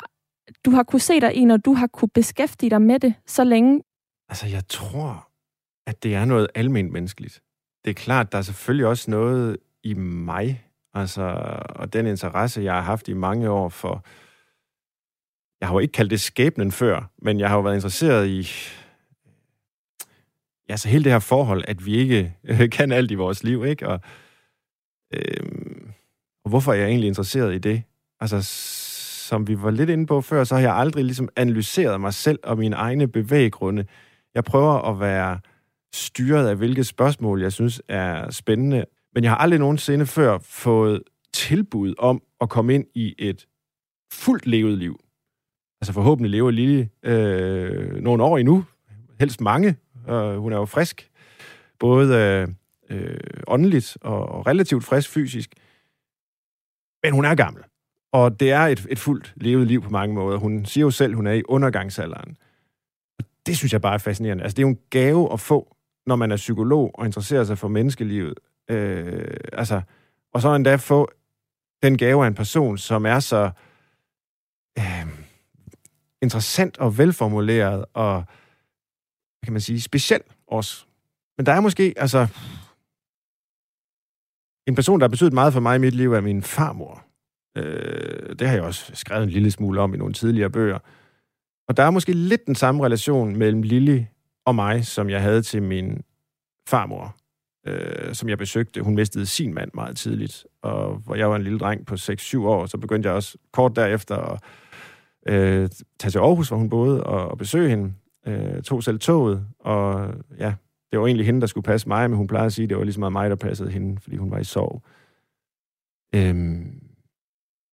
du 0.66 0.72
har 0.72 0.84
kunne 0.84 1.00
se 1.00 1.20
dig 1.20 1.36
i, 1.36 1.46
når 1.46 1.58
du 1.58 1.74
har 1.74 1.88
kunne 1.88 2.10
beskæftige 2.10 2.70
dig 2.70 2.82
med 2.82 3.00
det 3.00 3.14
så 3.26 3.44
længe. 3.44 3.82
Altså, 4.30 4.47
jeg 4.47 4.67
tror, 4.67 5.30
at 5.88 6.03
det 6.03 6.15
er 6.15 6.26
noget 6.26 6.47
almindeligt 6.55 6.93
menneskeligt. 6.93 7.41
Det 7.86 7.89
er 7.89 7.93
klart, 7.93 8.32
der 8.32 8.38
er 8.38 8.41
selvfølgelig 8.41 8.88
også 8.88 9.11
noget 9.11 9.57
i 9.84 9.93
mig, 9.93 10.65
altså, 10.93 11.21
og 11.69 11.93
den 11.93 12.07
interesse, 12.07 12.61
jeg 12.61 12.74
har 12.74 12.82
haft 12.82 13.07
i 13.07 13.13
mange 13.13 13.49
år 13.49 13.69
for... 13.69 14.05
Jeg 15.61 15.67
har 15.67 15.76
jo 15.76 15.80
ikke 15.80 15.91
kaldt 15.91 16.11
det 16.11 16.21
skæbnen 16.21 16.71
før, 16.71 17.09
men 17.17 17.39
jeg 17.39 17.49
har 17.49 17.55
jo 17.55 17.61
været 17.61 17.76
interesseret 17.76 18.28
i... 18.28 18.47
Ja, 20.69 20.78
så 20.78 20.89
hele 20.89 21.03
det 21.03 21.11
her 21.11 21.19
forhold, 21.19 21.63
at 21.67 21.86
vi 21.86 21.95
ikke 21.95 22.36
øh, 22.43 22.69
kan 22.69 22.91
alt 22.91 23.11
i 23.11 23.15
vores 23.15 23.43
liv, 23.43 23.65
ikke? 23.65 23.88
Og, 23.88 23.99
øh, 25.13 25.43
og 26.43 26.49
hvorfor 26.49 26.74
er 26.74 26.78
jeg 26.78 26.88
egentlig 26.88 27.07
interesseret 27.07 27.55
i 27.55 27.57
det? 27.57 27.84
Altså, 28.19 28.41
som 29.28 29.47
vi 29.47 29.61
var 29.61 29.71
lidt 29.71 29.89
inde 29.89 30.05
på 30.05 30.21
før, 30.21 30.43
så 30.43 30.55
har 30.55 30.61
jeg 30.61 30.76
aldrig 30.76 31.05
ligesom 31.05 31.30
analyseret 31.36 32.01
mig 32.01 32.13
selv 32.13 32.39
og 32.43 32.57
mine 32.57 32.76
egne 32.76 33.07
bevæggrunde. 33.07 33.86
Jeg 34.36 34.44
prøver 34.44 34.90
at 34.92 35.00
være 35.00 35.40
styret 35.94 36.48
af, 36.48 36.56
hvilke 36.56 36.84
spørgsmål, 36.84 37.42
jeg 37.42 37.52
synes 37.52 37.82
er 37.88 38.32
spændende. 38.32 38.86
Men 39.14 39.24
jeg 39.24 39.32
har 39.32 39.38
aldrig 39.38 39.60
nogensinde 39.60 40.06
før 40.06 40.38
fået 40.38 41.04
tilbud 41.34 41.94
om 41.98 42.22
at 42.42 42.50
komme 42.50 42.76
ind 42.76 42.86
i 42.96 43.16
et 43.20 43.48
fuldt 44.14 44.48
levet 44.48 44.78
liv. 44.78 45.00
Altså 45.82 45.94
forhåbentlig 45.94 46.32
lever 46.32 46.52
Lille 46.52 46.90
øh, 47.04 47.96
nogle 48.02 48.24
år 48.24 48.38
endnu, 48.38 48.66
helst 49.20 49.42
mange. 49.42 49.76
Øh, 50.10 50.36
hun 50.38 50.54
er 50.54 50.58
jo 50.58 50.66
frisk, 50.66 51.10
både 51.80 52.48
øh, 52.90 53.18
åndeligt 53.48 53.98
og, 54.02 54.30
og 54.30 54.48
relativt 54.48 54.84
frisk 54.84 55.10
fysisk. 55.10 55.54
Men 57.04 57.14
hun 57.14 57.26
er 57.26 57.36
gammel. 57.36 57.64
Og 58.12 58.40
det 58.40 58.52
er 58.52 58.60
et, 58.60 58.86
et 58.90 59.00
fuldt 59.00 59.34
levet 59.36 59.68
liv 59.68 59.82
på 59.82 59.90
mange 59.90 60.16
måder. 60.16 60.38
Hun 60.38 60.66
siger 60.66 60.86
jo 60.86 60.92
selv, 60.92 61.16
hun 61.16 61.28
er 61.28 61.32
i 61.32 61.44
undergangsalderen. 61.46 62.38
Det 63.46 63.58
synes 63.58 63.74
jeg 63.74 63.82
bare 63.82 63.94
er 63.94 63.98
fascinerende. 63.98 64.44
Altså, 64.44 64.56
det 64.56 64.60
er 64.60 64.68
jo 64.68 64.70
en 64.70 64.80
gave 64.89 65.34
at 65.34 65.39
få, 65.39 65.76
når 66.06 66.16
man 66.16 66.32
er 66.32 66.36
psykolog 66.36 66.91
og 66.94 67.06
interesserer 67.06 67.44
sig 67.44 67.58
for 67.58 67.68
menneskelivet. 67.68 68.39
Øh, 68.70 69.38
altså, 69.54 69.82
og 70.34 70.41
så 70.41 70.56
endda 70.56 70.76
få 70.76 71.12
den 71.84 71.98
gave 71.98 72.24
af 72.24 72.28
en 72.28 72.36
person, 72.36 72.78
som 72.78 73.06
er 73.06 73.20
så 73.20 73.52
øh, 74.80 75.08
interessant 76.22 76.78
og 76.78 76.98
velformuleret 76.98 77.86
og, 77.94 78.14
hvad 78.14 79.46
kan 79.46 79.54
man 79.54 79.62
sige, 79.62 79.82
speciel 79.82 80.22
også. 80.48 80.86
Men 81.38 81.46
der 81.46 81.52
er 81.52 81.60
måske, 81.60 81.94
altså, 81.98 82.28
en 84.68 84.76
person, 84.76 85.00
der 85.00 85.04
har 85.04 85.10
betydet 85.10 85.34
meget 85.34 85.54
for 85.54 85.60
mig 85.60 85.76
i 85.76 85.80
mit 85.80 85.94
liv, 85.94 86.14
er 86.14 86.22
min 86.22 86.44
farmor. 86.44 87.06
Øh, 87.58 88.36
det 88.39 88.48
har 88.48 88.56
jeg 88.56 88.64
også 88.64 88.91
skrevet 88.96 89.24
en 89.24 89.30
lille 89.30 89.52
smule 89.52 89.82
om 89.82 89.94
i 89.94 89.98
nogle 89.98 90.14
tidligere 90.14 90.50
bøger. 90.50 90.80
Og 91.68 91.78
der 91.78 91.84
er 91.84 91.89
måske 91.89 92.14
lidt 92.14 92.47
den 92.47 92.55
samme 92.55 92.86
relation 92.86 93.36
mellem 93.36 93.61
Lille 93.61 94.07
og 94.45 94.55
mig, 94.55 94.86
som 94.86 95.09
jeg 95.09 95.22
havde 95.22 95.41
til 95.41 95.64
min 95.64 96.01
farmor, 96.68 97.16
øh, 97.68 98.16
som 98.16 98.30
jeg 98.30 98.38
besøgte. 98.38 98.82
Hun 98.82 98.95
mistede 98.95 99.26
sin 99.26 99.53
mand 99.53 99.72
meget 99.74 99.97
tidligt, 99.97 100.45
og 100.61 100.95
hvor 100.95 101.16
jeg 101.16 101.30
var 101.30 101.36
en 101.36 101.43
lille 101.43 101.59
dreng 101.59 101.86
på 101.86 101.95
6-7 101.95 102.38
år, 102.39 102.66
så 102.66 102.78
begyndte 102.78 103.07
jeg 103.07 103.16
også 103.16 103.38
kort 103.51 103.76
derefter 103.76 104.16
at 104.16 104.39
øh, 105.28 105.70
tage 105.99 106.11
til 106.11 106.20
Aarhus, 106.20 106.47
hvor 106.47 106.57
hun 106.57 106.70
boede, 106.70 107.03
og, 107.03 107.28
og 107.28 107.38
besøge 107.38 107.70
hende. 107.70 107.93
Øh, 108.28 108.61
tog 108.61 108.84
selv 108.84 108.99
toget, 108.99 109.45
og 109.59 110.14
ja, 110.39 110.53
det 110.91 110.99
var 110.99 111.05
egentlig 111.05 111.26
hende, 111.26 111.41
der 111.41 111.47
skulle 111.47 111.64
passe 111.64 111.88
mig, 111.88 112.09
men 112.09 112.18
hun 112.18 112.28
plejede 112.28 112.45
at 112.45 112.53
sige, 112.53 112.64
at 112.64 112.70
det 112.70 112.78
var 112.78 112.84
ligesom 112.84 113.11
mig, 113.11 113.30
der 113.30 113.36
passede 113.36 113.72
hende, 113.72 114.01
fordi 114.01 114.16
hun 114.16 114.32
var 114.32 114.39
i 114.39 114.43
sorg. 114.43 114.84
Øhm, 116.16 116.84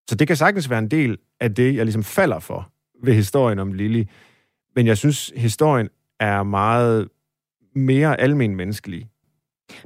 så 0.09 0.15
det 0.15 0.27
kan 0.27 0.37
sagtens 0.37 0.69
være 0.69 0.79
en 0.79 0.91
del 0.91 1.17
af 1.39 1.55
det, 1.55 1.75
jeg 1.75 1.85
ligesom 1.85 2.03
falder 2.03 2.39
for 2.39 2.71
ved 3.03 3.13
historien 3.13 3.59
om 3.59 3.73
Lili. 3.73 4.07
Men 4.75 4.87
jeg 4.87 4.97
synes, 4.97 5.33
historien 5.35 5.89
er 6.19 6.43
meget 6.43 7.07
mere 7.75 8.21
almen 8.21 8.55
menneskelig. 8.55 9.09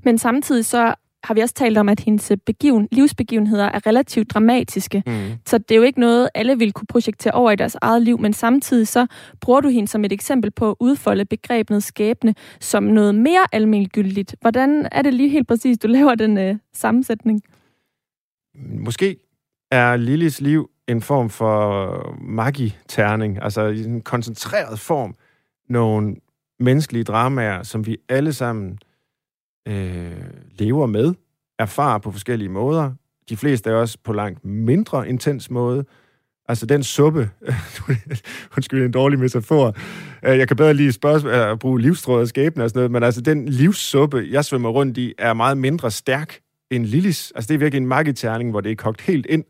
Men 0.03 0.18
samtidig 0.18 0.66
så 0.66 0.95
har 1.24 1.34
vi 1.34 1.39
også 1.41 1.55
talt 1.55 1.78
om, 1.78 1.89
at 1.89 1.99
hendes 1.99 2.32
begiven, 2.45 2.88
livsbegivenheder 2.91 3.66
er 3.66 3.88
relativt 3.88 4.30
dramatiske. 4.30 5.03
Mm. 5.05 5.13
Så 5.45 5.57
det 5.57 5.72
er 5.72 5.76
jo 5.76 5.82
ikke 5.82 5.99
noget, 5.99 6.30
alle 6.36 6.57
vil 6.57 6.74
kunne 6.74 6.88
projektere 6.88 7.34
over 7.34 7.51
i 7.51 7.55
deres 7.55 7.78
eget 7.82 8.01
liv, 8.01 8.20
men 8.20 8.34
samtidig 8.34 8.88
så 8.88 9.07
bruger 9.41 9.61
du 9.61 9.70
hende 9.70 9.88
som 9.88 10.05
et 10.05 10.11
eksempel 10.11 10.51
på 10.51 10.70
at 10.70 10.76
udfolde 10.80 11.26
begrebet 11.26 11.84
skæbne 11.84 12.36
som 12.59 12.84
noget 12.84 13.16
mere 13.16 13.47
almengyldigt. 13.51 14.36
Hvordan 14.41 14.88
er 14.91 15.01
det 15.01 15.13
lige 15.13 15.30
helt 15.30 15.47
præcis, 15.47 15.78
du 15.78 15.88
laver 15.88 16.16
den 16.16 16.38
øh, 16.38 16.55
sammensætning? 16.74 17.41
Måske 18.55 19.18
er 19.72 19.95
Lillis 19.95 20.41
liv 20.41 20.70
en 20.88 21.02
form 21.02 21.30
for 21.30 22.18
magiterning, 22.22 23.40
altså 23.42 23.62
i 23.66 23.84
en 23.84 24.02
koncentreret 24.02 24.80
form, 24.80 25.16
nogle 25.70 26.16
menneskelige 26.60 27.04
dramaer, 27.04 27.64
som 27.64 27.86
vi 27.86 27.98
alle 28.10 28.34
sammen 28.34 28.80
øh, 29.68 30.12
lever 30.52 30.86
med, 30.86 31.14
erfarer 31.60 31.98
på 31.98 32.12
forskellige 32.12 32.50
måder. 32.50 32.92
De 33.30 33.38
fleste 33.38 33.70
er 33.70 33.74
også 33.74 33.98
på 34.04 34.14
langt 34.14 34.46
mindre 34.46 35.10
intens 35.10 35.50
måde. 35.50 35.86
Altså 36.48 36.66
den 36.66 36.84
suppe, 36.84 37.30
undskyld 38.58 38.86
en 38.86 38.92
dårlig 38.92 39.20
metafor, 39.20 39.76
øh, 40.24 40.38
jeg 40.38 40.48
kan 40.48 40.58
bedre 40.58 40.74
lige 40.74 40.92
spørge, 40.92 41.30
øh, 41.30 41.52
at 41.52 41.60
bruge 41.60 41.82
livstråd 41.82 42.22
og 42.22 42.28
skæbne 42.28 42.64
og 42.64 42.70
sådan 42.70 42.80
noget, 42.80 42.92
men 42.92 43.04
altså 43.04 43.22
den 43.22 43.50
livssuppe, 43.50 44.28
jeg 44.30 44.46
svømmer 44.46 44.70
rundt 44.70 44.98
i, 44.98 45.14
er 45.18 45.34
meget 45.34 45.58
mindre 45.58 45.92
stærk 45.92 46.40
end 46.72 46.86
Lillis. 46.86 47.32
Altså 47.36 47.48
det 47.48 47.54
er 47.54 47.60
virkelig 47.60 47.82
en 47.82 47.88
magiterning, 47.88 48.52
hvor 48.52 48.62
det 48.62 48.72
er 48.72 48.76
kogt 48.76 49.02
helt 49.02 49.26
ind. 49.26 49.44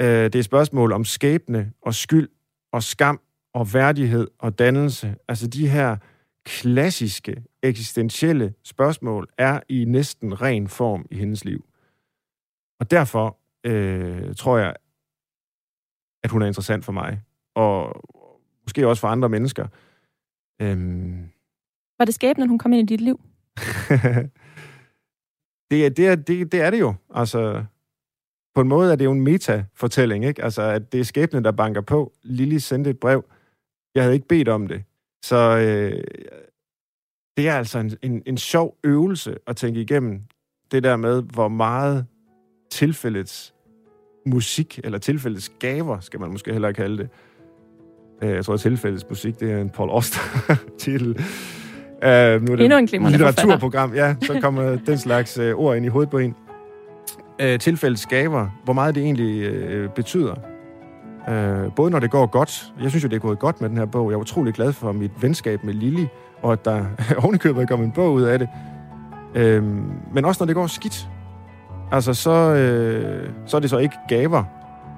Øh, 0.00 0.06
det 0.06 0.34
er 0.34 0.38
et 0.38 0.44
spørgsmål 0.44 0.92
om 0.92 1.04
skæbne 1.04 1.72
og 1.82 1.94
skyld 1.94 2.28
og 2.72 2.82
skam 2.82 3.20
og 3.54 3.74
værdighed 3.74 4.28
og 4.38 4.58
dannelse. 4.58 5.16
Altså 5.28 5.46
de 5.46 5.68
her 5.68 5.96
klassiske 6.44 7.44
eksistentielle 7.62 8.54
spørgsmål 8.64 9.28
er 9.38 9.60
i 9.68 9.84
næsten 9.84 10.42
ren 10.42 10.68
form 10.68 11.06
i 11.10 11.16
hendes 11.16 11.44
liv. 11.44 11.64
Og 12.80 12.90
derfor 12.90 13.38
øh, 13.64 14.34
tror 14.34 14.58
jeg, 14.58 14.76
at 16.24 16.30
hun 16.30 16.42
er 16.42 16.46
interessant 16.46 16.84
for 16.84 16.92
mig. 16.92 17.20
Og 17.54 18.02
måske 18.62 18.88
også 18.88 19.00
for 19.00 19.08
andre 19.08 19.28
mennesker. 19.28 19.66
Øhm... 20.62 21.30
Var 21.98 22.04
det 22.04 22.14
skæbnen, 22.14 22.48
hun 22.48 22.58
kom 22.58 22.72
ind 22.72 22.90
i 22.90 22.94
dit 22.94 23.00
liv? 23.00 23.20
det, 25.70 25.86
er, 25.86 25.90
det, 25.90 26.08
er, 26.08 26.14
det, 26.14 26.52
det 26.52 26.60
er 26.60 26.70
det 26.70 26.80
jo. 26.80 26.94
Altså, 27.14 27.64
på 28.54 28.60
en 28.60 28.68
måde 28.68 28.92
er 28.92 28.96
det 28.96 29.04
jo 29.04 29.12
en 29.12 29.20
meta-fortælling, 29.20 30.24
ikke? 30.24 30.44
Altså, 30.44 30.62
at 30.62 30.92
det 30.92 31.00
er 31.00 31.04
skæbnen, 31.04 31.44
der 31.44 31.52
banker 31.52 31.80
på. 31.80 32.12
Lili 32.22 32.58
sendte 32.58 32.90
et 32.90 33.00
brev. 33.00 33.24
Jeg 33.94 34.02
havde 34.02 34.14
ikke 34.14 34.28
bedt 34.28 34.48
om 34.48 34.66
det. 34.66 34.82
Så 35.22 35.36
øh, 35.36 36.04
det 37.36 37.48
er 37.48 37.54
altså 37.54 37.78
en, 37.78 37.96
en, 38.02 38.22
en 38.26 38.36
sjov 38.36 38.76
øvelse 38.84 39.36
at 39.46 39.56
tænke 39.56 39.80
igennem 39.80 40.20
det 40.72 40.82
der 40.82 40.96
med, 40.96 41.22
hvor 41.22 41.48
meget 41.48 42.06
tilfældets 42.70 43.54
musik, 44.26 44.80
eller 44.84 44.98
tilfældets 44.98 45.52
gaver, 45.58 46.00
skal 46.00 46.20
man 46.20 46.30
måske 46.30 46.52
heller 46.52 46.72
kalde 46.72 46.98
det. 46.98 47.08
Øh, 48.22 48.30
jeg 48.30 48.44
tror, 48.44 48.54
at 48.54 48.60
tilfældets 48.60 49.08
musik, 49.08 49.40
det 49.40 49.52
er 49.52 49.60
en 49.60 49.70
Paul 49.70 49.90
Auster-titel. 49.90 51.10
Uh, 51.10 52.08
nu 52.08 52.08
er 52.08 52.38
det 52.38 52.60
Endnu 52.60 52.78
en 52.78 53.10
litteraturprogram, 53.10 53.94
ja, 53.94 54.16
så 54.22 54.40
kommer 54.40 54.76
den 54.76 54.98
slags 54.98 55.38
uh, 55.38 55.44
ord 55.44 55.76
ind 55.76 55.86
i 55.86 55.88
hovedet 55.88 56.10
på 56.10 56.18
en 56.18 56.34
øh, 57.38 57.58
tilfældes 57.58 58.06
gaver, 58.06 58.48
hvor 58.64 58.72
meget 58.72 58.94
det 58.94 59.02
egentlig 59.02 59.42
øh, 59.42 59.90
betyder. 59.90 60.34
Øh, 61.28 61.74
både 61.76 61.90
når 61.90 61.98
det 61.98 62.10
går 62.10 62.26
godt, 62.26 62.72
jeg 62.82 62.90
synes 62.90 63.04
jo, 63.04 63.08
det 63.08 63.16
er 63.16 63.20
gået 63.20 63.38
godt 63.38 63.60
med 63.60 63.68
den 63.68 63.76
her 63.76 63.86
bog. 63.86 64.10
Jeg 64.10 64.16
er 64.16 64.20
utrolig 64.20 64.54
glad 64.54 64.72
for 64.72 64.92
mit 64.92 65.22
venskab 65.22 65.64
med 65.64 65.74
Lili, 65.74 66.08
og 66.42 66.52
at 66.52 66.64
der 66.64 66.84
ovenikøbet 67.24 67.62
er 67.62 67.66
kommet 67.66 67.86
en 67.86 67.92
bog 67.92 68.12
ud 68.12 68.22
af 68.22 68.38
det. 68.38 68.48
Øh, 69.34 69.64
men 70.14 70.24
også 70.24 70.42
når 70.42 70.46
det 70.46 70.54
går 70.54 70.66
skidt. 70.66 71.08
Altså, 71.92 72.14
så, 72.14 72.30
øh, 72.30 73.30
så 73.46 73.56
er 73.56 73.60
det 73.60 73.70
så 73.70 73.78
ikke 73.78 73.96
gaver, 74.08 74.44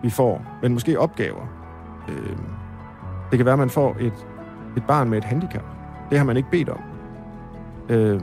vi 0.02 0.10
får, 0.10 0.42
men 0.62 0.72
måske 0.72 1.00
opgaver. 1.00 1.46
Øh, 2.08 2.36
det 3.30 3.38
kan 3.38 3.46
være, 3.46 3.52
at 3.52 3.58
man 3.58 3.70
får 3.70 3.96
et, 4.00 4.26
et 4.76 4.82
barn 4.88 5.10
med 5.10 5.18
et 5.18 5.24
handicap. 5.24 5.64
Det 6.10 6.18
har 6.18 6.24
man 6.24 6.36
ikke 6.36 6.50
bedt 6.50 6.68
om. 6.68 6.80
Øh, 7.88 8.20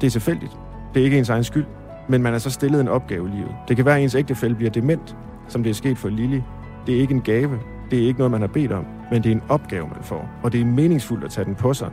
det 0.00 0.06
er 0.06 0.10
tilfældigt. 0.10 0.52
Det 0.94 1.00
er 1.00 1.04
ikke 1.04 1.18
ens 1.18 1.28
egen 1.28 1.44
skyld, 1.44 1.64
men 2.08 2.22
man 2.22 2.34
er 2.34 2.38
så 2.38 2.50
stillet 2.50 2.80
en 2.80 2.88
opgave 2.88 3.28
i 3.28 3.30
livet. 3.30 3.54
Det 3.68 3.76
kan 3.76 3.84
være, 3.84 3.96
at 3.96 4.02
ens 4.02 4.14
ægtefælle 4.14 4.56
bliver 4.56 4.70
dement, 4.70 5.16
som 5.48 5.62
det 5.62 5.70
er 5.70 5.74
sket 5.74 5.98
for 5.98 6.08
Lili. 6.08 6.42
Det 6.86 6.96
er 6.96 7.00
ikke 7.00 7.14
en 7.14 7.20
gave. 7.22 7.58
Det 7.90 8.02
er 8.02 8.06
ikke 8.06 8.18
noget, 8.18 8.30
man 8.30 8.40
har 8.40 8.48
bedt 8.48 8.72
om, 8.72 8.86
men 9.10 9.22
det 9.22 9.30
er 9.30 9.34
en 9.34 9.42
opgave, 9.48 9.86
man 9.86 10.02
får. 10.02 10.28
Og 10.42 10.52
det 10.52 10.60
er 10.60 10.64
meningsfuldt 10.64 11.24
at 11.24 11.30
tage 11.30 11.44
den 11.44 11.54
på 11.54 11.74
sig, 11.74 11.90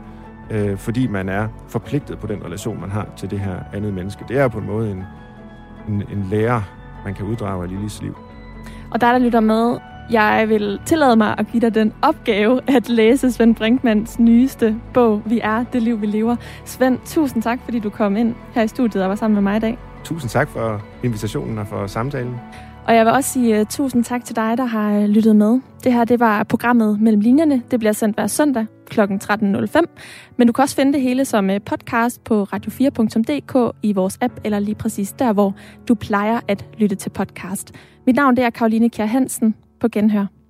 øh, 0.50 0.76
fordi 0.76 1.06
man 1.06 1.28
er 1.28 1.48
forpligtet 1.68 2.18
på 2.18 2.26
den 2.26 2.44
relation, 2.44 2.80
man 2.80 2.90
har 2.90 3.06
til 3.16 3.30
det 3.30 3.40
her 3.40 3.56
andet 3.72 3.94
menneske. 3.94 4.24
Det 4.28 4.38
er 4.38 4.48
på 4.48 4.58
en 4.58 4.66
måde 4.66 4.90
en, 4.90 5.04
en, 5.88 6.02
en 6.12 6.26
lærer, 6.30 6.60
man 7.04 7.14
kan 7.14 7.26
uddrage 7.26 7.62
af 7.62 7.70
Lilis 7.70 8.02
liv. 8.02 8.16
Og 8.90 9.00
der, 9.00 9.12
der 9.12 9.18
lytter 9.18 9.40
med, 9.40 9.78
jeg 10.10 10.46
vil 10.48 10.80
tillade 10.84 11.16
mig 11.16 11.34
at 11.38 11.46
give 11.46 11.60
dig 11.60 11.74
den 11.74 11.92
opgave 12.02 12.60
at 12.76 12.88
læse 12.88 13.32
Svend 13.32 13.56
Brinkmans 13.56 14.18
nyeste 14.18 14.76
bog, 14.94 15.22
Vi 15.24 15.40
er 15.42 15.64
det 15.72 15.82
liv, 15.82 16.00
vi 16.00 16.06
lever. 16.06 16.36
Svend, 16.64 16.98
tusind 17.04 17.42
tak, 17.42 17.58
fordi 17.64 17.78
du 17.78 17.90
kom 17.90 18.16
ind 18.16 18.34
her 18.54 18.62
i 18.62 18.68
studiet 18.68 19.04
og 19.04 19.10
var 19.10 19.16
sammen 19.16 19.34
med 19.34 19.42
mig 19.42 19.56
i 19.56 19.60
dag. 19.60 19.78
Tusind 20.04 20.30
tak 20.30 20.48
for 20.48 20.82
invitationen 21.02 21.58
og 21.58 21.66
for 21.66 21.86
samtalen. 21.86 22.34
Og 22.86 22.94
jeg 22.94 23.06
vil 23.06 23.12
også 23.12 23.30
sige 23.30 23.60
uh, 23.60 23.66
tusind 23.66 24.04
tak 24.04 24.24
til 24.24 24.36
dig, 24.36 24.58
der 24.58 24.64
har 24.64 24.98
øh, 24.98 25.04
lyttet 25.04 25.36
med. 25.36 25.60
Det 25.84 25.92
her 25.92 26.04
det 26.04 26.20
var 26.20 26.42
programmet 26.42 27.00
Mellem 27.00 27.20
Linjerne. 27.20 27.62
Det 27.70 27.78
bliver 27.78 27.92
sendt 27.92 28.16
hver 28.16 28.26
søndag 28.26 28.66
kl. 28.90 29.00
13.05. 29.00 29.80
Men 30.36 30.46
du 30.46 30.52
kan 30.52 30.62
også 30.62 30.76
finde 30.76 30.92
det 30.92 31.00
hele 31.00 31.24
som 31.24 31.50
uh, 31.50 31.56
podcast 31.66 32.24
på 32.24 32.42
radio4.dk 32.42 33.76
i 33.82 33.92
vores 33.92 34.18
app, 34.20 34.34
eller 34.44 34.58
lige 34.58 34.74
præcis 34.74 35.12
der, 35.12 35.32
hvor 35.32 35.54
du 35.88 35.94
plejer 35.94 36.40
at 36.48 36.66
lytte 36.78 36.96
til 36.96 37.10
podcast. 37.10 37.72
Mit 38.06 38.16
navn 38.16 38.36
det 38.36 38.44
er 38.44 38.50
Karoline 38.50 38.90
Kjær 38.90 39.06
Hansen. 39.06 39.54
På 39.80 39.88
genhør. 39.88 40.41